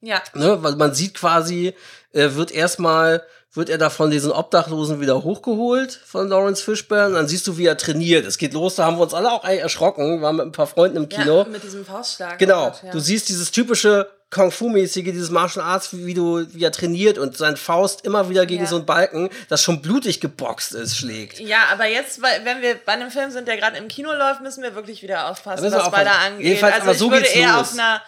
ja, 0.00 0.22
Ne, 0.34 0.62
weil 0.62 0.76
man 0.76 0.94
sieht 0.94 1.14
quasi, 1.14 1.74
er 2.12 2.34
wird 2.34 2.50
erstmal, 2.50 3.24
wird 3.54 3.70
er 3.70 3.78
da 3.78 3.88
von 3.90 4.10
diesen 4.10 4.30
Obdachlosen 4.30 5.00
wieder 5.00 5.22
hochgeholt 5.24 5.92
von 6.04 6.28
Lawrence 6.28 6.62
Fishburne. 6.62 7.14
Dann 7.14 7.26
siehst 7.28 7.46
du, 7.46 7.56
wie 7.56 7.66
er 7.66 7.76
trainiert. 7.76 8.26
Es 8.26 8.38
geht 8.38 8.52
los, 8.52 8.74
da 8.76 8.84
haben 8.84 8.98
wir 8.98 9.02
uns 9.02 9.14
alle 9.14 9.30
auch 9.32 9.44
erschrocken, 9.44 10.20
waren 10.22 10.36
mit 10.36 10.46
ein 10.46 10.52
paar 10.52 10.66
Freunden 10.66 10.96
im 10.98 11.08
Kino. 11.08 11.38
ja, 11.38 11.44
mit 11.44 11.62
diesem 11.62 11.84
Faustschlag. 11.84 12.38
genau, 12.38 12.66
Oh 12.66 12.70
Gott, 12.70 12.82
ja. 12.84 12.90
du 12.92 12.98
siehst 13.00 13.28
dieses 13.28 13.50
typische 13.50 14.08
Kung 14.30 14.50
Fu-mäßige, 14.52 15.04
dieses 15.04 15.30
Martial 15.30 15.64
Arts, 15.64 15.88
wie, 15.92 16.12
du, 16.12 16.46
wie 16.52 16.62
er 16.62 16.70
trainiert 16.70 17.16
und 17.16 17.34
sein 17.38 17.56
Faust 17.56 18.04
immer 18.04 18.28
wieder 18.28 18.44
gegen 18.44 18.64
Ja. 18.64 18.68
so 18.68 18.76
einen 18.76 18.84
Balken, 18.84 19.30
das 19.48 19.62
schon 19.62 19.80
blutig 19.80 20.20
geboxt 20.20 20.74
ist, 20.74 20.98
schlägt. 20.98 21.40
Ja, 21.40 21.60
aber 21.72 21.86
jetzt, 21.86 22.20
wenn 22.20 22.60
wir 22.60 22.74
bei 22.84 22.92
einem 22.92 23.10
Film 23.10 23.30
sind, 23.30 23.48
der 23.48 23.56
gerade 23.56 23.78
im 23.78 23.88
Kino 23.88 24.12
läuft, 24.12 24.42
müssen 24.42 24.62
wir 24.62 24.74
wirklich 24.74 25.02
wieder 25.02 25.30
aufpassen, 25.30 25.64
was 25.64 25.72
bei 25.72 25.78
da 25.78 26.10
aufpassen. 26.10 26.32
angeht. 26.34 26.44
Jedenfalls, 26.46 26.74
also 26.74 26.82
aber 26.84 26.92
ich 26.92 26.98
so 26.98 27.10
würde 27.10 27.22
geht's 27.22 27.34
eher 27.36 27.52
los. 27.52 27.60
auf 27.60 27.72
einer 27.72 28.02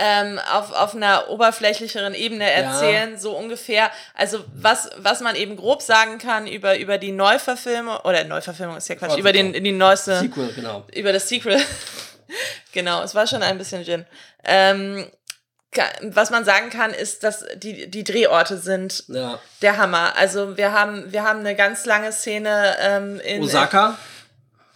ähm, 0.00 0.40
auf, 0.52 0.72
auf 0.72 0.94
einer 0.94 1.28
oberflächlicheren 1.28 2.14
Ebene 2.14 2.50
erzählen, 2.50 3.18
so 3.18 3.36
ungefähr. 3.36 3.90
Also 4.14 4.42
was, 4.54 4.90
was 4.96 5.20
man 5.20 5.36
eben 5.36 5.56
grob 5.56 5.82
sagen 5.82 6.18
kann 6.18 6.46
über, 6.46 6.78
über 6.78 6.96
die 6.96 7.12
Neuverfilmung, 7.12 7.98
oder 7.98 8.24
Neuverfilmung 8.24 8.78
ist 8.78 8.88
ja 8.88 8.94
Quatsch, 8.94 9.18
über 9.18 9.32
den, 9.32 9.52
die 9.52 9.72
neueste, 9.72 10.18
Sequel, 10.20 10.52
genau. 10.54 10.86
über 10.94 11.12
das 11.12 11.28
Sequel. 11.28 11.60
genau, 12.72 13.02
es 13.02 13.14
war 13.14 13.26
schon 13.26 13.42
ein 13.42 13.58
bisschen 13.58 13.84
Gin. 13.84 14.06
Ähm, 14.44 15.06
was 16.02 16.30
man 16.30 16.44
sagen 16.44 16.70
kann, 16.70 16.92
ist, 16.92 17.22
dass 17.22 17.44
die, 17.54 17.88
die 17.88 18.02
Drehorte 18.02 18.56
sind 18.56 19.04
Ja. 19.08 19.38
der 19.62 19.76
Hammer. 19.76 20.16
Also 20.16 20.56
wir 20.56 20.72
haben, 20.72 21.12
wir 21.12 21.22
haben 21.22 21.40
eine 21.40 21.54
ganz 21.54 21.84
lange 21.86 22.10
Szene 22.10 22.76
ähm, 22.80 23.20
in 23.20 23.42
Osaka? 23.42 23.96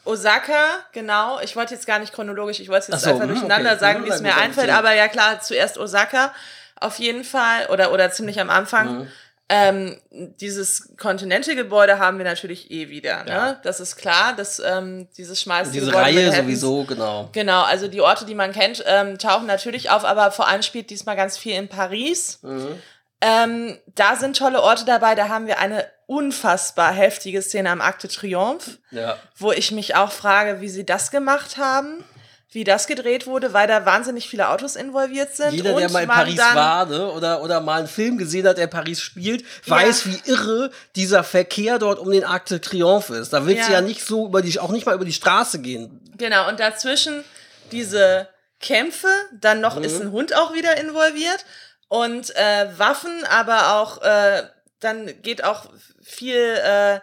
Osaka, 0.05 0.67
genau. 0.93 1.40
Ich 1.40 1.57
wollte 1.57 1.75
jetzt 1.75 1.87
gar 1.87 1.99
nicht 1.99 2.12
chronologisch, 2.12 2.61
ich 2.61 2.69
wollte 2.69 2.83
es 2.83 2.88
jetzt 2.88 3.05
so, 3.05 3.11
einfach 3.11 3.23
hm, 3.23 3.31
durcheinander 3.31 3.71
okay. 3.71 3.81
sagen, 3.81 4.05
wie 4.05 4.11
es 4.11 4.21
mir 4.21 4.37
einfällt. 4.37 4.71
Aber 4.71 4.93
ja 4.95 5.09
klar, 5.09 5.40
zuerst 5.40 5.79
Osaka 5.79 6.33
auf 6.81 6.99
jeden 6.99 7.25
Fall 7.25 7.67
oder, 7.71 7.93
oder 7.93 8.11
ziemlich 8.11 8.40
am 8.40 8.51
Anfang. 8.51 8.99
Mhm. 8.99 9.09
Ähm, 9.51 10.01
dieses 10.11 10.97
Continental-Gebäude 10.97 11.99
haben 11.99 12.17
wir 12.17 12.25
natürlich 12.25 12.71
eh 12.71 12.88
wieder. 12.88 13.25
Ne? 13.25 13.31
Ja. 13.31 13.61
Das 13.62 13.79
ist 13.79 13.97
klar, 13.97 14.35
dass 14.35 14.59
ähm, 14.59 15.07
dieses 15.19 15.40
schmalste 15.40 15.75
Diese 15.75 15.87
Gebäude 15.87 16.05
Reihe 16.05 16.33
sowieso, 16.33 16.85
genau. 16.85 17.29
Genau, 17.33 17.62
also 17.62 17.87
die 17.87 18.01
Orte, 18.01 18.25
die 18.25 18.35
man 18.35 18.53
kennt, 18.53 18.83
ähm, 18.87 19.19
tauchen 19.19 19.47
natürlich 19.47 19.90
auf, 19.90 20.05
aber 20.05 20.31
vor 20.31 20.49
allem 20.49 20.62
spielt 20.62 20.88
diesmal 20.88 21.14
ganz 21.14 21.37
viel 21.37 21.55
in 21.55 21.69
Paris. 21.69 22.38
Mhm. 22.40 22.79
Ähm, 23.21 23.79
da 23.95 24.17
sind 24.17 24.37
tolle 24.37 24.62
Orte 24.62 24.87
dabei, 24.87 25.14
da 25.14 25.29
haben 25.29 25.47
wir 25.47 25.59
eine 25.59 25.87
unfassbar 26.07 26.93
heftige 26.93 27.43
Szene 27.43 27.71
am 27.71 27.81
Arc 27.81 27.99
de 28.01 28.11
Triomphe 28.11 28.79
Ja. 28.90 29.17
wo 29.37 29.53
ich 29.53 29.73
mich 29.73 29.95
auch 29.97 30.12
frage, 30.12 30.61
wie 30.61 30.69
sie 30.69 30.85
das 30.87 31.11
gemacht 31.11 31.57
haben, 31.57 32.05
wie 32.51 32.62
das 32.62 32.87
gedreht 32.87 33.27
wurde, 33.27 33.53
weil 33.53 33.67
da 33.67 33.85
wahnsinnig 33.85 34.29
viele 34.29 34.49
Autos 34.49 34.77
involviert 34.77 35.35
sind. 35.35 35.53
Jeder, 35.53 35.75
der 35.75 35.90
mal 35.90 36.05
in 36.05 36.09
Paris 36.09 36.38
war 36.38 36.87
ne, 36.87 37.11
oder, 37.11 37.43
oder 37.43 37.61
mal 37.61 37.79
einen 37.81 37.88
Film 37.88 38.17
gesehen 38.17 38.47
hat, 38.47 38.59
der 38.59 38.69
Paris 38.69 39.01
spielt, 39.01 39.45
weiß, 39.67 40.07
wie 40.07 40.21
irre 40.31 40.71
dieser 40.95 41.25
Verkehr 41.25 41.81
dort 41.81 41.99
um 41.99 42.11
den 42.12 42.23
Arc 42.23 42.47
de 42.47 42.61
Triomphe 42.61 43.17
ist. 43.17 43.33
Da 43.33 43.45
willst 43.45 43.62
Ja. 43.62 43.67
du 43.67 43.73
ja 43.73 43.81
nicht 43.81 44.07
so 44.07 44.27
über 44.27 44.40
die, 44.40 44.59
auch 44.61 44.71
nicht 44.71 44.87
mal 44.87 44.95
über 44.95 45.05
die 45.05 45.12
Straße 45.12 45.61
gehen. 45.62 46.01
Genau, 46.17 46.49
und 46.49 46.61
dazwischen 46.61 47.25
diese 47.73 48.29
Kämpfe, 48.61 49.09
dann 49.33 49.61
noch 49.61 49.77
Mhm. 49.77 49.83
ist 49.85 50.01
ein 50.01 50.12
Hund 50.12 50.37
auch 50.37 50.55
wieder 50.55 50.77
involviert 50.77 51.45
und 51.88 52.35
äh, 52.37 52.69
Waffen, 52.79 53.25
aber 53.29 53.75
auch, 53.81 54.01
äh, 54.03 54.45
dann 54.85 55.23
geht 55.23 55.42
auch 55.44 55.66
viel, 56.03 56.37
äh, 56.37 57.01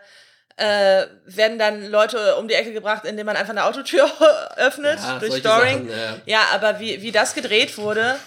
äh, 0.58 1.08
werden 1.26 1.58
dann 1.58 1.88
Leute 1.88 2.36
um 2.36 2.48
die 2.48 2.54
Ecke 2.54 2.72
gebracht, 2.74 3.06
indem 3.06 3.26
man 3.26 3.36
einfach 3.36 3.52
eine 3.52 3.66
Autotür 3.66 4.10
öffnet 4.58 5.00
Ja, 5.00 5.20
durch 5.20 5.38
Storing. 5.40 5.90
Sachen, 5.90 5.90
ja. 5.90 6.18
Ja, 6.26 6.40
aber 6.54 6.80
wie, 6.80 7.02
wie 7.02 7.12
das 7.12 7.34
gedreht 7.34 7.78
wurde, 7.78 8.18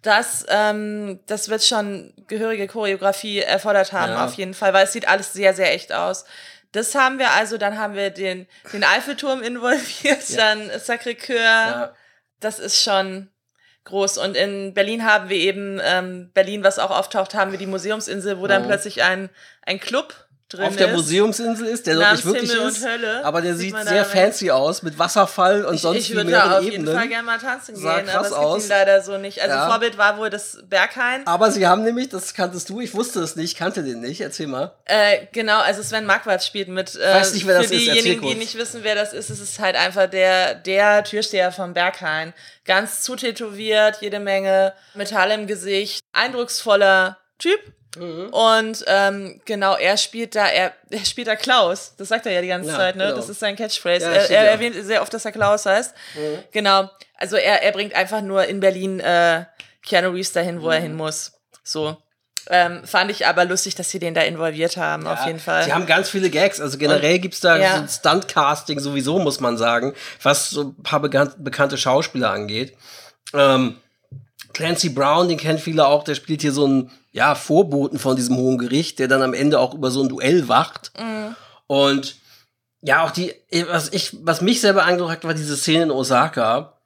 das, 0.00 0.44
ähm, 0.48 1.20
das 1.26 1.48
wird 1.48 1.62
schon 1.64 2.12
gehörige 2.26 2.66
Choreografie 2.66 3.40
erfordert 3.40 3.92
haben, 3.92 4.12
Ja. 4.12 4.24
auf 4.24 4.34
jeden 4.34 4.54
Fall, 4.54 4.72
weil 4.72 4.84
es 4.84 4.92
sieht 4.92 5.06
alles 5.06 5.32
sehr, 5.32 5.54
sehr 5.54 5.72
echt 5.72 5.92
aus. 5.92 6.24
Das 6.72 6.94
haben 6.94 7.18
wir 7.18 7.32
also, 7.32 7.58
dann 7.58 7.78
haben 7.78 7.94
wir 7.94 8.08
den, 8.10 8.46
den 8.72 8.82
Eiffelturm 8.84 9.42
involviert, 9.42 10.36
dann 10.38 10.70
Sacré-Cœur. 10.70 11.90
Das 12.40 12.58
ist 12.58 12.82
schon 12.82 13.28
groß. 13.84 14.18
Und 14.18 14.36
in 14.36 14.74
Berlin 14.74 15.04
haben 15.04 15.28
wir 15.28 15.36
eben, 15.36 15.80
ähm, 15.82 16.30
Berlin, 16.34 16.64
was 16.64 16.78
auch 16.78 16.90
auftaucht, 16.90 17.34
haben 17.34 17.52
wir 17.52 17.58
die 17.58 17.66
Museumsinsel, 17.66 18.38
wo 18.38 18.46
dann 18.46 18.66
plötzlich 18.66 19.02
ein, 19.02 19.30
ein 19.62 19.80
Club 19.80 20.21
drin 20.52 20.66
Auf 20.66 20.76
der 20.76 20.88
ist. 20.88 20.96
Museumsinsel 20.96 21.66
ist, 21.66 21.86
der 21.86 21.94
dort 21.96 22.12
nicht 22.12 22.24
wirklich 22.24 22.50
Himmel 22.52 22.68
ist. 22.68 22.82
und 22.82 22.88
Hölle. 22.88 23.24
Aber 23.24 23.40
der 23.42 23.54
Sieht 23.56 23.76
sieht 23.76 23.88
sehr 23.88 24.04
fancy 24.04 24.50
aus, 24.50 24.82
mit 24.82 24.98
Wasserfall 24.98 25.64
und 25.64 25.74
Ich, 25.76 25.82
sonst 25.82 25.98
ich 25.98 26.14
würde 26.14 26.30
da 26.30 26.58
auf 26.58 26.62
jeden 26.64 26.74
Ebenen. 26.82 26.94
Fall 26.96 27.08
gerne 27.08 27.22
mal 27.24 27.38
tanzen 27.38 27.76
Sah 27.76 28.00
gehen, 28.00 28.08
aber 28.10 28.20
es 28.22 28.28
gibt 28.28 28.38
aus. 28.40 28.64
ihn 28.64 28.68
leider 28.68 29.02
so 29.02 29.18
nicht. 29.18 29.40
Also 29.42 29.54
Ja. 29.54 29.68
Vorbild 29.68 29.98
war 29.98 30.18
wohl 30.18 30.30
das 30.30 30.58
Berghain. 30.68 31.26
Aber 31.26 31.50
sie 31.50 31.66
haben 31.66 31.82
nämlich, 31.82 32.08
das 32.08 32.34
kanntest 32.34 32.68
du, 32.68 32.80
ich 32.80 32.94
wusste 32.94 33.20
es 33.20 33.36
nicht, 33.36 33.56
kannte 33.56 33.82
den 33.82 34.00
nicht, 34.00 34.20
erzähl 34.20 34.46
mal. 34.46 34.72
Äh, 34.84 35.26
genau, 35.32 35.60
also 35.60 35.82
Sven 35.82 36.06
Marquardt 36.06 36.42
spielt 36.44 36.68
mit. 36.68 36.94
Äh, 36.96 37.14
Weiß 37.14 37.34
nicht, 37.34 37.46
wer 37.46 37.58
das 37.58 37.68
für 37.68 37.74
ist, 37.74 37.86
diejenigen, 37.86 38.22
die 38.22 38.34
nicht 38.34 38.56
wissen, 38.56 38.80
wer 38.82 38.94
das 38.94 39.12
ist, 39.12 39.30
es 39.30 39.40
ist 39.40 39.58
halt 39.58 39.76
einfach 39.76 40.08
der, 40.08 40.54
der 40.54 41.04
Türsteher 41.04 41.52
vom 41.52 41.72
Berghain. 41.74 42.32
Ganz 42.64 43.00
zutätowiert, 43.02 43.98
jede 44.00 44.20
Menge 44.20 44.72
Metall 44.94 45.30
im 45.32 45.46
Gesicht, 45.46 46.00
eindrucksvoller 46.12 47.18
Typ. 47.38 47.58
Mhm. 47.96 48.28
Und 48.30 48.84
ähm, 48.86 49.40
genau, 49.44 49.76
er 49.76 49.96
spielt 49.96 50.34
da, 50.34 50.46
er, 50.46 50.72
er 50.90 51.04
spielt 51.04 51.28
da 51.28 51.36
Klaus. 51.36 51.94
Das 51.98 52.08
sagt 52.08 52.26
er 52.26 52.32
ja 52.32 52.40
die 52.40 52.48
ganze 52.48 52.70
Ja, 52.70 52.76
Zeit, 52.76 52.96
ne? 52.96 53.04
genau. 53.04 53.16
Das 53.16 53.28
ist 53.28 53.40
sein 53.40 53.54
Catchphrase. 53.56 54.06
Ja, 54.06 54.12
er 54.12 54.30
er 54.30 54.50
erwähnt 54.52 54.76
sehr 54.84 55.02
oft, 55.02 55.12
dass 55.12 55.24
er 55.24 55.32
Klaus 55.32 55.66
heißt. 55.66 55.94
Mhm. 56.14 56.38
Genau. 56.52 56.90
Also 57.16 57.36
er, 57.36 57.62
er 57.62 57.72
bringt 57.72 57.94
einfach 57.94 58.22
nur 58.22 58.44
in 58.46 58.60
Berlin 58.60 58.98
äh, 59.00 59.44
Keanu 59.84 60.10
Reeves 60.10 60.32
dahin, 60.32 60.62
wo 60.62 60.70
er 60.70 60.78
Mhm. 60.80 60.82
hin 60.84 60.94
muss. 60.94 61.32
So. 61.64 61.96
Ähm, 62.48 62.82
fand 62.84 63.10
ich 63.12 63.26
aber 63.26 63.44
lustig, 63.44 63.76
dass 63.76 63.90
sie 63.90 64.00
den 64.00 64.14
da 64.14 64.22
involviert 64.22 64.76
haben, 64.76 65.06
auf 65.06 65.20
Ja, 65.20 65.26
jeden 65.28 65.38
Fall. 65.38 65.62
Sie 65.62 65.72
haben 65.72 65.86
ganz 65.86 66.10
viele 66.10 66.28
Gags. 66.28 66.60
Also 66.60 66.76
generell 66.76 67.20
gibt's 67.20 67.38
da 67.38 67.56
ja. 67.56 67.76
so 67.76 67.82
ein 67.82 67.88
Stunt-Casting 67.88 68.80
sowieso, 68.80 69.20
muss 69.20 69.38
man 69.38 69.56
sagen, 69.56 69.94
was 70.22 70.50
so 70.50 70.62
ein 70.76 70.82
paar 70.82 70.98
bekan 70.98 71.32
bekannte 71.38 71.78
Schauspieler 71.78 72.30
angeht. 72.32 72.76
Ähm, 73.32 73.76
Clancy 74.54 74.88
Brown, 74.88 75.28
den 75.28 75.38
kennen 75.38 75.58
viele 75.58 75.86
auch, 75.86 76.02
der 76.02 76.16
spielt 76.16 76.42
hier 76.42 76.50
so 76.52 76.64
einen 76.64 76.90
ja, 77.12 77.34
Vorboten 77.34 77.98
von 77.98 78.16
diesem 78.16 78.36
Hohen 78.36 78.58
Gericht, 78.58 78.98
der 78.98 79.08
dann 79.08 79.22
am 79.22 79.34
Ende 79.34 79.60
auch 79.60 79.74
über 79.74 79.90
so 79.90 80.02
ein 80.02 80.08
Duell 80.08 80.48
wacht. 80.48 80.92
Mhm. 80.98 81.36
Und 81.66 82.16
ja, 82.80 83.04
auch 83.04 83.10
die, 83.10 83.34
was 83.68 83.92
ich, 83.92 84.16
was 84.22 84.40
mich 84.40 84.60
sehr 84.60 84.72
beeindruckt 84.72 85.12
hat, 85.12 85.24
war 85.24 85.34
diese 85.34 85.56
Szene 85.56 85.84
in 85.84 85.90
Osaka. 85.90 86.78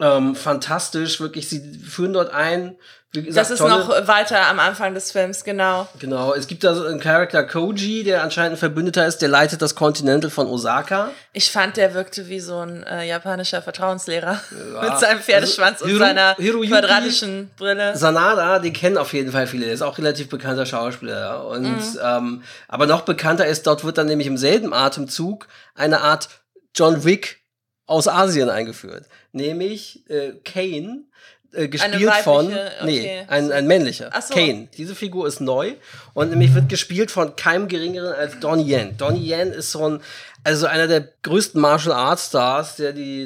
Ähm, 0.00 0.36
fantastisch, 0.36 1.20
wirklich, 1.20 1.48
sie 1.48 1.60
führen 1.80 2.12
dort 2.12 2.32
ein. 2.32 2.76
Gesagt, 3.14 3.36
das 3.36 3.50
ist 3.52 3.58
tolle- 3.60 3.78
noch 3.78 4.06
weiter 4.06 4.48
am 4.48 4.58
Anfang 4.60 4.92
des 4.92 5.12
Films, 5.12 5.42
genau. 5.42 5.88
Genau, 5.98 6.34
es 6.34 6.46
gibt 6.46 6.62
da 6.62 6.74
so 6.74 6.84
einen 6.84 7.00
Charakter 7.00 7.42
Koji, 7.42 8.04
der 8.04 8.22
anscheinend 8.22 8.52
ein 8.52 8.58
Verbündeter 8.58 9.06
ist, 9.06 9.18
der 9.22 9.30
leitet 9.30 9.62
das 9.62 9.74
Continental 9.74 10.28
von 10.28 10.46
Osaka. 10.46 11.10
Ich 11.32 11.50
fand, 11.50 11.78
der 11.78 11.94
wirkte 11.94 12.28
wie 12.28 12.38
so 12.40 12.58
ein 12.58 12.82
äh, 12.82 13.06
japanischer 13.08 13.62
Vertrauenslehrer 13.62 14.38
mit 14.82 14.98
seinem 14.98 15.20
Pferdeschwanz 15.20 15.80
Also, 15.80 15.94
und 15.94 15.98
seiner 16.00 16.34
Hiroyuki 16.36 16.68
quadratischen 16.68 17.50
Brille. 17.56 17.96
Sanada, 17.96 18.58
den 18.58 18.74
kennen 18.74 18.98
auf 18.98 19.14
jeden 19.14 19.32
Fall 19.32 19.46
viele, 19.46 19.64
der 19.64 19.74
ist 19.74 19.82
auch 19.82 19.96
relativ 19.96 20.28
bekannter 20.28 20.66
Schauspieler. 20.66 21.18
ja. 21.18 21.36
Und 21.36 21.62
Mhm. 21.62 21.98
ähm, 22.02 22.42
aber 22.68 22.84
noch 22.84 23.02
bekannter 23.02 23.46
ist, 23.46 23.66
dort 23.66 23.84
wird 23.84 23.96
dann 23.96 24.06
nämlich 24.08 24.26
im 24.26 24.36
selben 24.36 24.74
Atemzug 24.74 25.48
eine 25.74 26.02
Art 26.02 26.28
John 26.74 27.04
Wick 27.04 27.40
aus 27.86 28.06
Asien 28.06 28.50
eingeführt. 28.50 29.06
Nämlich 29.32 30.04
äh, 30.10 30.32
Kane, 30.44 31.04
äh, 31.52 31.68
gespielt 31.68 32.12
von, 32.24 32.46
okay. 32.46 32.70
nee, 32.84 33.24
ein, 33.28 33.50
ein 33.52 33.66
männlicher. 33.66 34.10
So. 34.20 34.34
Kane. 34.34 34.68
Diese 34.76 34.94
Figur 34.94 35.26
ist 35.26 35.40
neu 35.40 35.74
und 36.14 36.30
nämlich 36.30 36.54
wird 36.54 36.68
gespielt 36.68 37.10
von 37.10 37.36
keinem 37.36 37.68
geringeren 37.68 38.12
als 38.12 38.38
Donnie 38.40 38.70
Yen. 38.70 38.96
Donnie 38.96 39.32
Yen 39.32 39.52
ist 39.52 39.72
so 39.72 39.88
ein, 39.88 40.00
also 40.44 40.66
einer 40.66 40.86
der 40.86 41.08
größten 41.22 41.60
Martial 41.60 41.94
Arts 41.94 42.26
Stars, 42.26 42.76
der 42.76 42.92
die 42.92 43.22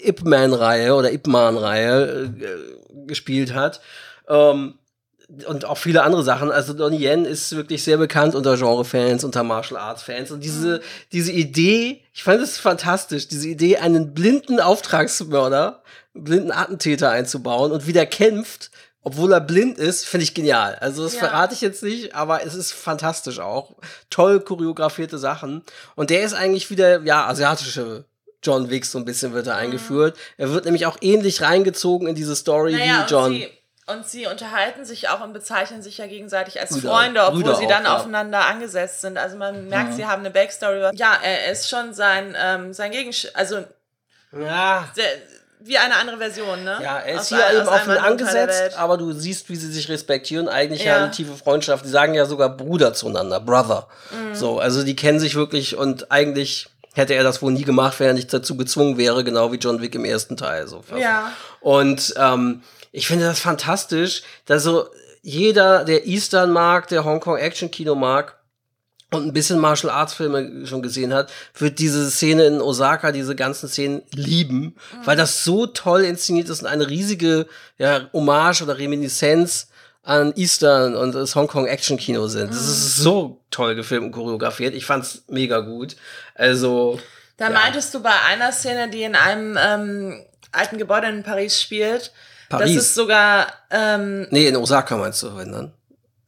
äh, 0.00 0.08
Ip 0.08 0.24
Man-Reihe 0.24 0.94
oder 0.94 1.12
Ip 1.12 1.26
Man-Reihe 1.26 2.24
äh, 2.24 3.06
gespielt 3.06 3.54
hat. 3.54 3.80
Ähm, 4.28 4.74
und 5.46 5.64
auch 5.64 5.78
viele 5.78 6.02
andere 6.02 6.22
Sachen. 6.22 6.50
Also 6.52 6.72
Donnie 6.72 7.04
Yen 7.04 7.24
ist 7.24 7.54
wirklich 7.56 7.82
sehr 7.82 7.96
bekannt 7.96 8.34
unter 8.34 8.56
Genre-Fans, 8.56 9.24
unter 9.24 9.42
Martial 9.42 9.78
Arts-Fans. 9.80 10.30
Und 10.30 10.44
diese, 10.44 10.80
diese 11.12 11.32
Idee, 11.32 12.02
ich 12.12 12.22
fand 12.22 12.40
es 12.40 12.58
fantastisch, 12.58 13.26
diese 13.28 13.48
Idee, 13.48 13.78
einen 13.78 14.14
blinden 14.14 14.60
Auftragsmörder, 14.60 15.82
einen 16.14 16.24
blinden 16.24 16.52
Attentäter 16.52 17.10
einzubauen 17.10 17.72
und 17.72 17.86
wie 17.86 17.92
der 17.92 18.06
kämpft, 18.06 18.70
obwohl 19.02 19.32
er 19.32 19.40
blind 19.40 19.78
ist, 19.78 20.04
finde 20.06 20.24
ich 20.24 20.34
genial. 20.34 20.76
Also 20.80 21.04
das 21.04 21.14
Ja. 21.14 21.20
verrate 21.20 21.54
ich 21.54 21.60
jetzt 21.60 21.82
nicht, 21.82 22.14
aber 22.14 22.44
es 22.44 22.54
ist 22.54 22.72
fantastisch 22.72 23.38
auch. 23.38 23.76
Toll 24.10 24.40
choreografierte 24.40 25.18
Sachen. 25.18 25.62
Und 25.94 26.10
der 26.10 26.22
ist 26.24 26.34
eigentlich 26.34 26.70
wieder, 26.70 27.02
ja, 27.02 27.26
asiatische 27.26 28.04
John 28.42 28.70
Wick 28.70 28.84
so 28.84 28.98
ein 28.98 29.04
bisschen 29.04 29.32
wird 29.32 29.46
er 29.48 29.56
eingeführt. 29.56 30.16
Er 30.36 30.52
wird 30.52 30.64
nämlich 30.66 30.86
auch 30.86 30.98
ähnlich 31.00 31.42
reingezogen 31.42 32.06
in 32.06 32.14
diese 32.14 32.36
Story 32.36 32.72
Naja, 32.72 33.04
wie 33.06 33.10
John. 33.10 33.32
Sie, 33.32 33.48
und 33.86 34.06
sie 34.06 34.26
unterhalten 34.26 34.84
sich 34.84 35.08
auch 35.08 35.20
und 35.20 35.32
bezeichnen 35.32 35.80
sich 35.82 35.98
ja 35.98 36.06
gegenseitig 36.06 36.60
als 36.60 36.70
Brüder- 36.72 36.88
Freunde, 36.90 37.22
obwohl 37.24 37.42
Brüder 37.42 37.56
sie 37.56 37.66
dann 37.66 37.86
auch, 37.86 37.90
ja. 37.90 37.96
aufeinander 37.98 38.44
angesetzt 38.46 39.00
sind. 39.00 39.16
Also 39.16 39.36
man 39.36 39.68
merkt, 39.68 39.94
sie 39.94 40.06
haben 40.06 40.20
eine 40.20 40.30
Backstory. 40.30 40.90
Ja, 40.94 41.14
er 41.22 41.50
ist 41.52 41.68
schon 41.68 41.94
sein, 41.94 42.36
ähm, 42.40 42.72
sein 42.72 42.90
Gegensch... 42.90 43.28
Also 43.34 43.64
ja, 44.32 44.88
der, 44.96 45.04
wie 45.60 45.78
eine 45.78 45.96
andere 45.96 46.18
Version, 46.18 46.64
ne? 46.64 46.78
Ja, 46.82 46.98
er 46.98 47.14
ist 47.14 47.20
Aus 47.20 47.28
hier 47.28 47.46
ein- 47.46 47.56
eben 47.56 47.86
der 47.94 48.04
angesetzt, 48.04 48.76
aber 48.76 48.98
du 48.98 49.12
siehst, 49.12 49.48
wie 49.48 49.56
sie 49.56 49.72
sich 49.72 49.88
respektieren. 49.88 50.48
Eigentlich 50.48 50.84
Ja. 50.84 50.96
ja 50.96 51.04
eine 51.04 51.10
tiefe 51.12 51.34
Freundschaft. 51.34 51.84
Die 51.84 51.88
sagen 51.88 52.14
ja 52.14 52.26
sogar 52.26 52.50
Bruder 52.50 52.92
zueinander, 52.92 53.40
Brother. 53.40 53.88
Mhm. 54.10 54.34
So, 54.34 54.58
also 54.58 54.82
die 54.82 54.96
kennen 54.96 55.18
sich 55.20 55.34
wirklich 55.36 55.76
und 55.76 56.10
eigentlich 56.10 56.68
hätte 56.94 57.14
er 57.14 57.22
das 57.24 57.40
wohl 57.42 57.52
nie 57.52 57.64
gemacht, 57.64 57.98
wenn 58.00 58.08
er 58.08 58.14
nicht 58.14 58.32
dazu 58.32 58.56
gezwungen 58.56 58.96
wäre, 58.98 59.22
genau 59.22 59.52
wie 59.52 59.56
John 59.56 59.80
Wick 59.80 59.94
im 59.94 60.04
ersten 60.04 60.36
Teil. 60.36 60.66
So. 60.66 60.82
Ja. 60.96 61.32
Und 61.60 62.14
ähm, 62.16 62.62
ich 62.96 63.06
finde 63.06 63.26
das 63.26 63.40
fantastisch, 63.40 64.22
dass 64.46 64.62
so 64.62 64.88
jeder, 65.20 65.84
der 65.84 66.06
Eastern 66.06 66.50
mag, 66.50 66.88
der 66.88 67.04
Hongkong 67.04 67.36
Action 67.36 67.70
Kino 67.70 67.94
mag, 67.94 68.38
und 69.12 69.26
ein 69.26 69.32
bisschen 69.34 69.58
Martial 69.58 69.92
Arts 69.92 70.14
Filme 70.14 70.66
schon 70.66 70.82
gesehen 70.82 71.12
hat, 71.12 71.30
wird 71.58 71.78
diese 71.78 72.10
Szene 72.10 72.46
in 72.46 72.60
Osaka, 72.60 73.12
diese 73.12 73.36
ganzen 73.36 73.68
Szenen 73.68 74.02
lieben, 74.12 74.76
weil 75.04 75.16
das 75.16 75.44
so 75.44 75.66
toll 75.66 76.04
inszeniert 76.04 76.48
ist 76.48 76.62
und 76.62 76.66
eine 76.66 76.88
riesige 76.88 77.46
ja, 77.78 78.08
Hommage 78.14 78.62
oder 78.62 78.78
Reminiszenz 78.78 79.68
an 80.02 80.32
Eastern 80.34 80.96
und 80.96 81.14
das 81.14 81.36
Hongkong 81.36 81.66
Action 81.66 81.98
Kino 81.98 82.26
sind. 82.28 82.50
Das 82.50 82.66
ist 82.66 82.96
so 82.96 83.42
toll 83.50 83.74
gefilmt 83.74 84.06
und 84.06 84.12
choreografiert. 84.12 84.74
Ich 84.74 84.86
fand's 84.86 85.22
mega 85.28 85.60
gut. 85.60 85.96
Also 86.34 86.98
Da 87.36 87.50
meintest 87.50 87.94
du 87.94 88.00
bei 88.00 88.14
einer 88.28 88.52
Szene, 88.52 88.88
die 88.88 89.02
in 89.02 89.14
einem 89.14 89.58
ähm, 89.60 90.24
alten 90.50 90.78
Gebäude 90.78 91.08
in 91.08 91.22
Paris 91.22 91.60
spielt, 91.60 92.12
Paris. 92.48 92.74
das 92.74 92.84
ist 92.84 92.94
sogar, 92.94 93.48
ähm, 93.70 94.26
nee, 94.30 94.46
in 94.46 94.56
Osaka 94.56 94.96
meinst 94.96 95.22
du, 95.22 95.36
wenn 95.36 95.52
dann? 95.52 95.72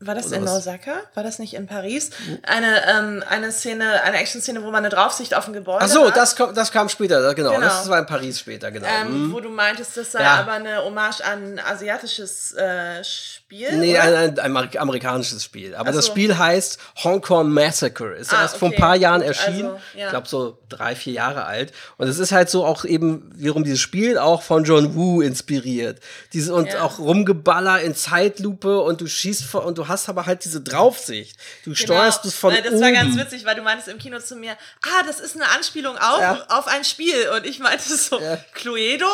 War 0.01 0.14
das 0.14 0.30
in? 0.30 0.42
Hm. 0.42 0.49
Osaka? 0.49 0.92
War 1.14 1.22
das 1.24 1.38
nicht 1.40 1.55
in 1.55 1.66
Paris? 1.66 2.11
Eine, 2.46 2.82
ähm, 2.88 3.24
eine 3.28 3.51
Szene, 3.51 4.03
eine 4.03 4.18
Action-Szene, 4.18 4.62
wo 4.62 4.66
man 4.66 4.76
eine 4.76 4.90
Draufsicht 4.90 5.34
auf 5.34 5.49
ein 5.49 5.53
Gebäude 5.53 5.80
Ach 5.82 5.88
so, 5.88 6.07
hat. 6.07 6.16
das, 6.16 6.36
kom 6.36 6.55
das 6.55 6.70
kam 6.70 6.88
später, 6.88 7.34
genau. 7.34 7.51
Genau. 7.51 7.61
Das 7.62 7.88
war 7.88 7.99
in 7.99 8.07
Paris 8.07 8.38
später, 8.38 8.70
genau. 8.70 8.86
Ähm, 8.86 9.32
Wo 9.32 9.40
du 9.40 9.49
meintest, 9.51 9.96
das 9.96 10.12
sei 10.12 10.22
Ja. 10.22 10.36
aber 10.40 10.53
eine 10.53 10.84
Hommage 10.84 11.20
an 11.22 11.55
ein 11.55 11.59
asiatisches 11.59 12.53
äh, 12.55 13.03
Spiel. 13.03 13.76
Nee, 13.78 13.99
ein, 13.99 14.14
ein, 14.14 14.38
ein 14.38 14.57
Amer- 14.57 14.78
amerikanisches 14.78 15.42
Spiel. 15.42 15.74
Aber 15.74 15.90
Ach 15.90 15.94
das 15.94 16.07
so. 16.07 16.12
Spiel 16.12 16.36
heißt 16.38 16.78
Hong 17.03 17.20
Kong 17.20 17.51
Massacre. 17.51 18.14
Ist 18.14 18.32
Ah, 18.32 18.42
erst 18.42 18.57
vor 18.59 18.68
ein 18.68 18.72
okay. 18.74 18.80
paar 18.80 18.94
Jahren 18.96 19.22
erschienen. 19.22 19.66
also, 19.70 19.80
ja. 19.96 20.05
Ich 20.05 20.11
glaube 20.11 20.28
so 20.28 20.59
drei, 20.68 20.94
vier 20.94 21.14
Jahre 21.14 21.44
alt. 21.46 21.72
Und 21.96 22.07
es 22.09 22.18
ist 22.18 22.30
halt 22.30 22.51
so 22.51 22.64
auch 22.64 22.84
eben, 22.84 23.32
wiederum 23.34 23.64
dieses 23.64 23.80
Spiel 23.80 24.18
auch 24.18 24.42
von 24.42 24.62
John 24.64 24.94
Woo 24.94 25.22
inspiriert. 25.22 25.99
Diese, 26.34 26.55
und 26.55 26.72
Ja. 26.72 26.82
auch 26.82 26.99
Rumgeballer 27.01 27.80
in 27.80 27.96
Zeitlupe 27.96 28.80
und 28.80 29.01
du 29.01 29.07
schießt 29.09 29.44
vor, 29.44 29.64
und 29.64 29.78
du 29.78 29.88
hast 29.89 30.09
aber 30.09 30.26
halt 30.26 30.45
diese 30.45 30.61
Draufsicht. 30.61 31.36
Du 31.64 31.74
steuerst 31.74 32.24
es 32.24 32.34
von 32.34 32.55
Das 32.55 32.72
oben. 32.72 32.80
war 32.80 32.93
ganz 32.93 33.16
witzig, 33.16 33.45
weil 33.45 33.55
du 33.57 33.62
meintest 33.62 33.89
im 33.89 33.99
Kino 33.99 34.18
zu 34.20 34.36
mir, 34.36 34.53
ah, 34.82 35.03
das 35.07 35.18
ist 35.20 35.34
eine 35.36 35.49
Anspielung 35.49 35.97
auf, 35.99 36.20
Ja. 36.20 36.45
auf 36.49 36.66
ein 36.68 36.84
Spiel. 36.84 37.28
Und 37.30 37.47
ich 37.47 37.59
meinte 37.59 37.84
so, 37.97 38.20
Ja. 38.20 38.36
Cluedo? 38.55 39.07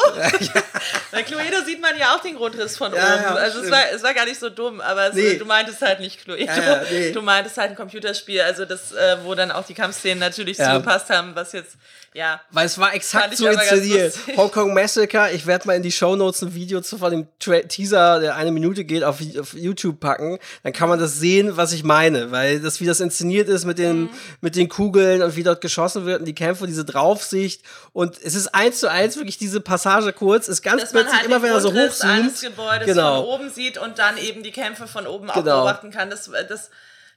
Bei 1.13 1.23
Cluedo 1.23 1.63
sieht 1.65 1.81
man 1.81 1.97
ja 1.99 2.15
auch 2.15 2.21
den 2.21 2.37
Grundriss 2.37 2.77
von 2.77 2.93
Ja, 2.95 3.03
oben. 3.15 3.23
ja, 3.23 3.35
also 3.35 3.61
es 3.61 3.71
war, 3.71 3.91
es 3.93 4.03
war 4.03 4.15
gar 4.15 4.25
nicht 4.27 4.41
so 4.41 4.51
dumm, 4.51 4.81
aber 4.81 5.09
es, 5.09 5.15
Nee. 5.15 5.37
du 5.39 5.45
meintest 5.45 5.81
halt 5.83 6.01
nicht 6.01 6.23
Cluedo. 6.25 6.45
Ja, 6.45 6.63
ja, 6.63 6.83
nee. 6.91 7.13
Du 7.13 7.23
meintest 7.23 7.57
halt 7.59 7.71
ein 7.71 7.77
Computerspiel, 7.77 8.41
also 8.41 8.65
das, 8.65 8.93
äh, 8.93 9.17
wo 9.25 9.35
dann 9.35 9.51
auch 9.53 9.65
die 9.67 9.75
Kampfszenen 9.75 10.19
natürlich 10.19 10.59
Ja. 10.59 10.73
zugepasst 10.73 11.11
haben, 11.11 11.35
was 11.35 11.53
jetzt, 11.53 11.77
ja. 12.15 12.41
Weil 12.51 12.65
es 12.67 12.79
war 12.79 12.95
exakt 12.95 13.37
so 13.37 13.47
inszeniert. 13.47 14.15
lustig. 14.17 14.37
Hongkong 14.37 14.73
Massacre, 14.73 15.33
ich 15.33 15.47
werde 15.47 15.67
mal 15.67 15.75
in 15.75 15.83
die 15.83 15.93
Shownotes 15.93 16.43
ein 16.43 16.55
Video 16.55 16.81
zu 16.81 16.97
von 16.97 17.11
dem 17.11 17.27
Tra 17.39 17.59
Teaser, 17.61 18.21
der 18.21 18.37
eine 18.37 18.51
Minute 18.53 18.85
geht, 18.85 19.05
auf, 19.05 19.19
auf 19.39 19.53
YouTube 19.55 20.01
packen. 20.01 20.39
Dann 20.63 20.73
kann 20.73 20.89
man 20.89 20.99
das 20.99 21.19
sehen, 21.19 21.57
was 21.57 21.73
ich 21.73 21.85
meine. 21.85 22.31
Weil 22.31 22.61
das, 22.61 22.81
wie 22.81 22.87
das 22.87 23.01
inszeniert 23.01 23.49
ist 23.49 23.65
mit 23.65 23.79
den, 23.79 24.03
Mhm. 24.03 24.11
mit 24.41 24.57
den 24.57 24.69
Kugeln 24.69 25.23
und 25.23 25.37
wie 25.37 25.43
dort 25.43 25.61
geschossen 25.61 26.07
wird 26.07 26.21
und 26.21 26.25
die 26.27 26.35
Kämpfe, 26.35 26.67
diese 26.67 26.85
Draufsicht. 26.85 27.63
Und 27.93 28.17
es 28.23 28.35
ist 28.35 28.55
eins 28.55 28.79
zu 28.81 28.89
eins 28.91 29.17
wirklich 29.17 29.37
diese 29.39 29.61
Passage 29.61 30.13
kurz, 30.13 30.49
ist 30.49 30.63
ganz 30.63 30.83
Dass 30.83 30.93
plötzlich 30.93 31.15
halt 31.17 31.27
immer, 31.27 31.43
wenn 31.43 31.51
er 31.53 31.61
so 31.61 31.71
eines 31.71 32.01
hochzoomt. 32.03 32.41
Gebäudes 32.43 32.87
Genau. 32.87 33.23
von 33.25 33.35
oben 33.41 33.51
sieht 33.51 33.77
und 33.79 33.99
dann 33.99 34.17
eben 34.19 34.43
die 34.43 34.53
Kämpfe 34.53 34.87
von 34.87 35.07
oben 35.07 35.29
auch 35.31 35.35
Genau. 35.35 35.57
beobachten 35.65 35.91
kann. 35.91 36.11
Das, 36.11 36.31
das, 36.49 36.71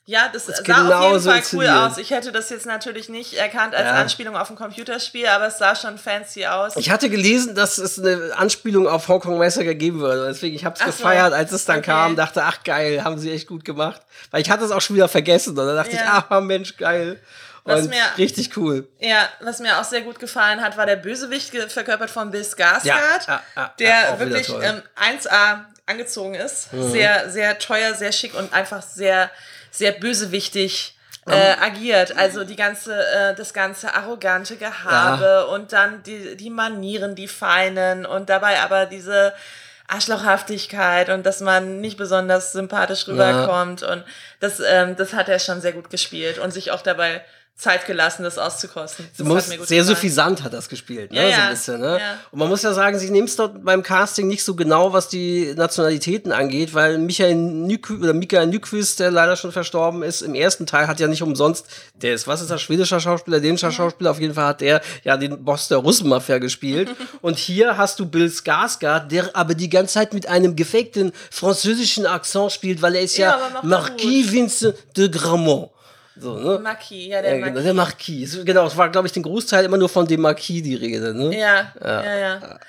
ja, 0.10 0.30
das, 0.32 0.46
sah 0.46 0.54
auf 0.54 1.12
jeden 1.12 1.22
Fall 1.22 1.44
cool 1.52 1.68
aus. 1.68 1.98
Ich 1.98 2.12
hätte 2.12 2.32
das 2.32 2.50
jetzt 2.50 2.66
natürlich 2.66 3.10
nicht 3.10 3.34
erkannt 3.34 3.76
als 3.76 3.86
Ja. 3.86 3.92
Anspielung 3.96 4.38
auf 4.38 4.50
ein 4.50 4.56
Computerspiel, 4.56 5.28
aber 5.28 5.48
es 5.48 5.58
sah 5.58 5.76
schon 5.76 5.98
fancy 5.98 6.46
aus. 6.46 6.78
Ich 6.78 6.90
hatte 6.90 7.10
gelesen, 7.10 7.56
dass 7.56 7.78
es 7.78 8.00
eine 8.00 8.32
Anspielung 8.38 8.88
auf 8.88 9.08
Hongkong 9.10 9.38
Massacre 9.38 9.76
geben 9.76 10.00
würde. 10.00 10.26
Deswegen, 10.28 10.56
ich 10.56 10.64
habe 10.64 10.76
es 10.80 10.84
gefeiert, 10.86 11.34
als 11.34 11.52
es 11.52 11.66
dann 11.66 11.80
Okay. 11.80 11.88
kam. 11.92 12.16
Dachte, 12.16 12.42
ach 12.44 12.64
geil, 12.64 13.04
haben 13.04 13.20
sie 13.20 13.32
echt 13.32 13.48
gut 13.48 13.66
gemacht. 13.66 14.02
Weil 14.32 14.42
ich 14.42 14.50
hatte 14.50 14.64
es 14.64 14.72
auch 14.72 14.82
schon 14.82 14.96
wieder 14.96 15.10
vergessen. 15.10 15.50
Und 15.52 15.58
dann 15.58 15.76
dachte 15.76 15.96
Ja. 15.98 16.24
ich, 16.26 16.32
ah 16.32 16.40
Mensch, 16.42 16.78
geil. 16.78 17.20
Was 17.66 17.82
Und 17.82 17.90
mir- 17.90 17.98
richtig 18.18 18.56
cool. 18.56 18.88
Ja, 19.00 19.28
was 19.42 19.60
mir 19.60 19.78
auch 19.78 19.84
sehr 19.84 20.02
gut 20.04 20.20
gefallen 20.20 20.62
hat, 20.62 20.78
war 20.78 20.86
der 20.86 20.96
Bösewicht, 20.96 21.54
verkörpert 21.70 22.10
von 22.10 22.32
Bill 22.32 22.44
Skarsgård, 22.44 22.86
Ja, 22.86 22.98
ja, 23.28 23.42
ja, 23.58 23.74
der 23.78 24.20
wieder 24.20 24.20
wirklich. 24.20 24.48
Mhm. 24.48 24.64
ähm, 24.64 24.82
1A 24.96 25.66
angezogen 25.86 26.36
ist. 26.36 26.70
Sehr, 26.72 27.30
sehr 27.30 27.60
teuer, 27.60 27.94
sehr 27.94 28.14
schick 28.14 28.36
und 28.36 28.54
einfach 28.54 28.82
sehr, 28.82 29.30
sehr 29.72 29.92
bösewichtig 29.92 30.96
äh, 31.28 31.56
agiert. 31.62 32.16
Also 32.18 32.44
die 32.44 32.56
ganze, 32.56 32.96
äh, 32.96 33.36
das 33.36 33.54
ganze 33.54 33.94
arrogante 33.94 34.56
Gehabe 34.56 35.48
und 35.48 35.74
dann 35.74 36.04
die, 36.04 36.38
die 36.38 36.50
Manieren, 36.50 37.16
die 37.16 37.28
feinen 37.28 38.06
und 38.06 38.30
dabei 38.30 38.62
aber 38.62 38.86
diese 38.86 39.34
Arschlochhaftigkeit 39.88 41.10
und 41.10 41.26
dass 41.26 41.40
man 41.40 41.80
nicht 41.80 41.98
besonders 41.98 42.52
sympathisch 42.52 43.08
rüberkommt. 43.08 43.84
Und 43.84 44.04
das, 44.40 44.60
ähm, 44.60 44.96
das 44.96 45.14
hat 45.14 45.30
er 45.30 45.40
schon 45.40 45.62
sehr 45.62 45.74
gut 45.74 45.90
gespielt 45.90 46.40
und 46.40 46.52
sich 46.52 46.72
auch 46.72 46.82
dabei 46.82 47.24
Zeit 47.58 47.88
gelassen, 47.88 48.22
das 48.22 48.38
auszukosten. 48.38 49.08
Das 49.18 49.28
gut 49.28 49.42
sehr 49.42 49.58
gefallen. 49.58 49.84
suffisant 49.84 50.44
hat 50.44 50.54
das 50.54 50.70
gespielt, 50.70 51.12
ne? 51.12 51.18
Ja, 51.18 51.24
so 51.24 51.30
ja, 51.30 51.44
ein 51.46 51.50
bisschen, 51.50 51.82
ne? 51.82 51.98
ja. 52.00 52.20
Und 52.30 52.38
man 52.38 52.50
muss 52.50 52.62
ja 52.62 52.72
sagen, 52.72 53.00
sie 53.00 53.10
nehmen 53.10 53.28
es 53.28 53.36
dort 53.36 53.66
beim 53.66 53.82
Casting 53.82 54.28
nicht 54.28 54.44
so 54.44 54.54
genau, 54.54 54.94
was 54.94 55.10
die 55.10 55.56
Nationalitäten 55.56 56.32
angeht, 56.32 56.76
weil 56.76 57.00
Michael 57.00 57.34
Nyqvist, 57.34 58.04
oder 58.04 58.14
Mikael 58.14 58.46
Nyqvist, 58.46 59.00
der 59.00 59.10
leider 59.10 59.36
schon 59.36 59.52
verstorben 59.52 60.04
ist, 60.04 60.22
im 60.22 60.36
ersten 60.36 60.68
Teil 60.68 60.88
hat 60.88 61.00
ja 61.00 61.08
nicht 61.08 61.24
umsonst, 61.24 61.66
der 61.96 62.14
ist, 62.14 62.28
was 62.28 62.42
ist 62.42 62.52
das, 62.52 62.62
schwedischer 62.62 63.00
Schauspieler, 63.00 63.40
dänischer 63.40 63.72
Schauspieler, 63.72 64.12
auf 64.12 64.20
jeden 64.20 64.36
Fall 64.36 64.46
hat 64.46 64.62
der 64.62 64.82
ja 65.04 65.18
den 65.18 65.44
Boss 65.44 65.68
der 65.68 65.80
Russenmafia 65.80 66.38
gespielt. 66.38 66.90
Und 67.22 67.40
hier 67.40 67.76
hast 67.76 68.00
du 68.00 68.06
Bill 68.06 68.28
Skarsgård, 68.28 69.08
der 69.08 69.36
aber 69.36 69.56
die 69.56 69.70
ganze 69.70 69.96
Zeit 69.96 70.14
mit 70.14 70.28
einem 70.28 70.56
gefakten 70.56 71.12
französischen 71.32 72.06
Akzent 72.06 72.52
spielt, 72.52 72.84
weil 72.84 72.94
er 72.94 73.02
ist 73.02 73.18
Ja, 73.18 73.32
ja, 73.32 73.60
er 73.62 73.66
Marquis 73.66 74.32
Vincent 74.32 74.76
de 74.96 75.10
Gramont. 75.10 75.72
So, 76.20 76.38
ne? 76.40 76.60
Marquis, 76.60 77.08
ja, 77.08 77.22
der 77.22 77.32
Ja, 77.38 77.38
genau, 77.38 77.46
Marquis. 77.48 77.64
der 77.64 77.74
Marquis. 77.74 78.40
Genau, 78.46 78.66
es 78.68 78.78
war, 78.78 78.90
glaube 78.90 79.08
ich, 79.08 79.14
den 79.14 79.24
Großteil 79.24 79.66
immer 79.66 79.78
nur 79.78 79.90
von 79.90 80.08
dem 80.08 80.22
Marquis 80.22 80.64
die 80.64 80.76
Rede, 80.76 81.14
ne? 81.14 81.38
Ja, 81.38 81.72
ja, 81.84 82.16
ja. 82.18 82.60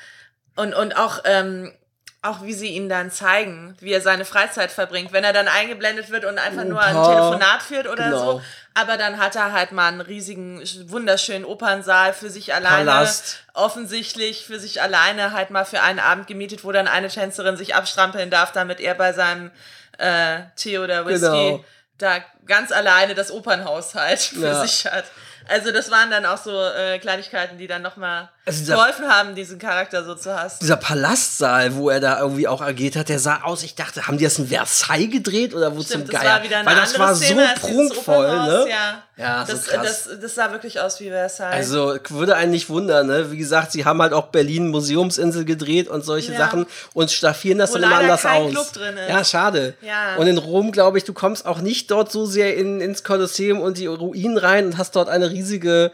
Und, 0.56 0.74
und 0.74 0.96
auch, 0.96 1.20
ähm, 1.24 1.72
auch 2.20 2.42
wie 2.42 2.52
sie 2.52 2.68
ihn 2.68 2.88
dann 2.88 3.10
zeigen, 3.12 3.76
wie 3.80 3.92
er 3.92 4.00
seine 4.00 4.24
Freizeit 4.24 4.72
verbringt, 4.72 5.12
wenn 5.12 5.22
er 5.22 5.32
dann 5.32 5.46
eingeblendet 5.46 6.10
wird 6.10 6.24
und 6.24 6.36
einfach 6.38 6.64
nur 6.64 6.80
ein 6.82 6.96
Opa. 6.96 7.08
Telefonat 7.14 7.62
führt 7.62 7.86
oder 7.86 8.04
Genau. 8.10 8.32
so. 8.32 8.42
Aber 8.74 8.96
dann 8.96 9.18
hat 9.18 9.34
er 9.36 9.52
halt 9.52 9.70
mal 9.72 9.86
einen 9.88 10.00
riesigen, 10.00 10.60
wunderschönen 10.86 11.44
Opernsaal 11.44 12.12
für 12.12 12.28
sich 12.28 12.54
alleine. 12.54 12.90
Palast. 12.90 13.44
Offensichtlich 13.54 14.44
für 14.46 14.58
sich 14.58 14.82
alleine 14.82 15.32
halt 15.32 15.50
mal 15.50 15.64
für 15.64 15.80
einen 15.82 16.00
Abend 16.00 16.26
gemietet, 16.26 16.64
wo 16.64 16.72
dann 16.72 16.88
eine 16.88 17.08
Tänzerin 17.08 17.56
sich 17.56 17.74
abstrampeln 17.76 18.30
darf, 18.30 18.50
damit 18.52 18.80
er 18.80 18.94
bei 18.94 19.12
seinem 19.12 19.50
äh, 19.98 20.40
Tee 20.56 20.78
oder 20.78 21.06
Whisky 21.06 21.20
Genau. 21.26 21.64
Da 21.98 22.24
ganz 22.46 22.72
alleine 22.72 23.14
das 23.14 23.30
Opernhaus 23.30 23.94
halt 23.94 24.20
für 24.20 24.46
Ja. 24.46 24.64
sich 24.66 24.86
hat. 24.86 25.04
Also 25.48 25.72
das 25.72 25.90
waren 25.90 26.10
dann 26.10 26.26
auch 26.26 26.38
so 26.38 26.50
äh, 26.52 26.98
Kleinigkeiten, 26.98 27.58
die 27.58 27.66
dann 27.66 27.82
nochmal 27.82 28.28
Also 28.44 28.60
dieser- 28.60 28.74
geholfen 28.76 29.08
haben, 29.08 29.34
diesen 29.34 29.58
Charakter 29.58 30.04
so 30.04 30.14
zu 30.14 30.38
hassen. 30.38 30.58
Dieser 30.60 30.76
Palastsaal, 30.76 31.74
wo 31.74 31.90
er 31.90 32.00
da 32.00 32.20
irgendwie 32.20 32.46
auch 32.48 32.60
agiert 32.60 32.96
hat, 32.96 33.08
der 33.08 33.18
sah 33.18 33.42
aus, 33.42 33.62
ich 33.62 33.74
dachte, 33.74 34.06
haben 34.06 34.18
die 34.18 34.24
das 34.24 34.38
in 34.38 34.48
Versailles 34.48 35.10
gedreht 35.10 35.54
oder 35.54 35.74
wo 35.76 35.82
Stimmt, 35.82 36.06
zum 36.06 36.12
das 36.12 36.20
Geier? 36.22 36.34
war 36.34 36.42
wieder 36.42 36.58
eine 36.58 36.66
Weil 36.68 36.76
das 36.76 36.98
war 36.98 37.14
Szene 37.14 37.48
so 37.60 37.66
prunkvoll, 37.66 38.26
ne? 38.28 38.66
Ja, 38.68 39.02
Ja, 39.16 39.44
so 39.46 39.52
das, 39.54 39.64
krass. 39.66 40.04
Das, 40.08 40.20
das 40.20 40.34
sah 40.34 40.52
wirklich 40.52 40.78
aus 40.80 41.00
wie 41.00 41.08
Versailles. 41.08 41.52
Also 41.54 41.96
würde 42.10 42.36
einen 42.36 42.50
nicht 42.52 42.68
wundern, 42.68 43.06
ne? 43.06 43.32
Wie 43.32 43.36
gesagt, 43.38 43.72
sie 43.72 43.84
haben 43.84 44.00
halt 44.02 44.12
auch 44.12 44.26
Berlin 44.28 44.68
Museumsinsel 44.68 45.44
gedreht 45.44 45.88
und 45.88 46.04
solche 46.04 46.32
Ja. 46.32 46.38
Sachen 46.38 46.66
und 46.94 47.10
staffieren 47.10 47.58
das 47.58 47.70
Wo 47.70 47.74
dann 47.78 47.84
immer 47.84 47.96
anders 47.98 48.22
kein 48.22 48.42
aus. 48.42 48.50
Club 48.52 48.72
drin 48.74 48.96
ist. 48.96 49.08
Ja, 49.08 49.24
schade. 49.24 49.74
Ja. 49.80 50.16
Und 50.16 50.26
in 50.28 50.38
Rom, 50.38 50.70
glaube 50.72 50.98
ich, 50.98 51.04
du 51.04 51.12
kommst 51.14 51.46
auch 51.46 51.58
nicht 51.60 51.90
dort 51.90 52.12
so 52.12 52.26
sehr 52.26 52.56
in, 52.56 52.80
ins 52.80 53.02
Kolosseum 53.02 53.60
und 53.60 53.78
die 53.78 53.86
Ruinen 53.86 54.38
rein 54.38 54.66
und 54.66 54.78
hast 54.78 54.94
dort 54.94 55.08
eine 55.08 55.30
riesige 55.38 55.92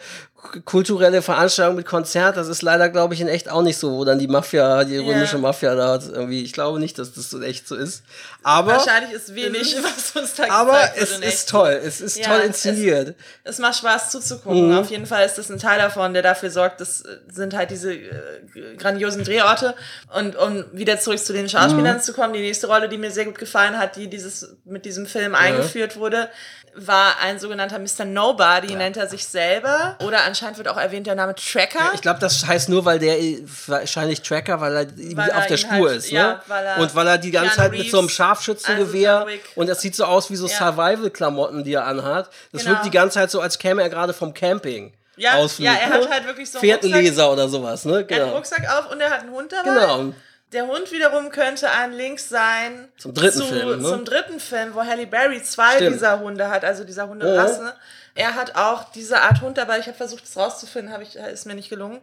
kulturelle 0.67 1.23
Veranstaltung 1.23 1.77
mit 1.77 1.87
Konzert. 1.87 2.37
Das 2.37 2.49
ist 2.49 2.61
leider, 2.61 2.91
glaube 2.91 3.15
ich, 3.15 3.21
in 3.23 3.29
echt 3.29 3.49
auch 3.49 3.63
nicht 3.63 3.79
so, 3.79 3.93
wo 3.93 4.05
dann 4.05 4.19
die 4.19 4.29
Mafia, 4.29 4.85
die 4.85 4.99
römische 4.99 5.39
Mafia 5.39 5.75
da 5.75 5.95
irgendwie. 5.95 6.43
Ich 6.45 6.53
glaube 6.53 6.79
nicht, 6.79 6.99
dass 6.99 7.15
das 7.15 7.31
so 7.31 7.41
echt 7.41 7.67
so 7.67 7.75
ist. 7.75 8.03
Aber, 8.43 8.73
Wahrscheinlich 8.73 9.13
ist 9.15 9.35
wenig, 9.35 9.75
was 9.83 10.11
uns 10.23 10.35
da 10.35 10.45
aber 10.51 10.79
es 10.97 11.17
in 11.17 11.23
ist 11.23 11.35
echt. 11.45 11.49
toll. 11.49 11.81
Es 11.83 12.03
ist 12.03 12.19
Ja, 12.19 12.27
toll 12.27 12.41
es- 12.41 12.47
inszeniert. 12.47 13.15
Es 13.43 13.59
macht 13.59 13.77
Spaß 13.77 14.11
zuzugucken. 14.11 14.69
Mhm. 14.71 14.77
Auf 14.77 14.91
jeden 14.91 15.07
Fall 15.07 15.25
ist 15.25 15.39
das 15.39 15.51
ein 15.51 15.59
Teil 15.59 15.79
davon, 15.79 16.13
der 16.13 16.23
dafür 16.23 16.51
sorgt, 16.51 16.81
das 16.83 17.01
äh, 17.01 17.17
sind 17.33 17.55
halt 17.57 17.71
diese 17.71 17.95
äh, 17.95 18.77
grandiosen 18.77 19.25
Drehorte. 19.25 19.75
Und 20.15 20.37
um 20.37 20.65
wieder 20.73 21.01
zurück 21.01 21.21
zu 21.21 21.33
den 21.33 21.45
Mhm. 21.45 21.49
Schauspielern 21.49 22.03
zu 22.03 22.13
kommen, 22.13 22.35
die 22.35 22.41
nächste 22.41 22.67
Rolle, 22.67 22.91
die 22.91 22.99
mir 22.99 23.11
sehr 23.11 23.25
gut 23.25 23.39
gefallen 23.39 23.79
hat, 23.79 23.97
die 23.97 24.09
dieses 24.09 24.55
mit 24.67 24.85
diesem 24.85 25.07
Film 25.07 25.35
eingeführt 25.35 25.97
wurde, 25.97 26.29
war 26.77 27.19
ein 27.23 27.39
sogenannter 27.39 27.79
Mr. 27.79 28.05
Nobody, 28.05 28.75
nennt 28.75 28.97
er 28.97 29.07
sich 29.09 29.27
selber. 29.27 29.97
Oder 30.05 30.25
anscheinend 30.25 30.59
wird 30.59 30.69
auch 30.69 30.77
erwähnt 30.77 31.07
der 31.07 31.15
Name 31.15 31.35
Tracker. 31.35 31.93
Ich 31.95 32.01
glaube, 32.01 32.19
das 32.21 32.47
heißt 32.47 32.69
nur, 32.69 32.85
weil 32.85 32.99
der 32.99 33.17
wahrscheinlich 33.67 34.23
Tracker, 34.23 34.61
weil 34.61 34.77
er 34.77 34.87
Weil 35.17 35.31
auf 35.33 35.43
er 35.43 35.47
der 35.47 35.57
Spur 35.57 35.89
halt- 35.89 35.99
ist, 35.99 36.11
ja, 36.11 36.33
ne? 36.35 36.41
weil 36.47 36.65
er 36.67 36.79
und 36.79 36.95
weil 36.95 37.07
er 37.07 37.19
die 37.19 37.31
ganze 37.31 37.57
Zeit 37.57 37.71
mit 37.71 37.89
so 37.91 37.99
einem 37.99 38.07
Reeves, 38.07 38.17
Scharfschützengewehr 38.17 39.19
also 39.21 39.31
und 39.55 39.69
das 39.69 39.81
sieht 39.81 39.95
so 39.95 40.05
aus 40.05 40.31
wie 40.31 40.37
so 40.37 40.47
Ja. 40.49 40.57
Survival-Klamotten, 40.57 41.65
die 41.65 41.75
er 41.75 41.87
anhat. 41.87 42.29
Das 42.53 42.63
Genau. 42.63 42.75
wirkt 42.75 42.87
die 42.87 42.91
ganze 42.91 43.15
Zeit 43.15 43.31
so, 43.31 43.41
als 43.41 43.59
käme 43.59 43.83
er 43.83 43.89
gerade 43.89 44.13
vom 44.13 44.35
Camping. 44.35 44.93
Ja, 45.17 45.35
Ausflug, 45.35 45.67
ja, 45.67 45.75
er 45.75 45.91
hat 45.91 46.11
halt 46.11 46.27
wirklich 46.27 46.51
so 46.51 46.59
einen 46.59 46.69
Pferdenleser 46.69 47.31
oder 47.33 47.49
sowas, 47.49 47.85
ne? 47.85 47.93
Er 47.93 47.99
hat 48.01 48.11
einen 48.11 48.21
Genau. 48.21 48.35
Rucksack 48.37 48.69
auf 48.79 48.91
und 48.91 49.01
er 49.01 49.11
hat 49.11 49.21
einen 49.21 49.31
Hund 49.31 49.53
dabei. 49.53 49.63
Genau. 49.71 50.13
Der 50.55 50.67
Hund 50.69 50.91
wiederum 50.93 51.31
könnte 51.31 51.71
ein 51.71 51.93
Link 51.93 52.21
sein 52.21 52.89
Zum 52.97 53.13
dritten 53.13 53.39
zu, 53.39 53.45
Film, 53.47 53.83
ne? 53.83 53.89
Zum 53.89 54.05
dritten 54.05 54.39
Film, 54.41 54.75
wo 54.75 54.83
Halle 54.85 55.07
Berry 55.07 55.43
zwei 55.43 55.75
Stimmt. 55.77 55.97
dieser 55.97 56.21
Hunde 56.21 56.49
hat, 56.49 56.65
also 56.65 56.85
dieser 56.85 57.09
Hunderasse. 57.09 57.75
Er 58.15 58.35
hat 58.37 58.55
auch 58.55 58.85
diese 58.93 59.21
Art 59.21 59.41
Hund 59.41 59.59
dabei. 59.59 59.81
Ich 59.81 59.87
habe 59.87 59.97
versucht, 59.97 60.25
es 60.25 60.37
rauszufinden, 60.37 60.93
habe 60.93 61.03
ich, 61.03 61.17
ist 61.17 61.45
mir 61.47 61.55
nicht 61.55 61.69
gelungen. 61.71 62.01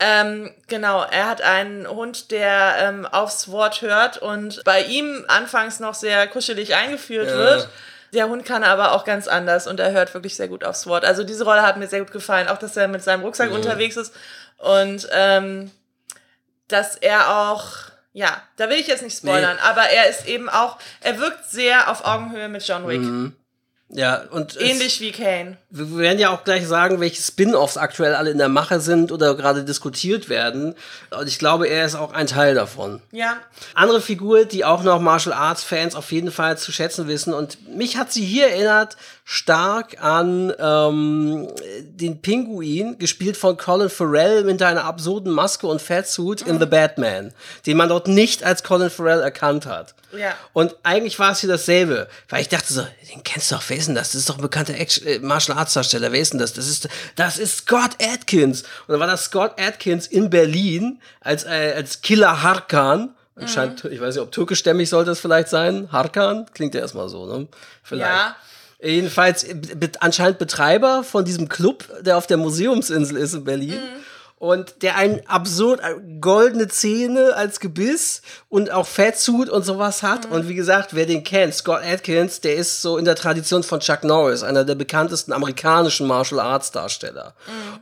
Ähm, 0.00 0.52
genau, 0.66 1.04
er 1.04 1.28
hat 1.28 1.40
einen 1.42 1.86
Hund, 1.88 2.32
der 2.32 2.74
ähm, 2.80 3.06
aufs 3.06 3.48
Wort 3.52 3.80
hört 3.80 4.18
und 4.18 4.64
bei 4.64 4.82
ihm 4.82 5.24
anfangs 5.28 5.78
noch 5.78 5.94
sehr 5.94 6.26
kuschelig 6.26 6.74
eingeführt 6.74 7.28
Ja. 7.28 7.36
wird. 7.38 7.68
Der 8.12 8.28
Hund 8.28 8.44
kann 8.44 8.64
aber 8.64 8.92
auch 8.92 9.04
ganz 9.04 9.28
anders 9.28 9.66
und 9.68 9.78
er 9.78 9.92
hört 9.92 10.12
wirklich 10.14 10.34
sehr 10.36 10.48
gut 10.48 10.64
aufs 10.64 10.86
Wort. 10.88 11.04
Also 11.04 11.22
diese 11.22 11.44
Rolle 11.44 11.62
hat 11.62 11.76
mir 11.76 11.86
sehr 11.86 12.00
gut 12.00 12.12
gefallen, 12.12 12.48
auch 12.48 12.58
dass 12.58 12.76
er 12.76 12.88
mit 12.88 13.04
seinem 13.04 13.22
Rucksack 13.22 13.52
unterwegs 13.52 13.96
ist 13.96 14.12
und 14.58 15.08
ähm, 15.12 15.70
dass 16.68 16.96
er 16.96 17.36
auch, 17.36 17.83
ja, 18.14 18.40
da 18.56 18.70
will 18.70 18.78
ich 18.78 18.86
jetzt 18.86 19.02
nicht 19.02 19.18
spoilern, 19.18 19.58
aber 19.62 19.82
er 19.82 20.08
ist 20.08 20.26
eben 20.26 20.48
auch, 20.48 20.78
er 21.02 21.18
wirkt 21.20 21.44
sehr 21.50 21.90
auf 21.90 22.06
Augenhöhe 22.06 22.48
mit 22.48 22.66
John 22.66 22.88
Wick. 22.88 23.34
Ja, 23.90 24.22
und 24.30 24.56
es- 24.56 24.62
Ähnlich 24.62 25.00
wie 25.00 25.12
Kane. 25.12 25.58
Wir 25.70 25.98
werden 25.98 26.18
ja 26.18 26.30
auch 26.30 26.42
gleich 26.42 26.66
sagen, 26.66 27.00
welche 27.00 27.20
Spin-offs 27.22 27.76
aktuell 27.76 28.14
alle 28.14 28.30
in 28.30 28.38
der 28.38 28.48
Mache 28.48 28.80
sind 28.80 29.12
oder 29.12 29.34
gerade 29.36 29.62
diskutiert 29.62 30.28
werden. 30.28 30.74
Und 31.16 31.28
ich 31.28 31.38
glaube, 31.38 31.68
er 31.68 31.84
ist 31.84 31.94
auch 31.94 32.12
ein 32.12 32.26
Teil 32.26 32.54
davon. 32.54 33.02
Ja, 33.12 33.36
Andere 33.74 34.00
Figur, 34.00 34.46
die 34.46 34.64
auch 34.64 34.82
noch 34.82 35.00
Martial 35.00 35.34
Arts 35.34 35.62
Fans 35.62 35.94
auf 35.94 36.10
jeden 36.12 36.32
Fall 36.32 36.56
zu 36.58 36.72
schätzen 36.72 37.06
wissen. 37.08 37.34
Und 37.34 37.68
mich 37.76 37.96
hat 37.96 38.10
sie 38.10 38.24
hier 38.24 38.48
erinnert 38.48 38.96
stark 39.26 40.02
an 40.02 40.52
ähm, 40.58 41.48
den 41.80 42.20
Pinguin, 42.20 42.98
gespielt 42.98 43.38
von 43.38 43.56
Colin 43.56 43.88
Farrell 43.88 44.44
mit 44.44 44.60
einer 44.60 44.84
absurden 44.84 45.32
Maske 45.32 45.66
und 45.66 45.80
Fatsuit 45.80 46.42
in 46.42 46.60
The 46.60 46.66
Batman, 46.66 47.32
den 47.64 47.78
man 47.78 47.88
dort 47.88 48.06
nicht 48.06 48.44
als 48.44 48.62
Colin 48.62 48.90
Farrell 48.90 49.20
erkannt 49.20 49.64
hat. 49.64 49.94
Ja. 50.12 50.34
Und 50.52 50.76
eigentlich 50.82 51.18
war 51.18 51.32
es 51.32 51.40
hier 51.40 51.48
dasselbe, 51.48 52.06
weil 52.28 52.42
ich 52.42 52.50
dachte 52.50 52.72
so, 52.72 52.86
den 53.10 53.24
kennst 53.24 53.50
du 53.50 53.54
doch, 53.54 53.62
wer 53.68 53.78
ist 53.78 53.88
denn 53.88 53.94
das? 53.94 54.12
Das 54.12 54.16
ist 54.16 54.28
doch 54.28 54.36
ein 54.36 54.42
bekannter 54.42 54.74
Action, 54.74 55.06
äh, 55.06 55.18
Martial 55.20 55.56
Arts 55.56 55.72
Darsteller, 55.72 56.12
wer 56.12 56.20
ist 56.20 56.34
denn 56.34 56.40
das? 56.40 56.52
Das 56.52 56.68
ist, 56.68 56.88
das 57.16 57.38
ist 57.38 57.58
Scott 57.58 57.92
Atkins. 58.02 58.62
Und 58.62 58.92
dann 58.92 59.00
war 59.00 59.06
das 59.06 59.24
Scott 59.24 59.58
Atkins 59.58 60.06
in 60.06 60.28
Berlin 60.28 61.00
als, 61.20 61.44
äh, 61.44 61.72
als 61.74 62.02
Killer 62.02 62.42
Harkan. 62.42 63.14
Anscheinend, 63.36 63.84
ich 63.86 64.00
weiß 64.00 64.14
nicht, 64.14 64.22
ob 64.22 64.30
türkischstämmig 64.30 64.88
sollte 64.88 65.10
es 65.10 65.18
vielleicht 65.18 65.48
sein. 65.48 65.88
Harkan, 65.90 66.46
klingt 66.52 66.74
ja 66.74 66.82
erstmal 66.82 67.08
so, 67.08 67.26
ne? 67.26 67.48
Vielleicht. 67.82 68.06
ja. 68.06 68.36
Jedenfalls 68.84 69.44
äh, 69.44 69.56
anscheinend 70.00 70.38
Betreiber 70.38 71.04
von 71.04 71.24
diesem 71.24 71.48
Club, 71.48 71.84
der 72.02 72.18
auf 72.18 72.26
der 72.26 72.36
Museumsinsel 72.36 73.16
ist 73.16 73.34
in 73.34 73.44
Berlin. 73.44 73.80
Und 74.36 74.82
der 74.82 74.96
einen 74.96 75.26
absurd 75.26 75.80
äh, 75.80 75.94
goldene 76.20 76.68
Zähne 76.68 77.34
als 77.34 77.60
Gebiss 77.60 78.20
und 78.50 78.70
auch 78.70 78.86
Fatsuit 78.86 79.48
und 79.48 79.64
sowas 79.64 80.02
hat. 80.02 80.26
Und 80.30 80.50
wie 80.50 80.54
gesagt, 80.54 80.94
wer 80.94 81.06
den 81.06 81.24
kennt, 81.24 81.54
Scott 81.54 81.82
Atkins, 81.82 82.42
der 82.42 82.56
ist 82.56 82.82
so 82.82 82.98
in 82.98 83.06
der 83.06 83.14
Tradition 83.14 83.62
von 83.62 83.80
Chuck 83.80 84.04
Norris, 84.04 84.42
einer 84.42 84.64
der 84.64 84.74
bekanntesten 84.74 85.32
amerikanischen 85.32 86.06
Martial 86.06 86.40
Arts 86.40 86.72
Darsteller. 86.72 87.34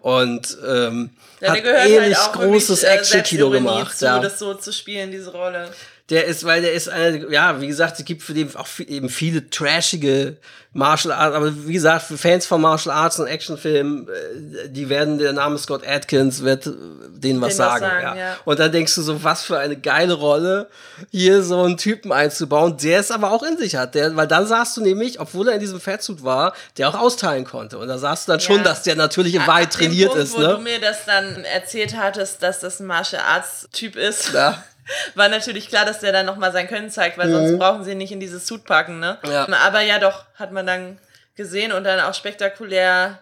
Und 0.03 0.57
ähm, 0.65 1.11
Ja, 1.41 1.53
hat 1.53 1.65
ähnlich 1.65 2.17
halt 2.17 2.33
großes 2.35 2.85
äh, 2.85 2.87
Action-Kino 2.87 3.51
gemacht. 3.51 3.99
Zu, 3.99 4.05
ja. 4.05 4.21
das 4.21 4.39
so 4.39 4.55
zu 4.55 4.73
spielen, 4.73 5.11
diese 5.11 5.33
Rolle. 5.33 5.69
Der 6.13 6.27
ist, 6.27 6.45
weil 6.45 6.61
der 6.61 6.75
ist 6.75 6.91
eine, 6.91 7.33
ja, 7.33 7.59
wie 7.63 7.67
gesagt, 7.67 7.99
es 7.99 8.05
gibt 8.05 8.23
für 8.23 8.35
den 8.35 8.55
auch 8.55 8.67
viel, 8.67 8.89
eben 8.91 9.09
viele 9.09 9.49
trashige 9.49 10.37
Martial 10.75 11.13
Arts, 11.15 11.35
aber 11.35 11.67
wie 11.67 11.73
gesagt, 11.73 12.05
für 12.05 12.19
Fans 12.19 12.45
von 12.45 12.61
Martial 12.61 12.95
Arts 12.95 13.19
und 13.19 13.27
Actionfilmen, 13.29 14.07
äh, 14.09 14.69
die 14.69 14.91
werden, 14.91 15.17
der 15.19 15.33
Name 15.33 15.57
Scott 15.57 15.87
Atkins 15.89 16.43
wird 16.43 16.67
äh, 16.67 16.73
denen 17.15 17.41
was 17.41 17.57
sagen. 17.57 17.87
sagen, 17.87 18.03
ja. 18.03 18.15
ja. 18.15 18.37
Und 18.45 18.59
dann 18.59 18.71
denkst 18.71 18.95
du 18.95 19.01
so, 19.01 19.25
was 19.25 19.43
für 19.43 19.59
eine 19.59 19.79
geile 19.79 20.13
Rolle, 20.13 20.69
hier 21.11 21.43
so 21.43 21.63
einen 21.63 21.79
Typen 21.79 22.13
einzubauen, 22.13 22.77
der 22.77 23.01
es 23.01 23.11
aber 23.11 23.33
auch 23.33 23.43
in 23.43 23.57
sich 23.57 23.77
hat. 23.77 23.95
Der, 23.95 24.15
weil 24.15 24.29
dann 24.29 24.47
sahst 24.47 24.77
du 24.77 24.83
nämlich, 24.83 25.19
obwohl 25.19 25.49
er 25.49 25.55
in 25.55 25.61
diesem 25.61 25.81
Fatsuit 25.81 26.23
war, 26.23 26.53
der 26.77 26.91
auch 26.91 26.95
austeilen 26.95 27.47
konnte. 27.47 27.79
Und 27.79 27.89
da 27.89 27.97
sahst 27.97 28.29
du 28.29 28.33
dann 28.33 28.41
schon, 28.41 28.59
Ja. 28.59 28.65
dass 28.65 28.83
der 28.83 28.97
natürlich 28.97 29.35
weit 29.47 29.73
dem 29.73 29.79
trainiert 29.79 30.11
Punkt, 30.11 30.25
ist, 30.25 30.35
wo 30.35 30.41
du 30.41 30.47
ne? 30.47 30.59
mir 30.59 30.79
das 30.79 31.07
dann 31.07 31.45
erzählt 31.45 31.97
hattest, 31.97 32.43
dass 32.43 32.61
das 32.61 32.81
ein 32.81 32.87
Martial 32.87 33.23
Arts 33.23 33.67
Typ 33.73 33.97
ist, 33.97 34.35
Ja. 34.35 34.63
war 35.15 35.29
natürlich 35.29 35.69
klar, 35.69 35.85
dass 35.85 36.01
der 36.01 36.13
dann 36.13 36.27
nochmal 36.27 36.53
sein 36.53 36.69
Können 36.69 36.91
zeigt, 36.91 37.19
weil 37.19 37.31
sonst 37.31 37.59
brauchen 37.59 37.85
sie 37.85 37.93
ihn 37.93 37.99
nicht 37.99 38.13
in 38.13 38.21
dieses 38.21 38.47
Suit 38.47 38.65
packen, 38.65 38.99
ne? 39.01 39.19
Mhm. 39.25 39.31
Ja. 39.31 39.47
Aber 39.65 39.81
ja, 39.81 39.99
doch, 39.99 40.25
hat 40.35 40.53
man 40.53 40.67
dann 40.67 40.99
gesehen 41.37 41.73
und 41.73 41.85
dann 41.85 42.01
auch 42.01 42.15
spektakulär, 42.15 43.19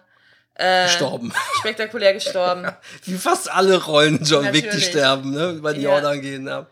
äh, 0.55 0.83
Gestorben. 0.85 1.33
spektakulär 1.59 2.13
gestorben. 2.13 2.67
Wie 3.05 3.17
fast 3.17 3.51
alle 3.51 3.83
Rollen 3.83 4.23
John 4.23 4.51
Wick, 4.53 4.69
die 4.71 4.81
sterben, 4.81 5.31
ne? 5.31 5.51
Über 5.51 5.73
die 5.73 5.81
Ja. 5.81 5.91
Jordan 5.93 6.21
gehen, 6.21 6.47
ja. 6.47 6.65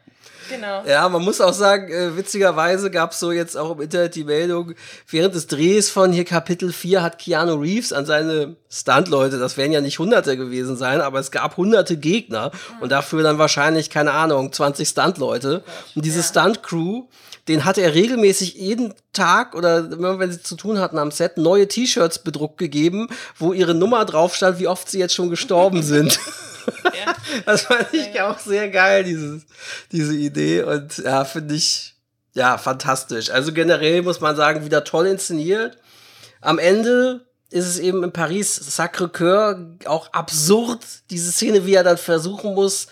Genau. 0.49 0.83
Ja, 0.85 1.07
man 1.09 1.21
muss 1.23 1.39
auch 1.41 1.53
sagen, 1.53 1.91
äh, 1.91 2.17
witzigerweise 2.17 2.89
gab 2.91 3.11
es 3.11 3.19
so 3.19 3.31
jetzt 3.31 3.55
auch 3.57 3.71
im 3.75 3.81
Internet 3.81 4.15
die 4.15 4.23
Meldung, 4.23 4.73
während 5.07 5.35
des 5.35 5.47
Drehs 5.47 5.89
von 5.89 6.11
hier 6.11 6.25
Kapitel 6.25 6.71
4 6.73 7.01
hat 7.03 7.19
Keanu 7.19 7.55
Reeves 7.55 7.93
an 7.93 8.05
seine 8.05 8.55
Stuntleute, 8.69 9.39
das 9.39 9.57
werden 9.57 9.71
ja 9.71 9.81
nicht 9.81 9.99
hunderte 9.99 10.37
gewesen 10.37 10.75
sein, 10.77 11.01
aber 11.01 11.19
es 11.19 11.31
gab 11.31 11.57
hunderte 11.57 11.97
Gegner 11.97 12.51
und 12.81 12.91
dafür 12.91 13.23
dann 13.23 13.37
wahrscheinlich, 13.37 13.89
keine 13.89 14.11
Ahnung, 14.11 14.51
20 14.51 14.87
Stuntleute. 14.87 15.63
Und 15.95 16.05
diese 16.05 16.19
Ja. 16.19 16.25
Stunt-Crew, 16.25 17.03
den 17.47 17.65
hat 17.65 17.77
er 17.79 17.95
regelmäßig 17.95 18.53
jeden 18.55 18.93
Tag 19.11 19.55
oder 19.55 19.79
immer 19.91 20.19
wenn 20.19 20.31
sie 20.31 20.41
zu 20.43 20.55
tun 20.55 20.77
hatten 20.79 20.99
am 20.99 21.09
Set, 21.09 21.37
neue 21.37 21.67
T-Shirts 21.67 22.19
bedruckt 22.19 22.57
gegeben, 22.59 23.07
wo 23.37 23.53
ihre 23.53 23.73
Nummer 23.73 24.05
drauf 24.05 24.35
stand, 24.35 24.59
wie 24.59 24.67
oft 24.67 24.89
sie 24.89 24.99
jetzt 24.99 25.15
schon 25.15 25.29
gestorben 25.31 25.81
sind. 25.83 26.19
Ja. 26.83 27.13
Das 27.45 27.61
fand 27.63 27.93
ich 27.93 28.19
auch 28.21 28.39
sehr 28.39 28.69
geil, 28.69 29.03
dieses, 29.03 29.43
diese 29.91 30.13
Idee. 30.15 30.63
Und 30.63 30.97
ja, 30.97 31.23
finde 31.25 31.55
ich, 31.55 31.95
ja, 32.33 32.57
fantastisch. 32.57 33.29
Also 33.29 33.53
generell 33.53 34.01
muss 34.01 34.19
man 34.19 34.35
sagen, 34.35 34.65
wieder 34.65 34.83
toll 34.83 35.07
inszeniert. 35.07 35.77
Am 36.41 36.57
Ende 36.59 37.25
ist 37.51 37.65
es 37.65 37.79
eben 37.79 38.03
in 38.03 38.11
Paris 38.11 38.55
Sacré-Cœur 38.55 39.87
auch 39.87 40.13
absurd, 40.13 40.79
diese 41.09 41.31
Szene, 41.31 41.65
wie 41.65 41.73
er 41.73 41.83
dann 41.83 41.97
versuchen 41.97 42.53
muss, 42.53 42.87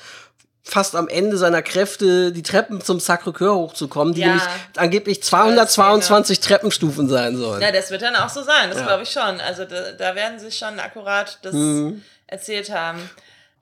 fast 0.63 0.95
am 0.95 1.07
Ende 1.07 1.37
seiner 1.37 1.61
Kräfte 1.61 2.31
die 2.33 2.41
Treppen 2.43 2.81
zum 2.81 2.97
Sacré-Cœur 2.99 3.55
hochzukommen, 3.55 4.13
die 4.13 4.21
Ja. 4.21 4.27
nämlich 4.27 4.43
angeblich 4.75 5.23
222 5.23 6.39
Treppenstufen 6.41 7.07
sein 7.07 7.37
sollen. 7.37 7.59
Na, 7.61 7.71
das 7.71 7.89
wird 7.91 8.01
dann 8.01 8.15
auch 8.15 8.29
so 8.29 8.43
sein, 8.43 8.69
das 8.69 8.79
Ja. 8.79 8.85
glaube 8.85 9.03
ich 9.03 9.09
schon. 9.11 9.39
Also 9.39 9.63
da, 9.65 9.91
da 9.93 10.15
werden 10.15 10.39
sie 10.39 10.51
schon 10.51 10.79
akkurat 10.79 11.39
das 11.43 11.53
Mhm. 11.53 12.01
erzählt 12.25 12.69
haben. 12.71 12.99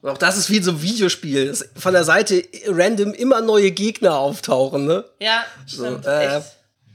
Und 0.06 0.12
Auch 0.12 0.18
das 0.20 0.38
ist 0.38 0.52
wie 0.52 0.62
so 0.62 0.70
ein 0.70 0.84
Videospiel, 0.84 1.48
dass 1.48 1.68
von 1.76 1.92
der 1.92 2.04
Seite 2.04 2.44
random 2.68 3.12
immer 3.16 3.42
neue 3.42 3.72
Gegner 3.72 4.20
auftauchen, 4.20 4.86
ne? 4.86 5.04
Ja, 5.20 5.44
stimmt. 5.66 6.04
So, 6.04 6.10
äh. 6.12 6.42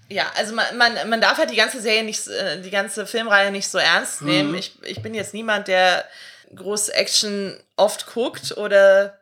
Ja, 0.08 0.30
also 0.36 0.54
man, 0.54 0.76
man, 0.76 0.92
man 1.08 1.20
darf 1.20 1.38
halt 1.38 1.50
die 1.50 1.56
ganze 1.56 1.80
Serie 1.80 2.04
nicht, 2.04 2.28
äh, 2.28 2.62
die 2.62 2.70
ganze 2.70 3.08
Filmreihe 3.08 3.50
nicht 3.50 3.66
so 3.66 3.78
ernst 3.78 4.22
nehmen. 4.22 4.54
Ich, 4.54 4.74
ich 4.84 5.02
bin 5.02 5.14
jetzt 5.14 5.34
niemand, 5.34 5.66
der 5.66 6.04
groß 6.54 6.90
Action 6.90 7.58
oft 7.74 8.06
guckt 8.06 8.56
oder 8.56 9.18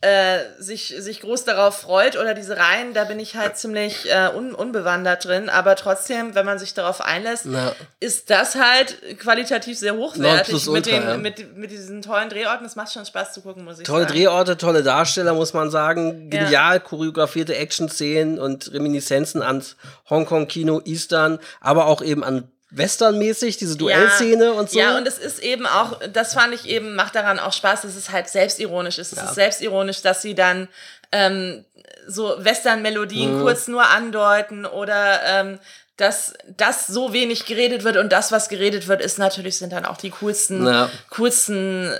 äh, 0.00 0.38
sich, 0.60 0.94
sich 0.98 1.20
groß 1.22 1.44
darauf 1.44 1.76
freut 1.76 2.16
oder 2.16 2.32
diese 2.32 2.56
Reihen, 2.56 2.94
da 2.94 3.02
bin 3.04 3.18
ich 3.18 3.34
halt 3.34 3.56
ziemlich 3.56 4.08
äh, 4.08 4.30
un, 4.32 4.54
unbewandert 4.54 5.24
drin. 5.24 5.48
Aber 5.48 5.74
trotzdem, 5.74 6.36
wenn 6.36 6.46
man 6.46 6.60
sich 6.60 6.72
darauf 6.72 7.00
einlässt, 7.00 7.46
Ja. 7.46 7.72
ist 7.98 8.30
das 8.30 8.54
halt 8.54 9.18
qualitativ 9.18 9.76
sehr 9.76 9.96
hochwertig 9.96 10.54
mit, 10.54 10.66
Nonplusultra, 10.66 10.90
den, 11.00 11.08
ja. 11.08 11.16
mit, 11.16 11.56
mit 11.56 11.70
diesen 11.72 12.00
tollen 12.02 12.28
Drehorten. 12.28 12.64
Es 12.64 12.76
macht 12.76 12.92
schon 12.92 13.06
Spaß 13.06 13.32
zu 13.32 13.40
gucken, 13.40 13.64
muss 13.64 13.80
ich 13.80 13.86
Tolle 13.86 14.04
sagen. 14.04 14.14
Drehorte, 14.14 14.56
tolle 14.56 14.84
Darsteller, 14.84 15.34
muss 15.34 15.52
man 15.52 15.68
sagen. 15.70 16.30
Ja. 16.32 16.44
Genial 16.44 16.78
choreografierte 16.78 17.56
Action-Szenen 17.56 18.38
und 18.38 18.72
Reminiszenzen 18.72 19.42
ans 19.42 19.74
Hongkong-Kino, 20.08 20.80
Eastern, 20.84 21.40
aber 21.60 21.86
auch 21.86 22.02
eben 22.02 22.22
an 22.22 22.48
Western-mäßig, 22.70 23.56
diese 23.56 23.76
Duellszene 23.76 24.52
und 24.52 24.70
so. 24.70 24.78
Ja, 24.78 24.96
und 24.98 25.06
es 25.08 25.18
ist 25.18 25.38
eben 25.38 25.66
auch, 25.66 25.98
das 26.12 26.34
fand 26.34 26.52
ich 26.54 26.66
eben, 26.66 26.94
macht 26.94 27.14
daran 27.14 27.38
auch 27.38 27.52
Spaß, 27.52 27.82
dass 27.82 27.94
es 27.96 28.10
halt 28.10 28.28
selbstironisch 28.28 28.98
ist. 28.98 29.12
Es 29.12 29.22
ist 29.22 29.34
selbstironisch, 29.34 30.02
dass 30.02 30.20
sie 30.22 30.34
dann 30.34 30.68
ähm, 31.12 31.64
so 32.06 32.34
Western-Melodien 32.38 33.36
Mhm. 33.38 33.40
kurz 33.42 33.68
nur 33.68 33.86
andeuten 33.88 34.66
oder 34.66 35.20
ähm, 35.24 35.58
dass 35.96 36.34
das 36.56 36.86
so 36.86 37.12
wenig 37.12 37.46
geredet 37.46 37.82
wird 37.84 37.96
und 37.96 38.12
das, 38.12 38.30
was 38.30 38.48
geredet 38.48 38.86
wird, 38.86 39.00
ist 39.00 39.18
natürlich, 39.18 39.56
sind 39.58 39.72
dann 39.72 39.84
auch 39.84 39.96
die 39.96 40.10
coolsten, 40.10 40.64
Ja. 40.66 40.90
coolsten 41.10 41.90
äh, 41.90 41.98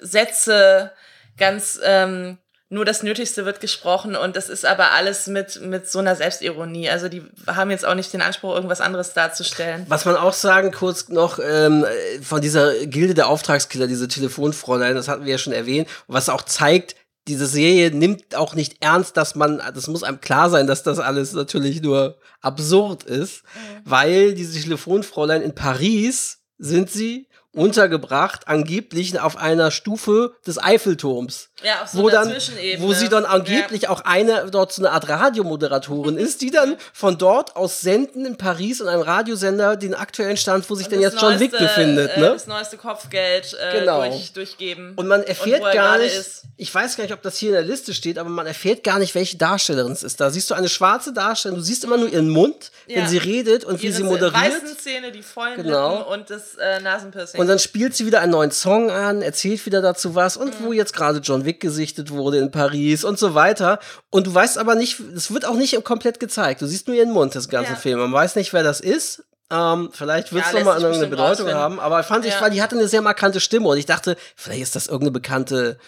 Sätze, 0.00 0.92
ganz 1.38 1.78
ähm, 1.82 2.38
nur 2.70 2.84
das 2.84 3.02
Nötigste 3.02 3.46
wird 3.46 3.60
gesprochen 3.60 4.14
und 4.14 4.36
das 4.36 4.50
ist 4.50 4.66
aber 4.66 4.90
alles 4.92 5.26
mit, 5.26 5.60
mit 5.62 5.90
so 5.90 6.00
einer 6.00 6.16
Selbstironie. 6.16 6.90
Also 6.90 7.08
die 7.08 7.22
haben 7.46 7.70
jetzt 7.70 7.86
auch 7.86 7.94
nicht 7.94 8.12
den 8.12 8.20
Anspruch, 8.20 8.54
irgendwas 8.54 8.82
anderes 8.82 9.14
darzustellen. 9.14 9.86
Was 9.88 10.04
man 10.04 10.16
auch 10.16 10.34
sagen, 10.34 10.70
kurz 10.70 11.08
noch 11.08 11.38
ähm, 11.38 11.86
von 12.22 12.42
dieser 12.42 12.74
Gilde 12.86 13.14
der 13.14 13.28
Auftragskiller, 13.28 13.86
diese 13.86 14.06
Telefonfräulein, 14.06 14.94
das 14.96 15.08
hatten 15.08 15.24
wir 15.24 15.32
ja 15.32 15.38
schon 15.38 15.54
erwähnt, 15.54 15.88
was 16.08 16.28
auch 16.28 16.42
zeigt, 16.42 16.94
diese 17.26 17.46
Serie 17.46 17.90
nimmt 17.90 18.34
auch 18.34 18.54
nicht 18.54 18.82
ernst, 18.82 19.16
dass 19.16 19.34
man, 19.34 19.62
das 19.74 19.86
muss 19.86 20.02
einem 20.02 20.20
klar 20.20 20.50
sein, 20.50 20.66
dass 20.66 20.82
das 20.82 20.98
alles 20.98 21.32
natürlich 21.32 21.82
nur 21.82 22.18
absurd 22.40 23.04
ist, 23.04 23.42
weil 23.84 24.34
diese 24.34 24.60
Telefonfräulein 24.60 25.42
in 25.42 25.54
Paris 25.54 26.38
sind 26.58 26.90
sie 26.90 27.28
untergebracht, 27.58 28.48
angeblich 28.48 29.18
auf 29.20 29.36
einer 29.36 29.70
Stufe 29.70 30.34
des 30.46 30.62
Eiffelturms. 30.62 31.50
Ja, 31.62 31.82
auf 31.82 31.88
so 31.88 32.02
wo 32.04 32.08
einer 32.08 32.24
dann, 32.24 32.36
wo 32.78 32.92
sie 32.92 33.08
dann 33.08 33.24
angeblich 33.24 33.88
auch 33.88 34.02
eine 34.02 34.46
dort 34.50 34.72
so 34.72 34.80
eine 34.82 34.92
Art 34.92 35.08
Radiomoderatorin 35.08 36.16
ist, 36.18 36.40
die 36.40 36.50
dann 36.50 36.76
von 36.92 37.18
dort 37.18 37.56
aus 37.56 37.80
senden 37.80 38.24
in 38.26 38.36
Paris 38.38 38.80
und 38.80 38.88
einem 38.88 39.02
Radiosender 39.02 39.76
den 39.76 39.94
aktuellen 39.94 40.36
Stand, 40.36 40.68
wo 40.70 40.74
sich 40.76 40.86
denn 40.88 41.00
jetzt 41.00 41.20
John 41.20 41.40
Wick 41.40 41.52
neueste, 41.52 41.66
befindet, 41.66 42.12
äh, 42.16 42.20
ne? 42.20 42.26
Das 42.28 42.46
neueste 42.46 42.76
Kopfgeld 42.76 43.54
äh, 43.60 43.80
Genau. 43.80 44.02
durch, 44.04 44.32
durchgeben. 44.32 44.92
Und 44.96 45.08
man 45.08 45.22
erfährt 45.24 45.62
er 45.62 45.72
gar 45.74 45.98
nicht, 45.98 46.14
Ist. 46.16 46.44
ich 46.56 46.72
weiß 46.72 46.96
gar 46.96 47.04
nicht, 47.04 47.12
ob 47.12 47.22
das 47.22 47.36
hier 47.38 47.48
in 47.48 47.54
der 47.54 47.64
Liste 47.64 47.92
steht, 47.92 48.18
aber 48.18 48.30
man 48.30 48.46
erfährt 48.46 48.84
gar 48.84 48.98
nicht, 49.00 49.14
welche 49.16 49.36
Darstellerin 49.36 49.92
es 49.92 50.04
ist. 50.04 50.20
Da 50.20 50.30
siehst 50.30 50.50
du 50.50 50.54
eine 50.54 50.68
schwarze 50.68 51.12
Darstellerin, 51.12 51.58
du 51.60 51.64
siehst 51.66 51.82
immer 51.82 51.96
nur 51.96 52.08
ihren 52.08 52.28
Mund, 52.28 52.70
wenn 52.86 52.98
Ja. 53.02 53.08
sie 53.08 53.18
redet 53.18 53.64
und 53.64 53.82
wie 53.82 53.86
Ihre 53.86 53.96
sie 53.96 54.02
moderiert. 54.04 54.34
weißen 54.34 54.78
Zähne, 54.78 55.10
die 55.10 55.22
vollen 55.22 55.56
Genau. 55.62 55.98
Lippen 55.98 56.12
und 56.12 56.30
das 56.30 56.54
äh, 56.54 56.80
Nasenpiercing. 56.80 57.40
Und 57.40 57.47
dann 57.48 57.58
spielt 57.58 57.94
sie 57.96 58.06
wieder 58.06 58.20
einen 58.20 58.32
neuen 58.32 58.50
Song 58.50 58.90
an, 58.90 59.22
erzählt 59.22 59.64
wieder 59.66 59.82
dazu 59.82 60.14
was 60.14 60.36
und 60.36 60.62
wo 60.62 60.72
jetzt 60.72 60.92
gerade 60.94 61.18
John 61.18 61.44
Wick 61.44 61.60
gesichtet 61.60 62.10
wurde 62.10 62.38
in 62.38 62.50
Paris 62.50 63.02
und 63.04 63.18
so 63.18 63.34
weiter. 63.34 63.78
Und 64.10 64.26
du 64.28 64.34
weißt 64.34 64.58
aber 64.58 64.74
nicht, 64.74 65.00
es 65.16 65.32
wird 65.32 65.44
auch 65.46 65.54
nicht 65.56 65.82
komplett 65.84 66.20
gezeigt. 66.20 66.62
Du 66.62 66.66
siehst 66.66 66.86
nur 66.86 66.96
ihren 66.96 67.10
Mund, 67.12 67.34
das 67.34 67.48
ganze 67.48 67.72
Ja. 67.72 67.76
Film. 67.76 67.98
Man 67.98 68.12
weiß 68.12 68.36
nicht, 68.36 68.52
wer 68.52 68.62
das 68.62 68.80
ist. 68.80 69.24
Ähm, 69.50 69.88
vielleicht 69.92 70.32
wird 70.32 70.44
es 70.44 70.52
Ja, 70.52 70.58
nochmal 70.58 70.80
bestimmt 70.80 71.10
Bedeutung 71.10 71.26
rausfinden. 71.28 71.54
haben. 71.54 71.80
Aber 71.80 72.02
fand 72.02 72.26
ich, 72.26 72.34
Ja. 72.34 72.40
weil 72.42 72.50
die 72.50 72.60
hatte 72.62 72.76
eine 72.76 72.86
sehr 72.86 73.00
markante 73.00 73.40
Stimme 73.40 73.66
und 73.68 73.78
ich 73.78 73.86
dachte, 73.86 74.16
vielleicht 74.36 74.62
ist 74.62 74.76
das 74.76 74.86
irgendeine 74.88 75.12
bekannte 75.12 75.78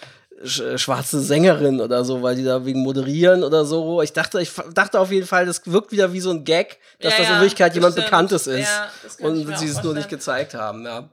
schwarze 0.45 1.21
Sängerin 1.21 1.81
oder 1.81 2.05
so, 2.05 2.23
weil 2.23 2.35
die 2.35 2.45
da 2.45 2.65
wegen 2.65 2.81
moderieren 2.81 3.45
oder 3.45 3.65
so. 3.65 4.01
Ich 4.01 4.13
dachte, 4.13 4.41
ich 4.41 4.51
dachte 4.73 4.99
auf 4.99 5.11
jeden 5.11 5.27
Fall, 5.27 5.45
das 5.45 5.63
wirkt 5.67 5.93
wieder 5.93 6.13
wie 6.13 6.21
so 6.21 6.31
ein 6.31 6.45
Gag, 6.45 6.79
dass 7.01 7.13
Ja, 7.13 7.19
das 7.19 7.29
in 7.29 7.35
Wirklichkeit 7.35 7.75
jemand 7.75 7.95
bestimmt. 7.95 8.11
Bekanntes 8.11 8.47
ist. 8.47 8.69
Ja, 8.69 9.27
und 9.27 9.59
sie 9.59 9.67
es 9.67 9.83
nur 9.83 9.95
nicht 9.95 10.09
gezeigt 10.09 10.55
haben, 10.55 10.85
ja. 10.85 11.09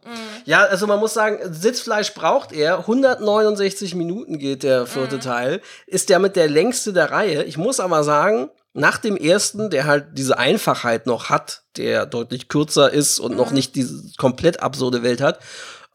Ja, 0.45 0.63
also 0.63 0.88
man 0.88 0.99
muss 0.99 1.13
sagen, 1.13 1.39
Sitzfleisch 1.51 2.13
braucht 2.13 2.53
er. 2.53 2.80
169 2.80 3.95
Minuten 3.95 4.39
geht 4.39 4.63
der 4.63 4.86
vierte 4.86 5.19
Teil. 5.19 5.61
Ist 5.88 6.09
der 6.09 6.19
mit 6.19 6.36
der 6.36 6.47
längste 6.47 6.93
der 6.93 7.11
Reihe. 7.11 7.43
Ich 7.43 7.57
muss 7.57 7.80
aber 7.80 8.03
sagen, 8.03 8.49
nach 8.73 8.97
dem 8.97 9.17
ersten, 9.17 9.69
der 9.69 9.86
halt 9.86 10.05
diese 10.13 10.38
Einfachheit 10.38 11.05
noch 11.05 11.30
hat, 11.30 11.63
der 11.75 12.05
deutlich 12.05 12.47
kürzer 12.47 12.93
ist 12.93 13.19
und 13.19 13.36
noch 13.36 13.51
nicht 13.51 13.75
diese 13.75 14.03
komplett 14.17 14.61
absurde 14.61 15.03
Welt 15.03 15.19
hat, 15.19 15.39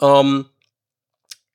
ähm, 0.00 0.46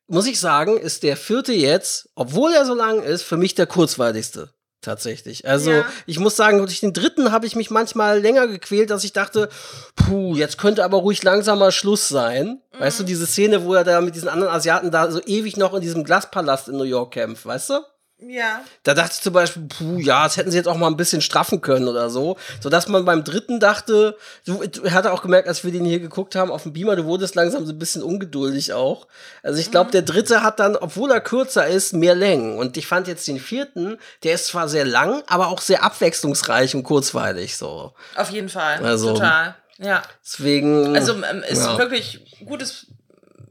muss 0.07 0.25
ich 0.27 0.39
sagen, 0.39 0.77
ist 0.77 1.03
der 1.03 1.17
vierte 1.17 1.53
jetzt, 1.53 2.09
obwohl 2.15 2.53
er 2.53 2.65
so 2.65 2.73
lang 2.73 3.01
ist, 3.01 3.23
für 3.23 3.37
mich 3.37 3.55
der 3.55 3.67
kurzweiligste. 3.67 4.49
Tatsächlich. 4.81 5.47
Also, 5.47 5.71
Ja. 5.71 5.85
ich 6.05 6.19
muss 6.19 6.35
sagen, 6.35 6.59
durch 6.59 6.79
den 6.79 6.93
dritten 6.93 7.31
habe 7.31 7.45
ich 7.47 7.55
mich 7.55 7.71
manchmal 7.71 8.19
länger 8.21 8.47
gequält, 8.47 8.89
dass 8.89 9.03
ich 9.03 9.11
dachte, 9.11 9.49
puh, 9.95 10.35
jetzt 10.35 10.57
könnte 10.59 10.83
aber 10.83 10.97
ruhig 10.97 11.23
langsamer 11.23 11.71
Schluss 11.71 12.07
sein. 12.07 12.61
Weißt 12.77 12.99
du, 12.99 13.03
diese 13.03 13.25
Szene, 13.25 13.65
wo 13.65 13.73
er 13.73 13.83
da 13.83 13.99
mit 14.01 14.15
diesen 14.15 14.29
anderen 14.29 14.53
Asiaten 14.53 14.91
da 14.91 15.11
so 15.11 15.19
ewig 15.25 15.57
noch 15.57 15.73
in 15.73 15.81
diesem 15.81 16.03
Glaspalast 16.03 16.69
in 16.69 16.77
New 16.77 16.83
York 16.83 17.13
kämpft, 17.13 17.45
weißt 17.45 17.71
du? 17.71 17.73
Ja. 18.20 18.61
Da 18.84 18.93
dachte 18.95 19.11
ich 19.15 19.22
zum 19.22 19.34
Beispiel, 19.34 19.63
puh, 19.68 19.97
ja, 19.99 20.24
das 20.24 20.38
hätten 20.38 20.49
sie 20.49 20.57
jetzt 20.57 20.68
auch 20.68 20.78
mal 20.78 20.88
ein 20.88 20.97
bisschen 20.97 21.22
straffen 21.22 21.61
können 21.61 21.88
oder 21.88 22.09
so. 22.09 22.38
Sodass 22.61 22.88
man 22.88 23.05
beim 23.05 23.24
dritten 23.24 23.59
dachte, 23.59 24.18
du, 24.45 24.65
du 24.65 24.89
hatte 24.91 25.11
auch 25.13 25.22
gemerkt, 25.22 25.47
als 25.47 25.63
wir 25.63 25.72
den 25.72 25.86
hier 25.86 25.99
geguckt 25.99 26.36
haben 26.36 26.49
auf 26.49 26.63
dem 26.63 26.74
Beamer, 26.74 26.95
du 26.95 27.05
wurdest 27.05 27.36
langsam 27.36 27.65
so 27.65 27.74
ein 27.74 27.80
bisschen 27.80 28.01
ungeduldig 28.01 28.74
auch. 28.74 29.07
Also 29.43 29.59
ich 29.59 29.70
glaube, 29.70 29.91
der 29.91 30.01
dritte 30.01 30.41
hat 30.41 30.59
dann, 30.59 30.76
obwohl 30.76 31.11
er 31.11 31.22
kürzer 31.22 31.68
ist, 31.68 31.93
mehr 31.93 32.15
Längen. 32.15 32.57
Und 32.57 32.76
ich 32.78 32.88
fand 32.88 33.07
jetzt 33.07 33.28
den 33.28 33.39
vierten, 33.39 33.97
der 34.24 34.34
ist 34.34 34.47
zwar 34.47 34.68
sehr 34.68 34.86
lang, 34.86 35.22
aber 35.28 35.47
auch 35.47 35.61
sehr 35.61 35.84
abwechslungsreich 35.84 36.74
und 36.76 36.84
kurzweilig 36.84 37.55
so. 37.55 37.93
Auf 38.15 38.32
jeden 38.32 38.49
Fall. 38.49 38.84
Also- 38.84 39.13
Total. 39.13 39.55
Ja. 39.80 40.01
Deswegen. 40.24 40.95
Also 40.95 41.13
ähm, 41.13 41.43
ist 41.47 41.63
ja. 41.63 41.78
wirklich 41.78 42.20
gutes 42.45 42.88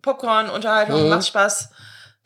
Popcorn, 0.03 0.51
Unterhaltung, 0.51 1.09
macht 1.09 1.27
Spaß, 1.27 1.69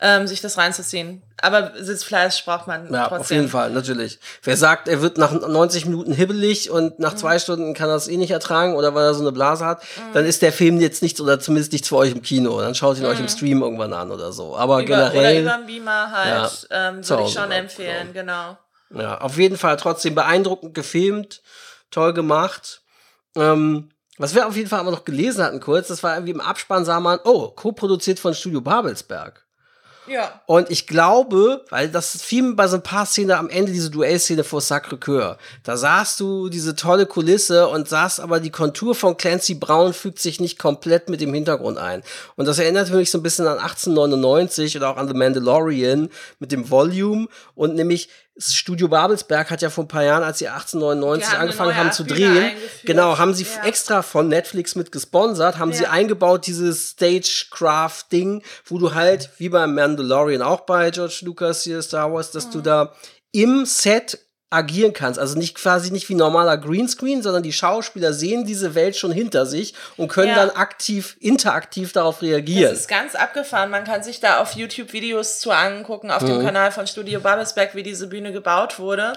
ähm, 0.01 0.25
sich 0.27 0.41
das 0.41 0.57
reinzuziehen. 0.57 1.21
Aber 1.41 1.71
Sitzfleisch 1.79 2.43
braucht 2.43 2.65
man 2.67 2.91
Ja, 2.91 3.03
trotzdem. 3.07 3.21
auf 3.21 3.29
jeden 3.31 3.49
Fall, 3.49 3.69
natürlich. 3.71 4.19
Wer 4.43 4.57
sagt, 4.57 4.87
er 4.87 5.01
wird 5.01 5.17
nach 5.17 5.31
90 5.31 5.85
Minuten 5.85 6.11
hibbelig 6.11 6.69
und 6.71 6.97
Mhm. 6.97 7.03
nach 7.03 7.15
zwei 7.15 7.37
Stunden 7.39 7.73
kann 7.75 7.87
er 7.89 7.95
es 7.95 8.07
eh 8.07 8.17
nicht 8.17 8.31
ertragen 8.31 8.75
oder 8.75 8.93
weil 8.95 9.05
er 9.05 9.13
so 9.13 9.21
eine 9.21 9.31
Blase 9.31 9.65
hat, 9.65 9.83
dann 10.13 10.25
ist 10.25 10.41
der 10.41 10.51
Film 10.51 10.79
jetzt 10.79 11.01
nichts 11.03 11.21
oder 11.21 11.39
zumindest 11.39 11.71
nichts 11.71 11.87
für 11.87 11.97
euch 11.97 12.11
im 12.11 12.21
Kino. 12.23 12.59
Dann 12.61 12.73
schaut 12.75 12.97
ihn 12.97 13.05
euch 13.05 13.19
im 13.19 13.27
Stream 13.27 13.61
irgendwann 13.61 13.93
an 13.93 14.11
oder 14.11 14.31
so. 14.31 14.55
Aber 14.57 14.79
Mhm. 14.79 14.85
Über, 14.85 14.95
oder 14.95 15.09
generell, 15.11 15.41
über 15.43 15.57
den 15.57 15.65
Beamer 15.67 16.11
halt, 16.11 16.67
ähm, 16.71 17.03
Zu 17.03 17.09
würde 17.11 17.23
ich 17.27 17.33
schon 17.33 17.51
empfehlen, 17.51 18.13
genau. 18.13 18.57
ja, 18.95 19.19
auf 19.21 19.37
jeden 19.37 19.57
Fall 19.57 19.77
trotzdem 19.77 20.15
beeindruckend 20.15 20.73
gefilmt, 20.73 21.41
toll 21.91 22.13
gemacht. 22.13 22.81
Ähm, 23.35 23.89
was 24.17 24.35
wir 24.35 24.47
auf 24.47 24.55
jeden 24.55 24.67
Fall 24.69 24.79
aber 24.79 24.91
noch 24.91 25.05
gelesen 25.05 25.43
hatten 25.43 25.59
kurz, 25.59 25.87
das 25.87 26.03
war 26.03 26.15
irgendwie 26.15 26.31
im 26.33 26.41
Abspann 26.41 26.85
sah 26.85 26.99
man, 26.99 27.19
oh, 27.23 27.47
co-produziert 27.49 28.19
von 28.19 28.33
Studio 28.33 28.61
Babelsberg. 28.61 29.45
Ja. 30.07 30.41
Und 30.45 30.69
ich 30.71 30.87
glaube, 30.87 31.63
weil 31.69 31.89
das 31.89 32.21
fiel 32.21 32.53
bei 32.55 32.67
so 32.67 32.77
ein 32.77 32.83
paar 32.83 33.05
Szenen 33.05 33.31
am 33.31 33.49
Ende, 33.49 33.71
diese 33.71 33.91
Duellszene 33.91 34.43
vor 34.43 34.59
Sacré-Cœur, 34.59 35.37
da 35.63 35.77
sahst 35.77 36.19
du 36.19 36.49
diese 36.49 36.75
tolle 36.75 37.05
Kulisse 37.05 37.67
und 37.67 37.87
sahst 37.87 38.19
aber 38.19 38.39
die 38.39 38.49
Kontur 38.49 38.95
von 38.95 39.17
Clancy 39.17 39.55
Brown 39.55 39.93
fügt 39.93 40.19
sich 40.19 40.39
nicht 40.39 40.57
komplett 40.57 41.09
mit 41.09 41.21
dem 41.21 41.33
Hintergrund 41.33 41.77
ein. 41.77 42.03
Und 42.35 42.47
das 42.47 42.59
erinnert 42.59 42.89
mich 42.89 43.11
so 43.11 43.19
ein 43.19 43.23
bisschen 43.23 43.45
an 43.45 43.59
1899 43.59 44.75
oder 44.77 44.89
auch 44.89 44.97
an 44.97 45.07
The 45.07 45.13
Mandalorian 45.13 46.09
mit 46.39 46.51
dem 46.51 46.69
Volume 46.69 47.27
und 47.55 47.75
nämlich 47.75 48.09
Studio 48.41 48.87
Babelsberg 48.87 49.49
hat 49.51 49.61
ja 49.61 49.69
vor 49.69 49.83
ein 49.83 49.87
paar 49.87 50.03
Jahren, 50.03 50.23
als 50.23 50.39
sie 50.39 50.47
1899 50.47 51.23
Die 51.23 51.25
haben 51.27 51.33
eine 51.35 51.41
angefangen 51.49 51.75
haben 51.77 51.91
zu 51.91 52.03
drehen, 52.03 52.51
genau, 52.83 53.17
haben 53.17 53.33
sie 53.33 53.43
Ja. 53.43 53.63
extra 53.65 54.01
von 54.01 54.27
Netflix 54.27 54.75
mit 54.75 54.91
gesponsert, 54.91 55.57
haben 55.59 55.73
sie 55.73 55.83
Ja. 55.83 55.91
eingebaut, 55.91 56.47
dieses 56.47 56.91
Stagecraft-Ding, 56.91 58.43
wo 58.65 58.77
du 58.77 58.93
halt, 58.93 59.29
wie 59.37 59.49
beim 59.49 59.75
Mandalorian 59.75 60.41
auch 60.41 60.61
bei 60.61 60.91
George 60.91 61.19
Lucas 61.23 61.63
hier 61.63 61.81
Star 61.81 62.11
Wars, 62.13 62.31
dass 62.31 62.47
Mhm. 62.47 62.51
du 62.51 62.61
da 62.61 62.93
im 63.31 63.65
Set 63.65 64.19
agieren 64.51 64.93
kannst. 64.93 65.19
Also 65.19 65.37
nicht 65.39 65.55
quasi 65.55 65.91
nicht 65.91 66.07
wie 66.09 66.13
normaler 66.15 66.57
Greenscreen, 66.57 67.23
sondern 67.23 67.41
die 67.41 67.53
Schauspieler 67.53 68.13
sehen 68.13 68.45
diese 68.45 68.75
Welt 68.75 68.95
schon 68.97 69.11
hinter 69.11 69.45
sich 69.47 69.73
und 69.97 70.09
können 70.09 70.27
Ja. 70.29 70.35
dann 70.35 70.49
aktiv, 70.51 71.15
interaktiv 71.19 71.93
darauf 71.93 72.21
reagieren. 72.21 72.69
Das 72.71 72.81
ist 72.81 72.87
ganz 72.89 73.15
abgefahren. 73.15 73.69
Man 73.71 73.85
kann 73.85 74.03
sich 74.03 74.19
da 74.19 74.39
auf 74.41 74.51
YouTube 74.53 74.93
Videos 74.93 75.39
zu 75.39 75.51
angucken, 75.51 76.11
auf 76.11 76.21
Mhm. 76.21 76.27
dem 76.27 76.45
Kanal 76.45 76.71
von 76.71 76.85
Studio 76.85 77.19
Babelsberg, 77.21 77.73
wie 77.75 77.83
diese 77.83 78.07
Bühne 78.07 78.31
gebaut 78.33 78.77
wurde. 78.77 79.13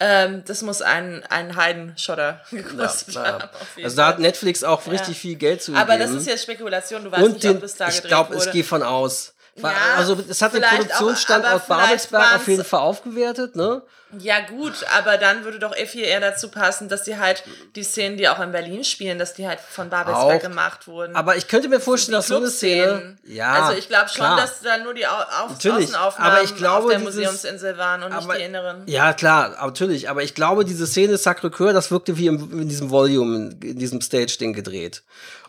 Ähm, 0.00 0.42
das 0.46 0.62
muss 0.62 0.80
ein, 0.82 1.22
ein 1.28 1.54
Heidenschotter 1.54 2.40
gekostet 2.50 3.14
Ja, 3.14 3.24
haben. 3.24 3.44
ja. 3.76 3.84
Also 3.84 3.96
da 3.96 4.06
hat. 4.08 4.18
Netflix 4.18 4.64
auch 4.64 4.84
richtig 4.90 5.18
viel 5.18 5.36
Geld 5.36 5.62
zu 5.62 5.74
Aber 5.76 5.96
das 5.98 6.10
ist 6.10 6.26
jetzt 6.26 6.42
Spekulation. 6.44 7.04
Du 7.04 7.12
weißt 7.12 7.22
und 7.22 7.32
nicht, 7.34 7.44
den, 7.44 7.58
ob 7.58 7.62
es 7.62 7.76
da 7.76 7.88
ich 7.88 8.02
glaube, 8.02 8.34
es 8.34 8.50
geht 8.50 8.66
von 8.66 8.82
aus. 8.82 9.34
Ja, 9.56 9.70
also 9.98 10.18
es 10.30 10.40
hat 10.40 10.54
den 10.54 10.62
Produktionsstandort 10.62 11.68
Babelsberg 11.68 12.36
auf 12.36 12.48
jeden 12.48 12.64
Fall 12.64 12.80
aufgewertet, 12.80 13.54
ne? 13.54 13.82
Ja, 14.18 14.40
gut, 14.40 14.74
aber 14.98 15.16
dann 15.16 15.44
würde 15.44 15.58
doch 15.58 15.74
eh 15.76 15.86
viel 15.86 16.04
eher 16.04 16.20
dazu 16.20 16.48
passen, 16.48 16.88
dass 16.88 17.04
die 17.04 17.16
halt 17.18 17.44
die 17.76 17.82
Szenen, 17.82 18.16
die 18.18 18.28
auch 18.28 18.40
in 18.40 18.52
Berlin 18.52 18.84
spielen, 18.84 19.18
dass 19.18 19.34
die 19.34 19.48
halt 19.48 19.58
von 19.60 19.88
Babelsberg 19.88 20.42
gemacht 20.42 20.86
wurden. 20.86 21.16
Aber 21.16 21.36
ich 21.36 21.48
könnte 21.48 21.68
mir 21.68 21.80
vorstellen, 21.80 22.16
dass 22.16 22.28
so 22.28 22.36
eine 22.36 22.50
Szene. 22.50 23.16
Ja, 23.24 23.52
also 23.64 23.78
ich 23.78 23.88
glaube 23.88 24.08
schon, 24.08 24.16
klar. 24.26 24.36
dass 24.36 24.60
da 24.60 24.78
nur 24.78 24.92
die 24.94 25.06
Au 25.06 25.10
auf 25.44 25.50
Natürlich, 25.50 25.88
Außenaufnahmen 25.88 26.32
aber 26.32 26.42
ich 26.42 26.56
glaube, 26.56 26.84
auf 26.84 26.90
der 26.90 26.98
dieses- 27.00 27.14
Museumsinsel 27.16 27.78
waren 27.78 28.02
und 28.02 28.14
nicht 28.14 28.22
aber- 28.24 28.36
die 28.36 28.42
inneren. 28.44 28.82
Ja, 28.86 29.12
klar, 29.14 29.56
natürlich. 29.60 30.10
Aber 30.10 30.22
ich 30.22 30.34
glaube, 30.34 30.64
diese 30.64 30.86
Szene 30.86 31.16
Sacré-Cœur, 31.16 31.72
das 31.72 31.90
wirkte 31.90 32.18
wie 32.18 32.26
im, 32.26 32.60
in 32.60 32.68
diesem 32.68 32.90
Volume, 32.90 33.50
in 33.62 33.78
diesem 33.78 34.00
Stage-Ding 34.00 34.52
gedreht. 34.52 35.02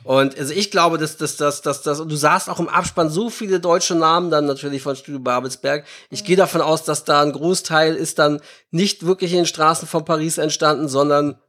Und 0.05 0.37
also 0.37 0.53
ich 0.53 0.69
glaube, 0.69 0.97
dass 0.97 1.15
dass 1.15 1.37
dass 1.37 1.61
dass 1.61 1.81
dass 1.81 2.01
und 2.01 2.09
du 2.11 2.17
sahst 2.17 2.49
auch 2.49 2.59
im 2.59 2.67
Abspann 2.67 3.09
so 3.09 3.29
viele 3.29 3.61
deutsche 3.61 3.95
Namen 3.95 4.29
dann 4.31 4.45
natürlich 4.45 4.81
von 4.81 4.97
Studio 4.97 5.21
Babelsberg. 5.21 5.85
Ich 6.09 6.25
gehe 6.25 6.35
davon 6.35 6.59
aus, 6.59 6.83
dass 6.83 7.05
da 7.05 7.21
ein 7.21 7.31
Großteil 7.31 7.95
ist 7.95 8.19
dann 8.19 8.41
nicht 8.71 9.05
wirklich 9.05 9.31
in 9.31 9.37
den 9.39 9.45
Straßen 9.45 9.87
von 9.87 10.05
Paris 10.05 10.37
entstanden, 10.37 10.87
sondern 10.87 11.39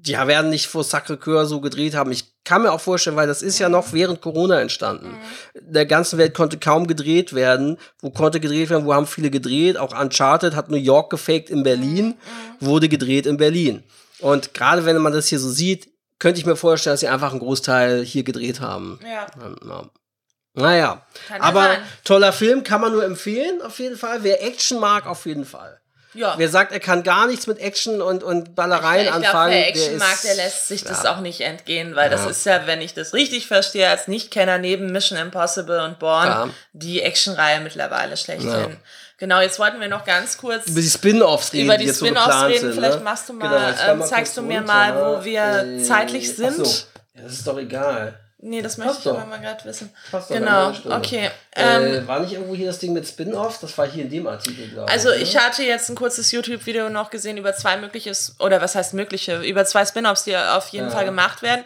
die 0.00 0.12
werden 0.12 0.50
nicht 0.50 0.68
vor 0.68 0.84
Sacré-Cœur 0.84 1.44
so 1.44 1.60
gedreht 1.60 1.94
haben. 1.94 2.12
Ich 2.12 2.32
kann 2.44 2.62
mir 2.62 2.72
auch 2.72 2.80
vorstellen, 2.80 3.16
weil 3.16 3.26
das 3.26 3.42
ist 3.42 3.58
ja 3.58 3.68
noch 3.68 3.92
während 3.92 4.20
Corona 4.20 4.60
entstanden. 4.60 5.16
In 5.54 5.72
der 5.72 5.86
ganzen 5.86 6.18
Welt 6.18 6.34
konnte 6.34 6.58
kaum 6.58 6.86
gedreht 6.86 7.32
werden. 7.34 7.78
Wo 8.00 8.10
konnte 8.10 8.38
gedreht 8.38 8.70
werden? 8.70 8.86
Wo 8.86 8.94
haben 8.94 9.06
viele 9.08 9.30
gedreht? 9.30 9.76
Auch 9.76 9.98
Uncharted 9.98 10.54
hat 10.54 10.70
New 10.70 10.76
York 10.76 11.10
gefaked 11.10 11.50
in 11.50 11.64
Berlin, 11.64 12.14
wurde 12.60 12.88
gedreht 12.88 13.26
in 13.26 13.38
Berlin. 13.38 13.82
Und 14.20 14.54
gerade 14.54 14.84
wenn 14.84 14.98
man 14.98 15.12
das 15.12 15.26
hier 15.26 15.40
so 15.40 15.50
sieht, 15.50 15.88
könnte 16.20 16.40
ich 16.40 16.46
mir 16.46 16.56
vorstellen, 16.56 16.92
dass 16.94 17.00
sie 17.00 17.08
einfach 17.08 17.30
einen 17.32 17.40
Großteil 17.40 18.04
hier 18.04 18.22
gedreht 18.22 18.60
haben. 18.60 19.00
Ja. 19.02 19.26
Ja. 19.66 19.90
Naja, 20.54 21.06
Kann 21.28 21.40
aber 21.40 21.64
sein. 21.64 21.82
toller 22.02 22.32
Film, 22.32 22.64
kann 22.64 22.80
man 22.80 22.92
nur 22.92 23.04
empfehlen, 23.04 23.62
auf 23.62 23.78
jeden 23.78 23.96
Fall. 23.96 24.24
Wer 24.24 24.42
Action 24.44 24.80
mag, 24.80 25.06
auf 25.06 25.26
jeden 25.26 25.44
Fall. 25.44 25.80
Ja. 26.14 26.34
Wer 26.38 26.48
sagt, 26.48 26.72
er 26.72 26.80
kann 26.80 27.02
gar 27.02 27.26
nichts 27.26 27.46
mit 27.46 27.58
Action 27.58 28.00
und, 28.00 28.22
und 28.22 28.54
Ballereien 28.54 29.06
ich 29.06 29.12
anfangen, 29.12 29.50
glaube, 29.50 29.50
wer 29.52 29.68
Action 29.68 29.90
der 29.90 29.98
mag, 29.98 30.22
der 30.22 30.34
lässt 30.36 30.68
sich 30.68 30.82
das 30.84 31.02
ja. 31.02 31.14
auch 31.14 31.20
nicht 31.20 31.40
entgehen, 31.42 31.94
weil 31.96 32.08
das 32.10 32.22
Ja. 32.24 32.30
ist 32.30 32.46
ja, 32.46 32.66
wenn 32.66 32.80
ich 32.80 32.94
das 32.94 33.12
richtig 33.14 33.46
verstehe, 33.46 33.88
als 33.88 34.08
Nichtkenner 34.08 34.58
neben 34.58 34.90
Mission 34.90 35.18
Impossible 35.18 35.80
und 35.84 35.98
Born 35.98 36.26
Ja. 36.26 36.48
die 36.72 37.02
Actionreihe 37.02 37.60
mittlerweile 37.60 38.16
schlechthin. 38.16 38.76
Genau, 39.18 39.40
jetzt 39.40 39.58
wollten 39.58 39.80
wir 39.80 39.88
noch 39.88 40.04
ganz 40.04 40.38
kurz 40.38 40.66
über 40.68 40.80
die 40.80 40.88
Spin-offs 40.88 41.52
reden, 41.52 41.64
über 41.66 41.76
die 41.76 41.88
so 41.90 42.06
Spin-offs 42.06 42.24
geplant 42.26 42.48
reden. 42.52 42.60
sind, 42.60 42.74
Vielleicht 42.74 42.98
ne? 42.98 43.04
machst 43.04 43.28
du 43.28 43.32
mal, 43.32 43.48
Genau, 43.48 43.70
ich 43.70 43.76
fahr 43.76 43.88
ähm, 43.94 44.02
zeigst 44.04 44.36
du 44.36 44.42
mir 44.42 44.58
runter. 44.60 44.72
mal, 44.72 44.94
wo 45.20 45.24
wir 45.24 45.42
Äh, 45.42 45.82
zeitlich 45.82 46.28
ach 46.32 46.36
sind. 46.36 46.66
so. 46.66 46.72
Ja, 47.14 47.22
das 47.24 47.32
ist 47.32 47.46
doch 47.46 47.58
egal. 47.58 48.18
Nee, 48.40 48.62
das 48.62 48.76
möchte 48.76 48.92
Passt 48.92 49.04
ich 49.06 49.10
aber 49.10 49.20
doch. 49.22 49.26
mal 49.26 49.40
gerade 49.40 49.64
wissen. 49.64 49.92
Passt 50.12 50.30
doch, 50.30 50.36
Genau, 50.36 50.66
eine 50.66 50.74
Stunde. 50.76 50.96
okay. 50.96 51.30
Ähm, 51.56 51.84
äh, 51.86 52.06
war 52.06 52.20
nicht 52.20 52.34
irgendwo 52.34 52.54
hier 52.54 52.68
das 52.68 52.78
Ding 52.78 52.92
mit 52.92 53.04
Spin-offs? 53.06 53.58
Das 53.60 53.76
war 53.76 53.88
hier 53.88 54.04
in 54.04 54.10
dem 54.10 54.28
Artikel, 54.28 54.68
glaube 54.68 54.88
Also 54.90 55.10
ich. 55.10 55.22
ich 55.22 55.34
ne? 55.34 55.40
hatte 55.40 55.64
jetzt 55.64 55.88
ein 55.88 55.96
kurzes 55.96 56.30
YouTube-Video 56.30 56.88
noch 56.88 57.10
gesehen 57.10 57.36
über 57.36 57.52
zwei 57.56 57.76
mögliches, 57.78 58.36
oder 58.38 58.60
was 58.60 58.76
heißt 58.76 58.94
mögliche, 58.94 59.42
über 59.42 59.64
zwei 59.64 59.84
Spin-offs, 59.84 60.22
die 60.24 60.36
auf 60.36 60.68
jeden 60.68 60.86
Ja. 60.86 60.92
Fall 60.92 61.04
gemacht 61.04 61.42
werden. 61.42 61.64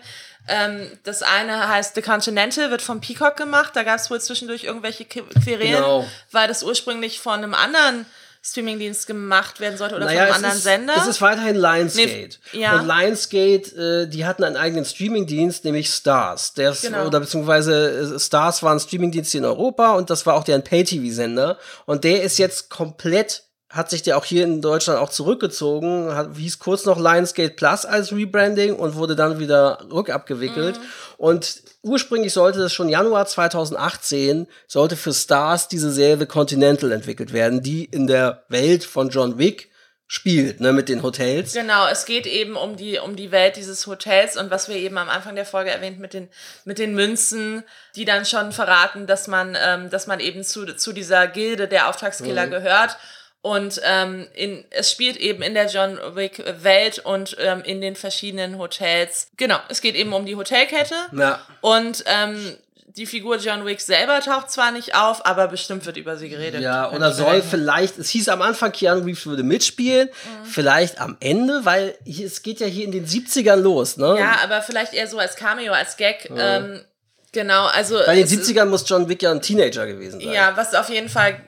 Ähm, 0.48 0.90
das 1.04 1.22
eine 1.22 1.68
heißt 1.68 1.94
The 1.94 2.02
Continental, 2.02 2.70
wird 2.70 2.80
vom 2.82 3.00
Peacock 3.02 3.36
gemacht. 3.36 3.72
Da 3.76 3.82
gab 3.82 3.96
es 4.00 4.10
wohl 4.10 4.20
zwischendurch 4.20 4.64
irgendwelche 4.64 5.04
Querelen, 5.04 5.74
Genau. 5.74 6.06
weil 6.32 6.48
das 6.48 6.62
ursprünglich 6.62 7.20
von 7.20 7.34
einem 7.34 7.54
anderen 7.54 8.06
Streamingdienst 8.44 9.06
gemacht 9.06 9.60
werden 9.60 9.78
sollte 9.78 9.94
oder 9.94 10.06
Naja, 10.06 10.26
von 10.26 10.34
einem 10.34 10.44
anderen 10.44 10.56
ist, 10.56 10.64
Sender. 10.64 10.94
Es 10.96 11.06
ist 11.06 11.20
weiterhin 11.22 11.54
Lionsgate. 11.54 12.38
Nee, 12.52 12.60
ja. 12.60 12.80
Und 12.80 12.88
Lionsgate, 12.88 14.02
äh, 14.02 14.08
die 14.08 14.26
hatten 14.26 14.42
einen 14.42 14.56
eigenen 14.56 14.84
Streamingdienst, 14.84 15.64
nämlich 15.64 15.88
Stars. 15.88 16.52
Der 16.54 16.72
ist, 16.72 16.82
Genau. 16.82 17.06
Oder 17.06 17.20
beziehungsweise 17.20 18.14
äh, 18.16 18.18
Stars 18.18 18.62
war 18.64 18.72
ein 18.72 18.80
Streamingdienst 18.80 19.34
in 19.36 19.44
Europa 19.44 19.92
und 19.92 20.10
das 20.10 20.26
war 20.26 20.34
auch 20.34 20.42
deren 20.42 20.64
Pay-TV-Sender. 20.64 21.56
Und 21.86 22.02
der 22.02 22.24
ist 22.24 22.38
jetzt 22.38 22.68
komplett, 22.68 23.44
hat 23.72 23.88
sich 23.88 24.02
der 24.02 24.18
auch 24.18 24.24
hier 24.26 24.44
in 24.44 24.60
Deutschland 24.60 25.00
auch 25.00 25.08
zurückgezogen, 25.08 26.14
hat, 26.14 26.36
hieß 26.36 26.58
kurz 26.58 26.84
noch 26.84 26.98
Lionsgate 26.98 27.54
Plus 27.54 27.86
als 27.86 28.12
Rebranding 28.12 28.76
und 28.76 28.96
wurde 28.96 29.16
dann 29.16 29.38
wieder 29.38 29.86
rückabgewickelt. 29.90 30.78
Mhm. 30.78 30.84
Und 31.16 31.62
ursprünglich 31.82 32.34
sollte 32.34 32.58
das 32.58 32.72
schon 32.74 32.90
Januar 32.90 33.26
2018, 33.26 34.46
sollte 34.68 34.96
für 34.96 35.14
Stars 35.14 35.68
diese 35.68 35.90
Serie 35.90 36.18
The 36.18 36.26
Continental 36.26 36.92
entwickelt 36.92 37.32
werden, 37.32 37.62
die 37.62 37.86
in 37.86 38.06
der 38.06 38.44
Welt 38.48 38.84
von 38.84 39.08
John 39.08 39.38
Wick 39.38 39.70
spielt, 40.06 40.60
ne, 40.60 40.74
mit 40.74 40.90
den 40.90 41.02
Hotels. 41.02 41.54
Genau, 41.54 41.88
es 41.88 42.04
geht 42.04 42.26
eben 42.26 42.54
um 42.54 42.76
die, 42.76 42.98
um 42.98 43.16
die 43.16 43.32
Welt 43.32 43.56
dieses 43.56 43.86
Hotels 43.86 44.36
und 44.36 44.50
was 44.50 44.68
wir 44.68 44.76
eben 44.76 44.98
am 44.98 45.08
Anfang 45.08 45.34
der 45.34 45.46
Folge 45.46 45.70
erwähnt 45.70 45.98
mit 45.98 46.12
den, 46.12 46.28
mit 46.66 46.78
den 46.78 46.94
Münzen, 46.94 47.64
die 47.96 48.04
dann 48.04 48.26
schon 48.26 48.52
verraten, 48.52 49.06
dass 49.06 49.26
man, 49.26 49.56
ähm, 49.58 49.88
dass 49.88 50.06
man 50.06 50.20
eben 50.20 50.44
zu, 50.44 50.76
zu 50.76 50.92
dieser 50.92 51.26
Gilde 51.28 51.66
der 51.66 51.88
Auftragskiller 51.88 52.46
gehört. 52.46 52.98
Und 53.42 53.80
ähm, 53.84 54.28
in, 54.34 54.64
es 54.70 54.90
spielt 54.92 55.16
eben 55.16 55.42
in 55.42 55.54
der 55.54 55.66
John 55.66 55.98
Wick 56.14 56.42
Welt 56.62 57.00
und 57.00 57.36
ähm, 57.40 57.62
in 57.64 57.80
den 57.80 57.96
verschiedenen 57.96 58.56
Hotels. 58.58 59.26
Genau, 59.36 59.58
es 59.68 59.80
geht 59.80 59.96
eben 59.96 60.12
um 60.12 60.24
die 60.26 60.36
Hotelkette. 60.36 60.94
Ja. 61.12 61.40
Und 61.60 62.04
ähm, 62.06 62.56
die 62.86 63.06
Figur 63.06 63.38
John 63.38 63.64
Wick 63.66 63.80
selber 63.80 64.20
taucht 64.20 64.50
zwar 64.52 64.70
nicht 64.70 64.94
auf, 64.94 65.26
aber 65.26 65.48
bestimmt 65.48 65.84
wird 65.86 65.96
über 65.96 66.16
sie 66.18 66.28
geredet. 66.28 66.60
Ja, 66.62 66.92
oder 66.92 67.10
soll 67.12 67.32
denken. 67.32 67.48
vielleicht, 67.50 67.98
es 67.98 68.10
hieß 68.10 68.28
am 68.28 68.42
Anfang, 68.42 68.70
Keanu 68.70 69.02
Reeves 69.04 69.26
würde 69.26 69.42
mitspielen, 69.42 70.08
Mhm. 70.08 70.44
vielleicht 70.44 71.00
am 71.00 71.16
Ende, 71.18 71.64
weil 71.64 71.96
es 72.06 72.42
geht 72.42 72.60
ja 72.60 72.66
hier 72.68 72.84
in 72.84 72.92
den 72.92 73.06
70ern 73.06 73.56
los, 73.60 73.96
ne? 73.96 74.16
Ja, 74.20 74.36
aber 74.44 74.62
vielleicht 74.62 74.92
eher 74.94 75.08
so 75.08 75.18
als 75.18 75.34
Cameo, 75.36 75.72
als 75.72 75.96
Gag. 75.96 76.30
Ähm, 76.36 76.84
genau, 77.32 77.64
also. 77.66 77.98
Bei 78.06 78.14
den 78.14 78.24
es 78.24 78.30
ist- 78.30 78.46
70ern 78.46 78.66
muss 78.68 78.88
John 78.88 79.08
Wick 79.08 79.22
ja 79.22 79.30
ein 79.32 79.40
Teenager 79.42 79.86
gewesen 79.86 80.20
sein. 80.20 80.30
Ja, 80.32 80.52
was 80.56 80.74
auf 80.74 80.90
jeden 80.90 81.08
Fall, 81.08 81.40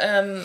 ähm, 0.00 0.42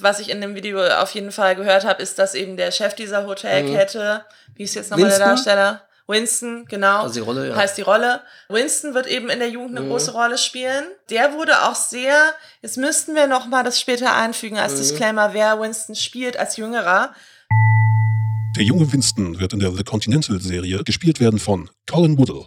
was 0.00 0.20
ich 0.20 0.30
in 0.30 0.40
dem 0.40 0.54
Video 0.54 0.84
auf 0.86 1.10
jeden 1.12 1.32
Fall 1.32 1.54
gehört 1.56 1.84
habe, 1.84 2.02
ist, 2.02 2.18
dass 2.18 2.34
eben 2.34 2.56
der 2.56 2.70
Chef 2.70 2.94
dieser 2.94 3.26
Hotelkette, 3.26 4.24
wie 4.54 4.64
ist 4.64 4.74
jetzt 4.74 4.90
nochmal 4.90 5.08
der? 5.10 5.18
Darsteller? 5.18 5.82
Winston, 6.06 6.66
genau. 6.68 7.02
Also 7.04 7.14
die 7.14 7.20
Rolle, 7.20 7.48
ja. 7.48 7.56
Heißt 7.56 7.78
die 7.78 7.82
Rolle. 7.82 8.20
Winston 8.50 8.92
wird 8.92 9.06
eben 9.06 9.30
in 9.30 9.38
der 9.38 9.48
Jugend 9.48 9.70
Mhm. 9.72 9.78
eine 9.78 9.88
große 9.88 10.12
Rolle 10.12 10.36
spielen. 10.36 10.84
Der 11.08 11.32
wurde 11.32 11.62
auch 11.62 11.74
sehr, 11.74 12.14
jetzt 12.60 12.76
müssten 12.76 13.14
wir 13.14 13.26
nochmal 13.26 13.64
das 13.64 13.80
später 13.80 14.14
einfügen 14.14 14.56
Mhm. 14.56 14.62
als 14.62 14.74
Disclaimer, 14.76 15.32
wer 15.32 15.58
Winston 15.60 15.94
spielt 15.94 16.36
als 16.36 16.58
Jüngerer. 16.58 17.14
Der 18.56 18.64
junge 18.64 18.92
Winston 18.92 19.40
wird 19.40 19.54
in 19.54 19.60
der 19.60 19.72
The 19.72 19.82
Continental-Serie 19.82 20.84
gespielt 20.84 21.20
werden 21.20 21.38
von 21.38 21.70
Colin 21.90 22.18
Woodle. 22.18 22.44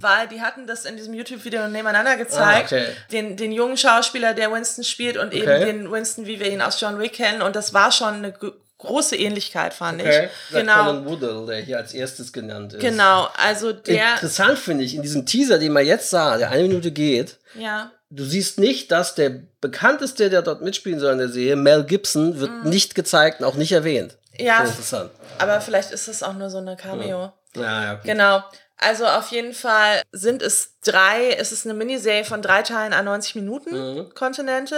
Weil 0.00 0.28
die 0.28 0.40
hatten 0.40 0.66
das 0.66 0.84
in 0.84 0.96
diesem 0.96 1.14
YouTube-Video 1.14 1.68
nebeneinander 1.68 2.16
gezeigt. 2.16 2.72
Ah, 2.72 2.76
okay. 2.76 2.86
den, 3.12 3.36
den 3.36 3.52
jungen 3.52 3.76
Schauspieler, 3.76 4.34
der 4.34 4.50
Winston 4.52 4.84
spielt 4.84 5.16
und 5.16 5.32
eben 5.32 5.42
Okay. 5.50 5.64
den 5.66 5.90
Winston, 5.90 6.26
wie 6.26 6.40
wir 6.40 6.50
ihn 6.50 6.62
aus 6.62 6.80
John 6.80 6.98
Wick 6.98 7.12
kennen. 7.14 7.42
Und 7.42 7.56
das 7.56 7.72
war 7.74 7.92
schon 7.92 8.14
eine 8.14 8.34
große 8.78 9.14
Ähnlichkeit, 9.16 9.74
fand 9.74 10.00
Okay. 10.00 10.24
ich. 10.26 10.52
Der 10.52 10.60
Genau. 10.62 10.84
Colin 10.84 11.04
Woodle, 11.06 11.46
der 11.46 11.60
hier 11.62 11.76
als 11.78 11.92
erstes 11.92 12.32
genannt 12.32 12.72
ist. 12.72 12.80
Genau, 12.80 13.28
also 13.36 13.72
der, 13.72 14.14
Interessant 14.14 14.58
finde 14.58 14.84
ich, 14.84 14.94
in 14.94 15.02
diesem 15.02 15.26
Teaser, 15.26 15.58
den 15.58 15.72
man 15.72 15.84
jetzt 15.84 16.08
sah, 16.10 16.38
der 16.38 16.50
eine 16.50 16.62
Minute 16.62 16.90
geht, 16.90 17.36
ja, 17.54 17.90
du 18.08 18.24
siehst 18.24 18.58
nicht, 18.58 18.90
dass 18.90 19.14
der 19.14 19.32
bekannteste, 19.60 20.30
der 20.30 20.40
dort 20.42 20.62
mitspielen 20.62 20.98
soll 20.98 21.12
in 21.12 21.18
der 21.18 21.28
Serie, 21.28 21.56
Mel 21.56 21.84
Gibson, 21.84 22.40
wird 22.40 22.64
nicht 22.64 22.94
gezeigt 22.94 23.40
und 23.40 23.46
auch 23.46 23.54
nicht 23.56 23.72
erwähnt. 23.72 24.16
Ja. 24.38 24.60
Interessant. 24.64 25.10
aber 25.38 25.60
vielleicht 25.60 25.90
ist 25.90 26.08
es 26.08 26.22
auch 26.22 26.32
nur 26.32 26.48
so 26.48 26.58
eine 26.58 26.74
Cameo. 26.76 27.32
Ja, 27.56 27.62
ja, 27.84 27.92
okay. 27.94 28.00
Genau. 28.12 28.42
Also 28.80 29.06
auf 29.06 29.28
jeden 29.28 29.52
Fall 29.54 30.02
sind 30.12 30.42
es 30.42 30.74
drei, 30.84 31.32
es 31.38 31.52
ist 31.52 31.66
eine 31.66 31.74
Miniserie 31.74 32.24
von 32.24 32.42
drei 32.42 32.62
Teilen 32.62 32.92
an 32.92 33.04
90 33.04 33.34
Minuten, 33.34 33.70
Mhm. 33.96 34.14
Kontinente. 34.14 34.76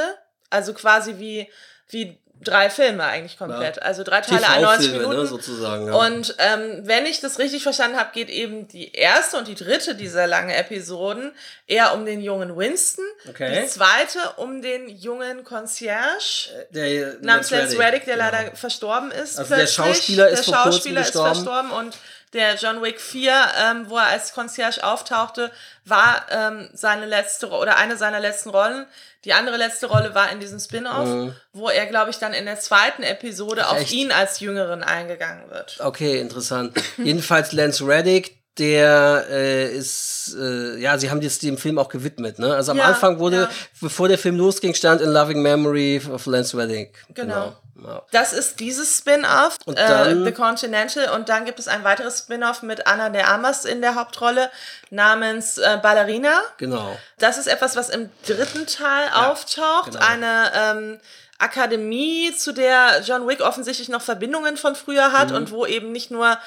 Also 0.50 0.74
quasi 0.74 1.18
wie, 1.18 1.48
wie 1.88 2.18
drei 2.42 2.68
Filme 2.68 3.04
eigentlich 3.04 3.38
komplett. 3.38 3.76
Ja. 3.76 3.82
Also 3.82 4.02
drei 4.02 4.20
Teile 4.20 4.46
an 4.48 4.60
90 4.62 4.86
TV-Filme, 4.88 4.98
Minuten. 5.08 5.22
ne, 5.22 5.26
sozusagen. 5.28 5.86
Ja. 5.86 5.94
Und 5.94 6.34
ähm, 6.38 6.80
wenn 6.82 7.06
ich 7.06 7.20
das 7.20 7.38
richtig 7.38 7.62
verstanden 7.62 7.96
habe, 7.96 8.10
geht 8.12 8.28
eben 8.28 8.66
die 8.66 8.90
erste 8.92 9.36
und 9.36 9.46
die 9.46 9.54
dritte 9.54 9.94
dieser 9.94 10.26
langen 10.26 10.50
Episoden 10.50 11.32
eher 11.68 11.94
um 11.94 12.04
den 12.04 12.20
jungen 12.20 12.56
Winston. 12.56 13.04
Okay. 13.28 13.62
Die 13.62 13.68
zweite 13.68 14.18
um 14.38 14.60
den 14.60 14.88
jungen 14.88 15.44
Concierge. 15.44 16.48
der 16.70 17.14
Namens 17.20 17.50
Lance 17.50 17.78
Reddick, 17.78 18.04
der 18.06 18.16
genau. 18.16 18.30
leider 18.32 18.56
verstorben 18.56 19.12
ist. 19.12 19.38
Also 19.38 19.50
der 19.54 19.56
plötzlich. 19.62 19.74
Schauspieler 19.76 20.28
ist 20.28 20.46
der 20.48 20.54
vor 20.54 20.62
kurzem 20.64 20.72
Schauspieler 20.72 21.00
ist 21.02 21.06
gestorben. 21.12 21.34
verstorben 21.34 21.70
und 21.70 21.96
der 22.32 22.54
John 22.56 22.82
Wick 22.82 23.00
4, 23.00 23.32
ähm, 23.70 23.86
wo 23.90 23.96
er 23.98 24.06
als 24.06 24.32
Concierge 24.32 24.82
auftauchte, 24.82 25.50
war 25.84 26.24
ähm, 26.30 26.70
seine 26.72 27.06
letzte 27.06 27.48
oder 27.50 27.76
eine 27.76 27.96
seiner 27.96 28.20
letzten 28.20 28.50
Rollen. 28.50 28.86
Die 29.24 29.32
andere 29.34 29.56
letzte 29.56 29.86
Rolle 29.86 30.14
war 30.14 30.32
in 30.32 30.40
diesem 30.40 30.58
Spin-off, 30.58 31.32
wo 31.52 31.68
er, 31.68 31.86
glaube 31.86 32.10
ich, 32.10 32.18
dann 32.18 32.32
in 32.32 32.44
der 32.46 32.58
zweiten 32.58 33.02
Episode 33.02 33.66
auf 33.68 33.74
Mhm. 33.76 33.82
echt? 33.82 33.92
ihn 33.92 34.12
als 34.12 34.40
Jüngeren 34.40 34.82
eingegangen 34.82 35.50
wird. 35.50 35.76
Okay, 35.80 36.18
interessant. 36.20 36.72
Jedenfalls 36.96 37.52
Lance 37.52 37.86
Reddick, 37.86 38.38
der 38.58 39.26
äh, 39.30 39.68
ist, 39.74 40.36
äh, 40.38 40.76
ja, 40.78 40.98
sie 40.98 41.10
haben 41.10 41.22
jetzt 41.22 41.42
dem 41.42 41.56
Film 41.56 41.78
auch 41.78 41.88
gewidmet, 41.88 42.38
ne? 42.38 42.54
Also 42.54 42.72
am 42.72 42.78
Ja, 42.78 42.84
Anfang 42.84 43.18
wurde, 43.18 43.36
ja. 43.42 43.50
bevor 43.80 44.08
der 44.08 44.18
Film 44.18 44.36
losging, 44.36 44.74
stand 44.74 45.00
in 45.00 45.08
Loving 45.10 45.40
Memory 45.40 46.02
of 46.12 46.26
Lance 46.26 46.56
Wedding. 46.56 46.92
Genau. 47.14 47.56
Ja. 47.82 48.02
Das 48.12 48.32
ist 48.32 48.60
dieses 48.60 48.98
Spin-off, 48.98 49.56
äh, 49.66 50.14
The 50.24 50.32
Continental. 50.32 51.10
Und 51.14 51.28
dann 51.28 51.44
gibt 51.44 51.58
es 51.58 51.68
ein 51.68 51.84
weiteres 51.84 52.18
Spin-off 52.18 52.62
mit 52.62 52.86
Anna 52.86 53.08
de 53.08 53.22
Armas 53.22 53.64
in 53.64 53.80
der 53.80 53.94
Hauptrolle 53.94 54.50
namens 54.90 55.58
äh, 55.58 55.78
Ballerina. 55.82 56.40
Genau. 56.58 56.98
Das 57.18 57.38
ist 57.38 57.46
etwas, 57.46 57.74
was 57.76 57.88
im 57.88 58.10
dritten 58.26 58.66
Teil 58.66 59.08
auftaucht. 59.14 59.92
genau. 59.92 60.04
Eine 60.06 60.52
ähm, 60.54 61.00
Akademie, 61.38 62.34
zu 62.36 62.52
der 62.52 63.00
John 63.04 63.26
Wick 63.26 63.40
offensichtlich 63.40 63.88
noch 63.88 64.02
Verbindungen 64.02 64.56
von 64.56 64.76
früher 64.76 65.12
hat 65.12 65.30
Mhm. 65.30 65.36
und 65.36 65.50
wo 65.50 65.66
eben 65.66 65.90
nicht 65.92 66.10
nur, 66.10 66.38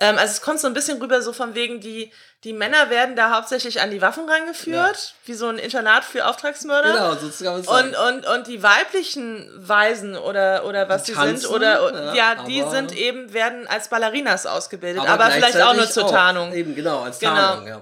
ähm, 0.00 0.18
also 0.18 0.32
es 0.32 0.40
kommt 0.42 0.60
so 0.60 0.66
ein 0.66 0.74
bisschen 0.74 1.00
rüber, 1.00 1.22
so 1.22 1.32
von 1.32 1.54
wegen, 1.54 1.80
die, 1.80 2.12
die 2.42 2.52
Männer 2.52 2.90
werden 2.90 3.16
da 3.16 3.30
hauptsächlich 3.34 3.80
an 3.80 3.90
die 3.90 4.02
Waffen 4.02 4.28
rangeführt, 4.28 5.14
wie 5.24 5.34
so 5.34 5.46
ein 5.48 5.58
Internat 5.58 6.04
für 6.04 6.26
Auftragsmörder. 6.26 6.92
Genau, 6.92 7.14
so 7.14 7.44
kann 7.44 7.52
man 7.52 7.60
es 7.60 7.66
sagen. 7.66 7.94
Und, 7.94 8.24
und, 8.24 8.26
und 8.26 8.46
die 8.48 8.62
weiblichen 8.62 9.48
Waisen 9.56 10.16
oder, 10.16 10.64
oder 10.66 10.88
was 10.88 11.04
Die 11.04 11.12
sie 11.12 11.16
tanzen, 11.18 11.36
sind, 11.38 11.50
oder 11.50 12.12
ja, 12.12 12.34
ja, 12.34 12.44
die 12.44 12.62
aber- 12.62 12.70
sind 12.70 12.96
eben, 12.96 13.32
werden 13.32 13.66
als 13.68 13.88
Ballerinas 13.88 14.46
ausgebildet, 14.46 15.06
aber, 15.08 15.30
vielleicht 15.30 15.60
auch 15.60 15.74
nur 15.74 15.88
zur 15.88 16.08
Tarnung. 16.08 16.52
Eben, 16.52 16.74
genau, 16.74 17.02
als 17.02 17.18
Genau. 17.18 17.34
Tarnung, 17.34 17.66
ja. 17.68 17.80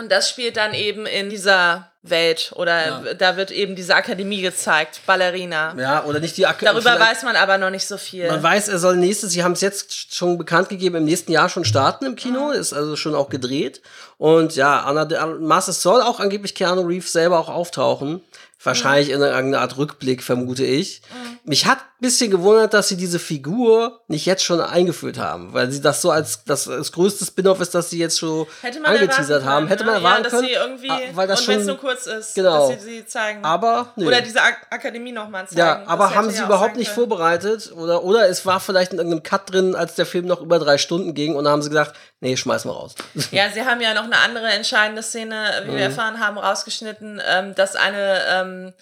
Und 0.00 0.10
das 0.10 0.30
spielt 0.30 0.56
dann 0.56 0.72
eben 0.72 1.04
in 1.06 1.28
dieser 1.28 1.90
Welt 2.02 2.52
oder 2.56 3.04
Ja. 3.04 3.14
da 3.14 3.36
wird 3.36 3.50
eben 3.50 3.76
diese 3.76 3.94
Akademie 3.94 4.40
gezeigt, 4.40 5.02
Ballerina. 5.04 5.74
Ja, 5.78 6.04
oder 6.04 6.18
nicht 6.18 6.38
die 6.38 6.46
Ak 6.46 6.58
Darüber 6.60 6.98
weiß 6.98 7.22
man 7.24 7.36
aber 7.36 7.58
noch 7.58 7.68
nicht 7.68 7.86
so 7.86 7.98
viel. 7.98 8.26
Man 8.26 8.42
weiß, 8.42 8.68
er 8.68 8.78
soll 8.78 8.96
nächstes, 8.96 9.32
sie 9.32 9.44
haben 9.44 9.52
es 9.52 9.60
jetzt 9.60 10.14
schon 10.14 10.38
bekannt 10.38 10.70
gegeben, 10.70 10.96
im 10.96 11.04
nächsten 11.04 11.30
Jahr 11.30 11.50
schon 11.50 11.66
starten 11.66 12.06
im 12.06 12.16
Kino, 12.16 12.46
Mhm. 12.48 12.52
ist 12.54 12.72
also 12.72 12.96
schon 12.96 13.14
auch 13.14 13.28
gedreht. 13.28 13.82
Und 14.16 14.56
ja, 14.56 14.80
Anna 14.80 15.04
de 15.04 15.18
Armas, 15.18 15.68
es 15.68 15.82
soll 15.82 16.00
auch 16.00 16.20
angeblich 16.20 16.54
Keanu 16.54 16.80
Reeves 16.86 17.12
selber 17.12 17.38
auch 17.38 17.50
auftauchen. 17.50 18.22
Wahrscheinlich 18.62 19.08
Mhm. 19.08 19.14
in 19.14 19.20
irgendeiner 19.22 19.60
Art 19.62 19.78
Rückblick, 19.78 20.22
vermute 20.22 20.64
ich. 20.64 21.00
Mich 21.44 21.64
hat 21.66 21.78
ein 21.78 22.00
bisschen 22.02 22.30
gewundert, 22.30 22.74
dass 22.74 22.88
sie 22.88 22.96
diese 22.96 23.18
Figur 23.18 24.00
nicht 24.08 24.26
jetzt 24.26 24.44
schon 24.44 24.60
eingeführt 24.60 25.18
haben, 25.18 25.54
weil 25.54 25.70
sie 25.70 25.80
das 25.80 26.02
so 26.02 26.10
als 26.10 26.44
das, 26.44 26.64
das 26.64 26.92
größte 26.92 27.24
Spin-off 27.24 27.60
ist, 27.60 27.74
das 27.74 27.88
sie 27.90 27.98
jetzt 27.98 28.18
schon 28.18 28.46
angeteasert 28.84 29.44
haben. 29.44 29.66
können, 29.66 29.68
Hätte 29.68 29.84
man 29.84 29.94
ne? 29.94 29.98
erwarten 30.00 30.18
ja, 30.18 30.22
dass 30.24 30.32
können. 30.32 30.46
sie 30.48 30.52
irgendwie, 30.54 30.90
ah, 30.90 30.98
weil 31.14 31.26
das 31.28 31.40
und 31.40 31.48
wenn 31.48 31.54
es 31.60 31.64
schon, 31.66 31.66
nur 31.74 31.78
kurz 31.78 32.06
ist, 32.06 32.34
genau. 32.34 32.70
dass 32.70 32.82
sie 32.82 32.90
sie 32.98 33.06
zeigen. 33.06 33.42
aber 33.44 33.92
nö. 33.96 34.06
oder 34.06 34.20
diese 34.20 34.42
Ak 34.42 34.66
Akademie 34.70 35.12
nochmal 35.12 35.46
zeigen. 35.48 35.58
Ja, 35.58 35.82
aber 35.86 36.14
haben 36.14 36.30
sie 36.30 36.42
überhaupt 36.42 36.76
nicht 36.76 36.88
können. 36.94 37.08
vorbereitet 37.08 37.72
oder 37.74 38.04
oder 38.04 38.28
es 38.28 38.44
war 38.44 38.60
vielleicht 38.60 38.92
in 38.92 38.98
irgendeinem 38.98 39.22
Cut 39.22 39.50
drin, 39.50 39.74
als 39.74 39.94
der 39.94 40.04
Film 40.06 40.26
noch 40.26 40.42
über 40.42 40.58
drei 40.58 40.76
Stunden 40.78 41.14
ging 41.14 41.34
und 41.34 41.44
dann 41.44 41.52
haben 41.54 41.62
sie 41.62 41.70
gesagt, 41.70 41.96
nee, 42.20 42.36
schmeißen 42.36 42.70
wir 42.70 42.74
raus. 42.74 42.94
Ja, 43.32 43.50
sie 43.50 43.64
haben 43.64 43.80
ja 43.80 43.94
noch 43.94 44.04
eine 44.04 44.18
andere 44.18 44.48
entscheidende 44.48 45.02
Szene, 45.02 45.62
wie 45.64 45.70
Mhm. 45.70 45.76
wir 45.76 45.84
erfahren 45.84 46.20
haben, 46.20 46.38
rausgeschnitten, 46.38 47.20
ähm, 47.26 47.54
dass 47.54 47.76
eine 47.76 48.20
ähm, 48.28 48.72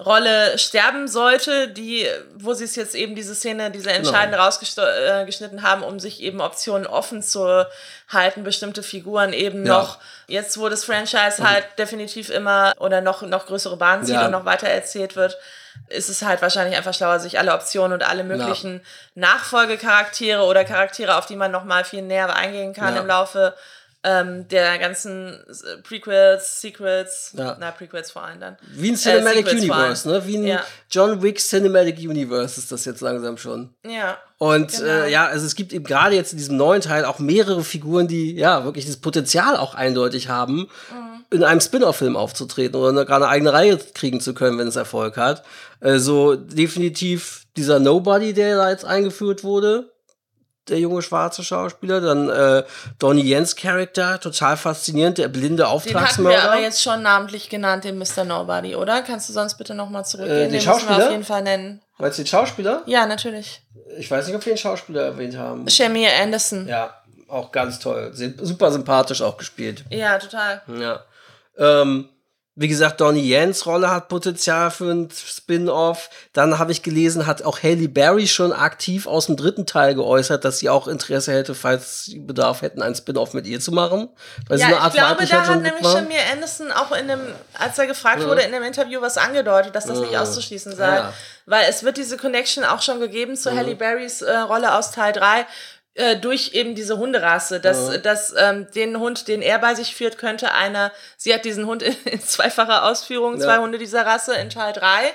Rolle 0.00 0.56
sterben 0.58 1.08
sollte, 1.08 1.66
die, 1.68 2.06
wo 2.36 2.54
sie 2.54 2.62
es 2.64 2.76
jetzt 2.76 2.94
eben 2.94 3.16
diese 3.16 3.34
Szene, 3.34 3.72
diese 3.72 3.90
entscheidende 3.90 4.38
rausgeschnitten 4.38 5.62
haben, 5.62 5.82
um 5.82 5.98
sich 5.98 6.22
eben 6.22 6.40
Optionen 6.40 6.86
offen 6.86 7.20
zu 7.22 7.66
halten, 8.08 8.44
bestimmte 8.44 8.84
Figuren 8.84 9.32
eben 9.32 9.66
Ja. 9.66 9.78
noch, 9.78 9.98
jetzt 10.28 10.56
wo 10.58 10.68
das 10.68 10.84
Franchise 10.84 11.42
halt 11.42 11.64
definitiv 11.78 12.30
immer 12.30 12.74
oder 12.78 13.00
noch, 13.00 13.22
noch 13.22 13.46
größere 13.46 13.76
Bahnen 13.76 14.04
zieht 14.04 14.14
Ja. 14.14 14.26
und 14.26 14.30
noch 14.30 14.44
weiter 14.44 14.68
erzählt 14.68 15.16
wird, 15.16 15.36
ist 15.88 16.08
es 16.08 16.22
halt 16.22 16.42
wahrscheinlich 16.42 16.76
einfach 16.76 16.92
schlauer, 16.94 17.18
sich 17.20 17.38
alle 17.38 17.54
Optionen 17.54 17.92
und 17.94 18.02
alle 18.02 18.24
möglichen 18.24 18.80
Nachfolgecharaktere 19.14 20.42
oder 20.42 20.64
Charaktere, 20.64 21.16
auf 21.16 21.26
die 21.26 21.36
man 21.36 21.50
noch 21.50 21.64
mal 21.64 21.84
viel 21.84 22.02
näher 22.02 22.34
eingehen 22.34 22.74
kann 22.74 22.94
Ja. 22.94 23.00
im 23.00 23.06
Laufe 23.06 23.54
ähm, 24.04 24.46
der 24.48 24.78
ganzen 24.78 25.34
äh, 25.34 25.82
Prequels, 25.82 26.60
Sequels, 26.60 27.32
Ja. 27.36 27.56
na, 27.58 27.70
Prequels 27.72 28.10
vor 28.12 28.22
allem 28.24 28.38
dann. 28.40 28.56
Wie 28.74 28.90
ein 28.90 28.96
Cinematic 28.96 29.46
Sequels 29.48 29.66
vor 29.66 29.74
allem. 29.76 29.84
Universe, 29.86 30.08
ne? 30.08 30.26
Wie 30.26 30.36
ein 30.36 30.46
Ja. 30.46 30.64
John 30.90 31.20
Wick 31.22 31.38
Cinematic 31.38 31.98
Universe 31.98 32.60
ist 32.60 32.70
das 32.70 32.84
jetzt 32.84 33.00
langsam 33.00 33.36
schon. 33.38 33.74
Ja. 33.84 34.18
Und 34.38 34.70
Genau. 34.72 34.84
äh, 34.88 35.10
ja, 35.10 35.26
also 35.26 35.44
es 35.46 35.56
gibt 35.56 35.72
eben 35.72 35.84
gerade 35.84 36.14
jetzt 36.14 36.30
in 36.32 36.38
diesem 36.38 36.56
neuen 36.56 36.80
Teil 36.80 37.04
auch 37.04 37.18
mehrere 37.18 37.64
Figuren, 37.64 38.06
die 38.06 38.36
ja 38.36 38.64
wirklich 38.64 38.86
das 38.86 38.98
Potenzial 38.98 39.56
auch 39.56 39.74
eindeutig 39.74 40.28
haben, 40.28 40.68
Mhm. 40.92 41.24
in 41.30 41.42
einem 41.44 41.60
Spin-off-Film 41.60 42.16
aufzutreten 42.16 42.76
oder 42.80 42.90
eine, 42.90 43.04
gerade 43.04 43.24
eine 43.26 43.32
eigene 43.32 43.52
Reihe 43.52 43.78
kriegen 43.94 44.20
zu 44.20 44.32
können, 44.32 44.58
wenn 44.58 44.68
es 44.68 44.76
Erfolg 44.76 45.16
hat. 45.16 45.42
Also 45.80 46.36
definitiv 46.36 47.46
dieser 47.56 47.80
Nobody, 47.80 48.32
der 48.32 48.56
da 48.56 48.70
jetzt 48.70 48.84
eingeführt 48.84 49.42
wurde, 49.42 49.90
der 50.70 50.78
junge 50.78 51.02
schwarze 51.02 51.42
Schauspieler, 51.44 52.00
dann 52.00 52.28
äh, 52.28 52.64
Donnie 52.98 53.22
Jens 53.22 53.56
Charakter, 53.56 54.20
total 54.20 54.56
faszinierend, 54.56 55.18
der 55.18 55.28
blinde 55.28 55.48
Den 55.56 55.66
hatten 55.66 55.74
Auftragsmörder. 55.74 56.42
wir 56.42 56.52
aber 56.52 56.60
jetzt 56.60 56.82
schon 56.82 57.02
namentlich 57.02 57.48
genannt, 57.48 57.84
den 57.84 57.98
Mr. 57.98 58.24
Nobody, 58.24 58.74
oder? 58.74 59.02
Kannst 59.02 59.28
du 59.28 59.32
sonst 59.32 59.56
bitte 59.58 59.74
nochmal 59.74 60.04
zurückgehen? 60.04 60.36
Äh, 60.36 60.40
den 60.42 60.50
den 60.50 60.54
müssen 60.56 60.66
wir 60.66 60.72
Schauspieler? 60.72 61.04
auf 61.06 61.10
jeden 61.10 61.24
Fall 61.24 61.42
nennen. 61.42 61.82
Meinst 61.98 62.18
du 62.18 62.22
den 62.22 62.28
Schauspieler? 62.28 62.82
Ja, 62.86 63.06
natürlich. 63.06 63.62
Ich 63.98 64.10
weiß 64.10 64.26
nicht, 64.26 64.36
ob 64.36 64.44
wir 64.44 64.52
den 64.52 64.58
Schauspieler 64.58 65.02
erwähnt 65.02 65.36
haben. 65.36 65.68
Shamir 65.68 66.10
Anderson. 66.22 66.68
Ja, 66.68 66.94
auch 67.28 67.50
ganz 67.50 67.78
toll. 67.78 68.12
Super 68.14 68.70
sympathisch 68.70 69.22
auch 69.22 69.36
gespielt. 69.36 69.84
Ja, 69.90 70.18
total. 70.18 70.62
Ja. 70.78 71.00
Ähm, 71.58 72.08
wie 72.60 72.66
gesagt, 72.66 73.00
Donnie 73.00 73.28
Jens 73.28 73.66
Rolle 73.66 73.88
hat 73.88 74.08
Potenzial 74.08 74.72
für 74.72 74.90
ein 74.90 75.08
Spin-off. 75.12 76.10
Dann 76.32 76.58
habe 76.58 76.72
ich 76.72 76.82
gelesen, 76.82 77.24
hat 77.24 77.42
auch 77.42 77.62
Haley 77.62 77.86
Berry 77.86 78.26
schon 78.26 78.52
aktiv 78.52 79.06
aus 79.06 79.26
dem 79.26 79.36
dritten 79.36 79.64
Teil 79.64 79.94
geäußert, 79.94 80.44
dass 80.44 80.58
sie 80.58 80.68
auch 80.68 80.88
Interesse 80.88 81.32
hätte, 81.32 81.54
falls 81.54 82.06
sie 82.06 82.18
Bedarf 82.18 82.62
hätten, 82.62 82.82
ein 82.82 82.96
Spin-off 82.96 83.32
mit 83.32 83.46
ihr 83.46 83.60
zu 83.60 83.70
machen. 83.70 84.08
Weil 84.48 84.58
sie 84.58 84.62
Ja, 84.62 84.66
eine 84.66 84.76
ich 84.76 84.82
Art 84.82 84.94
glaube, 84.94 85.10
weiblicher 85.10 85.36
da 85.36 85.46
hat 85.46 85.62
nämlich 85.62 85.84
war. 85.84 85.92
Shamir 85.98 86.18
Anderson 86.32 86.72
auch 86.72 86.90
in 86.90 87.06
dem, 87.06 87.20
als 87.56 87.78
er 87.78 87.86
gefragt 87.86 88.26
wurde, 88.26 88.42
in 88.42 88.50
dem 88.50 88.64
Interview 88.64 89.00
was 89.00 89.18
angedeutet, 89.18 89.76
dass 89.76 89.86
das 89.86 90.00
nicht 90.00 90.18
auszuschließen 90.18 90.74
sei. 90.74 90.96
Ja. 90.96 91.12
Weil 91.46 91.66
es 91.70 91.84
wird 91.84 91.96
diese 91.96 92.16
Connection 92.16 92.64
auch 92.64 92.82
schon 92.82 92.98
gegeben 92.98 93.36
zu 93.36 93.54
Halle 93.54 93.76
Berrys 93.76 94.20
äh, 94.20 94.36
Rolle 94.36 94.74
aus 94.74 94.90
Teil 94.90 95.12
3 95.12 95.46
äh, 95.98 96.16
durch 96.16 96.52
eben 96.54 96.74
diese 96.74 96.96
Hunderasse, 96.98 97.60
dass, 97.60 98.00
dass 98.02 98.34
ähm, 98.36 98.66
den 98.74 98.98
Hund, 98.98 99.28
den 99.28 99.42
er 99.42 99.58
bei 99.58 99.74
sich 99.74 99.94
führt, 99.94 100.16
könnte 100.18 100.52
einer, 100.52 100.92
sie 101.16 101.34
hat 101.34 101.44
diesen 101.44 101.66
Hund 101.66 101.82
in, 101.84 101.94
in 102.04 102.20
zweifacher 102.22 102.84
Ausführung, 102.84 103.38
zwei 103.38 103.54
Ja. 103.54 103.60
Hunde 103.60 103.78
dieser 103.78 104.06
Rasse 104.06 104.34
in 104.36 104.48
Teil 104.50 104.72
3, 104.72 105.12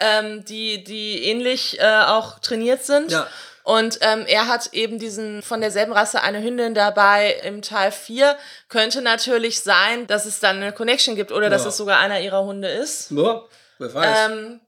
ähm, 0.00 0.44
die, 0.44 0.84
die 0.84 1.24
ähnlich 1.24 1.78
äh, 1.80 1.84
auch 2.06 2.38
trainiert 2.38 2.84
sind. 2.84 3.10
Ja. 3.12 3.26
Und 3.62 3.98
ähm, 4.00 4.24
er 4.26 4.48
hat 4.48 4.72
eben 4.72 4.98
diesen 4.98 5.42
von 5.42 5.60
derselben 5.60 5.92
Rasse 5.92 6.22
eine 6.22 6.42
Hündin 6.42 6.74
dabei 6.74 7.36
im 7.44 7.60
Teil 7.60 7.92
4. 7.92 8.36
Könnte 8.68 9.02
natürlich 9.02 9.60
sein, 9.60 10.06
dass 10.06 10.24
es 10.24 10.40
dann 10.40 10.56
eine 10.56 10.72
Connection 10.72 11.14
gibt 11.14 11.30
oder 11.30 11.50
dass 11.50 11.62
Ja. 11.64 11.68
es 11.68 11.76
sogar 11.76 11.98
einer 11.98 12.20
ihrer 12.20 12.42
Hunde 12.44 12.68
ist. 12.68 13.10
Ja, 13.10 13.42
wer 13.78 13.94
weiß. 13.94 14.18
Ähm, 14.30 14.60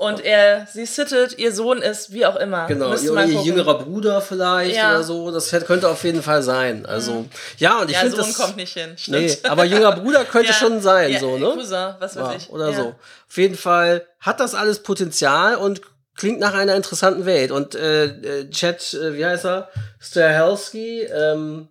und 0.00 0.24
er 0.24 0.66
sie 0.72 0.86
sittet, 0.86 1.36
ihr 1.38 1.52
Sohn 1.52 1.82
ist, 1.82 2.12
wie 2.12 2.24
auch 2.24 2.36
immer. 2.36 2.66
Genau, 2.68 2.94
ihr, 2.94 3.12
ihr 3.26 3.42
jüngerer 3.42 3.78
Bruder 3.80 4.20
vielleicht 4.22 4.76
Ja. 4.76 4.90
Mhm. 4.90 4.94
oder 4.94 5.02
so. 5.04 5.30
Das 5.32 5.50
könnte 5.66 5.88
auf 5.88 6.02
jeden 6.04 6.22
Fall 6.22 6.42
sein. 6.42 6.86
Also, 6.86 7.26
ja, 7.58 7.80
und 7.80 7.88
ich 7.90 7.94
Ja, 7.96 8.00
finde 8.02 8.16
Sohn 8.16 8.26
das. 8.28 8.38
kommt 8.38 8.56
nicht 8.56 8.72
hin. 8.74 8.96
Nee, 9.08 9.28
Stimmt. 9.28 9.50
aber 9.50 9.64
jüngerer 9.64 9.96
Bruder 9.96 10.24
könnte 10.24 10.48
Ja, 10.52 10.54
schon 10.54 10.80
sein, 10.80 11.18
so, 11.20 11.36
ne? 11.36 11.46
Cousin, 11.52 11.94
was 11.98 12.14
weiß 12.16 12.42
ich. 12.42 12.50
oder 12.50 12.72
so. 12.72 12.94
Auf 13.28 13.36
jeden 13.36 13.56
Fall 13.56 14.06
hat 14.20 14.38
das 14.40 14.54
alles 14.54 14.78
Potenzial 14.84 15.56
und 15.56 15.80
klingt 16.16 16.38
nach 16.40 16.54
einer 16.54 16.76
interessanten 16.76 17.26
Welt. 17.26 17.50
Und 17.50 17.74
äh, 17.74 18.04
äh, 18.04 18.50
Chad, 18.50 18.94
äh, 18.94 19.14
wie 19.16 19.26
heißt 19.26 19.44
er? 19.46 19.68
Stahelski, 20.00 21.02
ähm, 21.02 21.68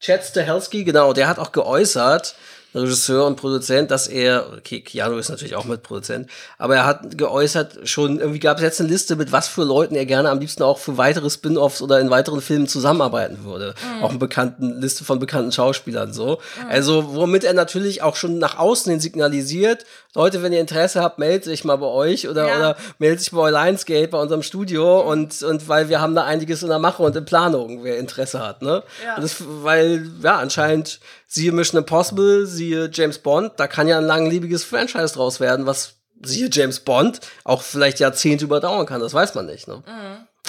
Chad 0.00 0.24
Stahelski, 0.24 0.84
genau, 0.84 1.12
der 1.12 1.28
hat 1.28 1.38
auch 1.38 1.52
geäußert, 1.52 2.34
Regisseur 2.74 3.26
und 3.26 3.36
Produzent, 3.36 3.90
dass 3.90 4.06
er, 4.06 4.46
okay, 4.56 4.80
Keanu 4.80 5.16
ist 5.16 5.28
natürlich 5.28 5.56
auch 5.56 5.64
Mitproduzent, 5.64 6.28
aber 6.58 6.76
er 6.76 6.86
hat 6.86 7.18
geäußert, 7.18 7.88
schon, 7.88 8.20
irgendwie 8.20 8.38
gab 8.38 8.58
es 8.58 8.62
jetzt 8.62 8.80
eine 8.80 8.88
Liste, 8.88 9.16
mit 9.16 9.32
was 9.32 9.48
für 9.48 9.64
Leuten 9.64 9.94
er 9.94 10.06
gerne 10.06 10.30
am 10.30 10.38
liebsten 10.38 10.62
auch 10.62 10.78
für 10.78 10.96
weitere 10.96 11.30
Spin-offs 11.30 11.82
oder 11.82 12.00
in 12.00 12.10
weiteren 12.10 12.40
Filmen 12.40 12.68
zusammenarbeiten 12.68 13.44
würde. 13.44 13.74
Auch 14.02 14.10
eine 14.10 14.18
bekannten 14.18 14.80
Liste 14.80 15.04
von 15.04 15.18
bekannten 15.18 15.52
Schauspielern 15.52 16.12
so. 16.12 16.38
Also, 16.68 17.14
womit 17.14 17.44
er 17.44 17.54
natürlich 17.54 18.02
auch 18.02 18.16
schon 18.16 18.38
nach 18.38 18.58
außen 18.58 18.90
hin 18.90 19.00
signalisiert, 19.00 19.84
Leute, 20.14 20.42
wenn 20.42 20.52
ihr 20.52 20.60
Interesse 20.60 21.00
habt, 21.02 21.18
meldet 21.18 21.46
euch 21.52 21.62
mal 21.64 21.76
bei 21.76 21.86
euch 21.86 22.28
oder, 22.28 22.48
Ja. 22.48 22.56
oder 22.58 22.76
meldet 22.98 23.20
sich 23.20 23.30
bei 23.30 23.50
Lionsgate, 23.50 24.08
bei 24.08 24.18
unserem 24.18 24.42
Studio 24.42 25.00
und, 25.00 25.42
und 25.42 25.68
weil 25.68 25.88
wir 25.88 26.00
haben 26.00 26.14
da 26.16 26.24
einiges 26.24 26.62
in 26.62 26.68
der 26.68 26.78
Mache 26.80 27.02
und 27.02 27.14
in 27.14 27.24
Planung, 27.24 27.84
wer 27.84 27.98
Interesse 27.98 28.40
hat, 28.44 28.60
ne? 28.62 28.82
Ja. 29.04 29.20
Das, 29.20 29.36
weil, 29.38 30.10
ja, 30.22 30.36
anscheinend 30.38 30.98
siehe 31.28 31.52
Mission 31.52 31.78
Impossible, 31.78 32.46
siehe 32.46 32.90
James 32.92 33.18
Bond, 33.18 33.52
da 33.58 33.68
kann 33.68 33.86
ja 33.86 33.98
ein 33.98 34.04
langlebiges 34.04 34.64
Franchise 34.64 35.14
draus 35.14 35.38
werden, 35.38 35.66
was 35.66 35.94
siehe 36.22 36.48
James 36.50 36.80
Bond 36.80 37.20
auch 37.44 37.62
vielleicht 37.62 38.00
Jahrzehnte 38.00 38.44
überdauern 38.44 38.86
kann, 38.86 39.00
das 39.00 39.14
weiß 39.14 39.34
man 39.36 39.46
nicht, 39.46 39.68
ne? 39.68 39.82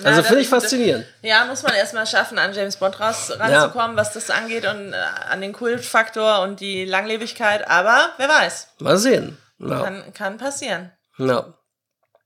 Also 0.03 0.09
Mhm. 0.14 0.18
das- 0.18 0.28
finde 0.28 0.41
ich 0.41 0.49
faszinierend. 0.49 1.05
Ja, 1.22 1.45
muss 1.45 1.62
man 1.62 1.74
erstmal 1.76 2.07
schaffen, 2.07 2.39
an 2.39 2.53
James 2.53 2.78
Bond 2.78 2.99
raus, 2.99 3.32
ranzukommen, 3.38 3.95
was 3.95 4.14
das 4.14 4.32
angeht 4.32 4.66
und 4.66 4.93
äh, 4.93 4.95
an 5.30 5.41
den 5.41 5.53
Kultfaktor 5.53 6.41
und 6.41 6.59
die 6.62 6.86
Langlebigkeit. 6.86 7.70
Aber 7.70 8.09
wer 8.18 8.28
weiß, 8.28 8.70
Mal 8.80 8.97
sehen. 8.97 9.38
Ja. 9.70 9.84
kann, 9.84 10.14
kann 10.14 10.38
passieren. 10.38 10.91
Ja. 11.18 11.53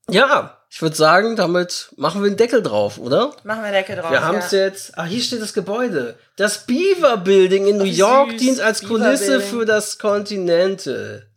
Ja, 0.09 0.61
ich 0.69 0.81
würde 0.81 0.95
sagen, 0.95 1.35
damit 1.35 1.89
machen 1.97 2.21
wir 2.21 2.27
einen 2.27 2.37
Deckel 2.37 2.61
drauf, 2.61 2.99
oder? 2.99 3.31
Machen 3.43 3.63
wir 3.63 3.71
Decke 3.71 3.95
drauf. 3.95 4.11
Wir 4.11 4.23
haben 4.23 4.37
es 4.37 4.51
ja. 4.51 4.59
jetzt. 4.59 4.97
Ah, 4.97 5.05
hier 5.05 5.21
steht 5.21 5.41
das 5.41 5.53
Gebäude. 5.53 6.19
Das 6.35 6.65
Beaver 6.65 7.17
Building 7.17 7.65
in 7.65 7.77
New 7.77 7.85
York 7.85 8.31
süß. 8.31 8.39
dient 8.39 8.59
als 8.59 8.81
Beaver 8.81 8.93
Kulisse 8.93 9.37
Building. 9.37 9.47
für 9.47 9.65
das 9.65 9.97
Continental. 9.97 11.27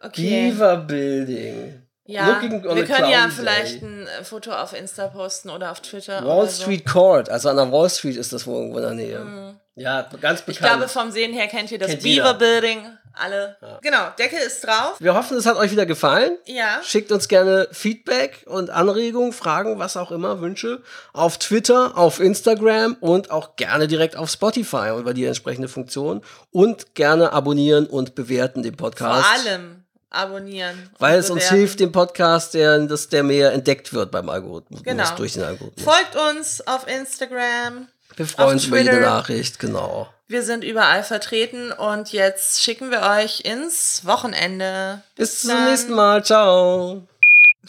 Okay. 0.00 0.50
Beaver 0.50 0.76
Building. 0.76 1.82
Ja, 2.04 2.40
wir 2.40 2.86
können 2.86 3.10
ja 3.10 3.28
vielleicht 3.28 3.82
day. 3.82 3.86
ein 3.86 4.06
äh, 4.06 4.24
Foto 4.24 4.52
auf 4.52 4.72
Insta 4.72 5.08
posten 5.08 5.50
oder 5.50 5.70
auf 5.70 5.80
Twitter. 5.80 6.24
Wall 6.26 6.48
so. 6.48 6.62
Street 6.62 6.86
Court, 6.86 7.28
also 7.28 7.50
an 7.50 7.56
der 7.56 7.70
Wall 7.70 7.90
Street 7.90 8.16
ist 8.16 8.32
das 8.32 8.46
wohl 8.46 8.56
irgendwo 8.56 8.78
in 8.78 8.84
der 8.84 8.94
Nähe. 8.94 9.56
Ja, 9.74 10.08
ganz 10.20 10.40
bekannt. 10.40 10.48
Ich 10.48 10.58
glaube, 10.58 10.88
vom 10.88 11.10
Sehen 11.10 11.32
her 11.32 11.46
kennt 11.48 11.70
ihr 11.70 11.78
das 11.78 11.90
Kennt 11.90 12.02
Beaver 12.02 12.32
jeder. 12.32 12.34
Building. 12.34 12.97
Alle. 13.14 13.56
Genau, 13.82 14.08
Deckel 14.18 14.38
ist 14.38 14.64
drauf. 14.66 14.96
wir 14.98 15.14
hoffen, 15.14 15.36
es 15.36 15.46
hat 15.46 15.56
euch 15.56 15.70
wieder 15.72 15.86
gefallen. 15.86 16.36
Ja. 16.46 16.80
Schickt 16.82 17.10
uns 17.12 17.28
gerne 17.28 17.68
Feedback 17.72 18.44
und 18.46 18.70
Anregungen, 18.70 19.32
Fragen, 19.32 19.78
was 19.78 19.96
auch 19.96 20.10
immer, 20.12 20.40
Wünsche 20.40 20.82
auf 21.12 21.38
Twitter, 21.38 21.96
auf 21.98 22.20
Instagram 22.20 22.96
und 23.00 23.30
auch 23.30 23.56
gerne 23.56 23.88
direkt 23.88 24.16
auf 24.16 24.30
Spotify 24.30 24.90
über 24.98 25.14
die 25.14 25.24
entsprechende 25.24 25.68
Funktion 25.68 26.22
und 26.50 26.94
gerne 26.94 27.32
abonnieren 27.32 27.86
und 27.86 28.14
bewerten 28.14 28.62
den 28.62 28.76
Vor 28.76 28.90
Podcast. 28.90 29.26
allem 29.46 29.84
abonnieren. 30.10 30.90
Weil 30.98 31.18
es 31.18 31.28
uns 31.30 31.40
bewerten. 31.44 31.56
hilft, 31.58 31.80
dem 31.80 31.92
Podcast, 31.92 32.54
der, 32.54 32.78
dass 32.86 33.08
der 33.08 33.22
mehr 33.22 33.52
entdeckt 33.52 33.92
wird 33.92 34.10
beim 34.10 34.28
Algorithmus, 34.28 34.82
Genau. 34.82 35.04
durch 35.16 35.34
den 35.34 35.42
Algorithmus. 35.42 35.84
Folgt 35.84 36.16
uns 36.16 36.66
auf 36.66 36.86
Instagram. 36.88 37.88
Wir 38.18 38.26
freuen 38.26 38.54
uns 38.54 38.64
über 38.64 38.78
jede. 38.80 39.00
Nachricht, 39.00 39.60
genau. 39.60 40.12
Wir 40.26 40.42
sind 40.42 40.64
überall 40.64 41.04
vertreten 41.04 41.70
und 41.70 42.12
jetzt 42.12 42.60
schicken 42.60 42.90
wir 42.90 43.02
euch 43.02 43.42
ins 43.44 44.04
Wochenende. 44.04 45.02
Bis 45.14 45.42
zum 45.42 45.50
dann. 45.50 45.70
nächsten 45.70 45.92
Mal, 45.92 46.24
ciao. 46.24 47.06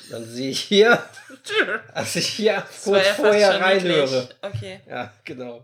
Dann 0.10 0.26
sehe 0.26 0.50
ich 0.50 0.62
hier, 0.62 1.04
als 1.94 2.16
ich 2.16 2.28
hier 2.28 2.64
kurz 2.84 3.06
ja 3.06 3.14
vorher 3.14 3.62
reinhöre. 3.62 4.28
Okay. 4.42 4.82
Ja, 4.90 5.14
genau. 5.24 5.64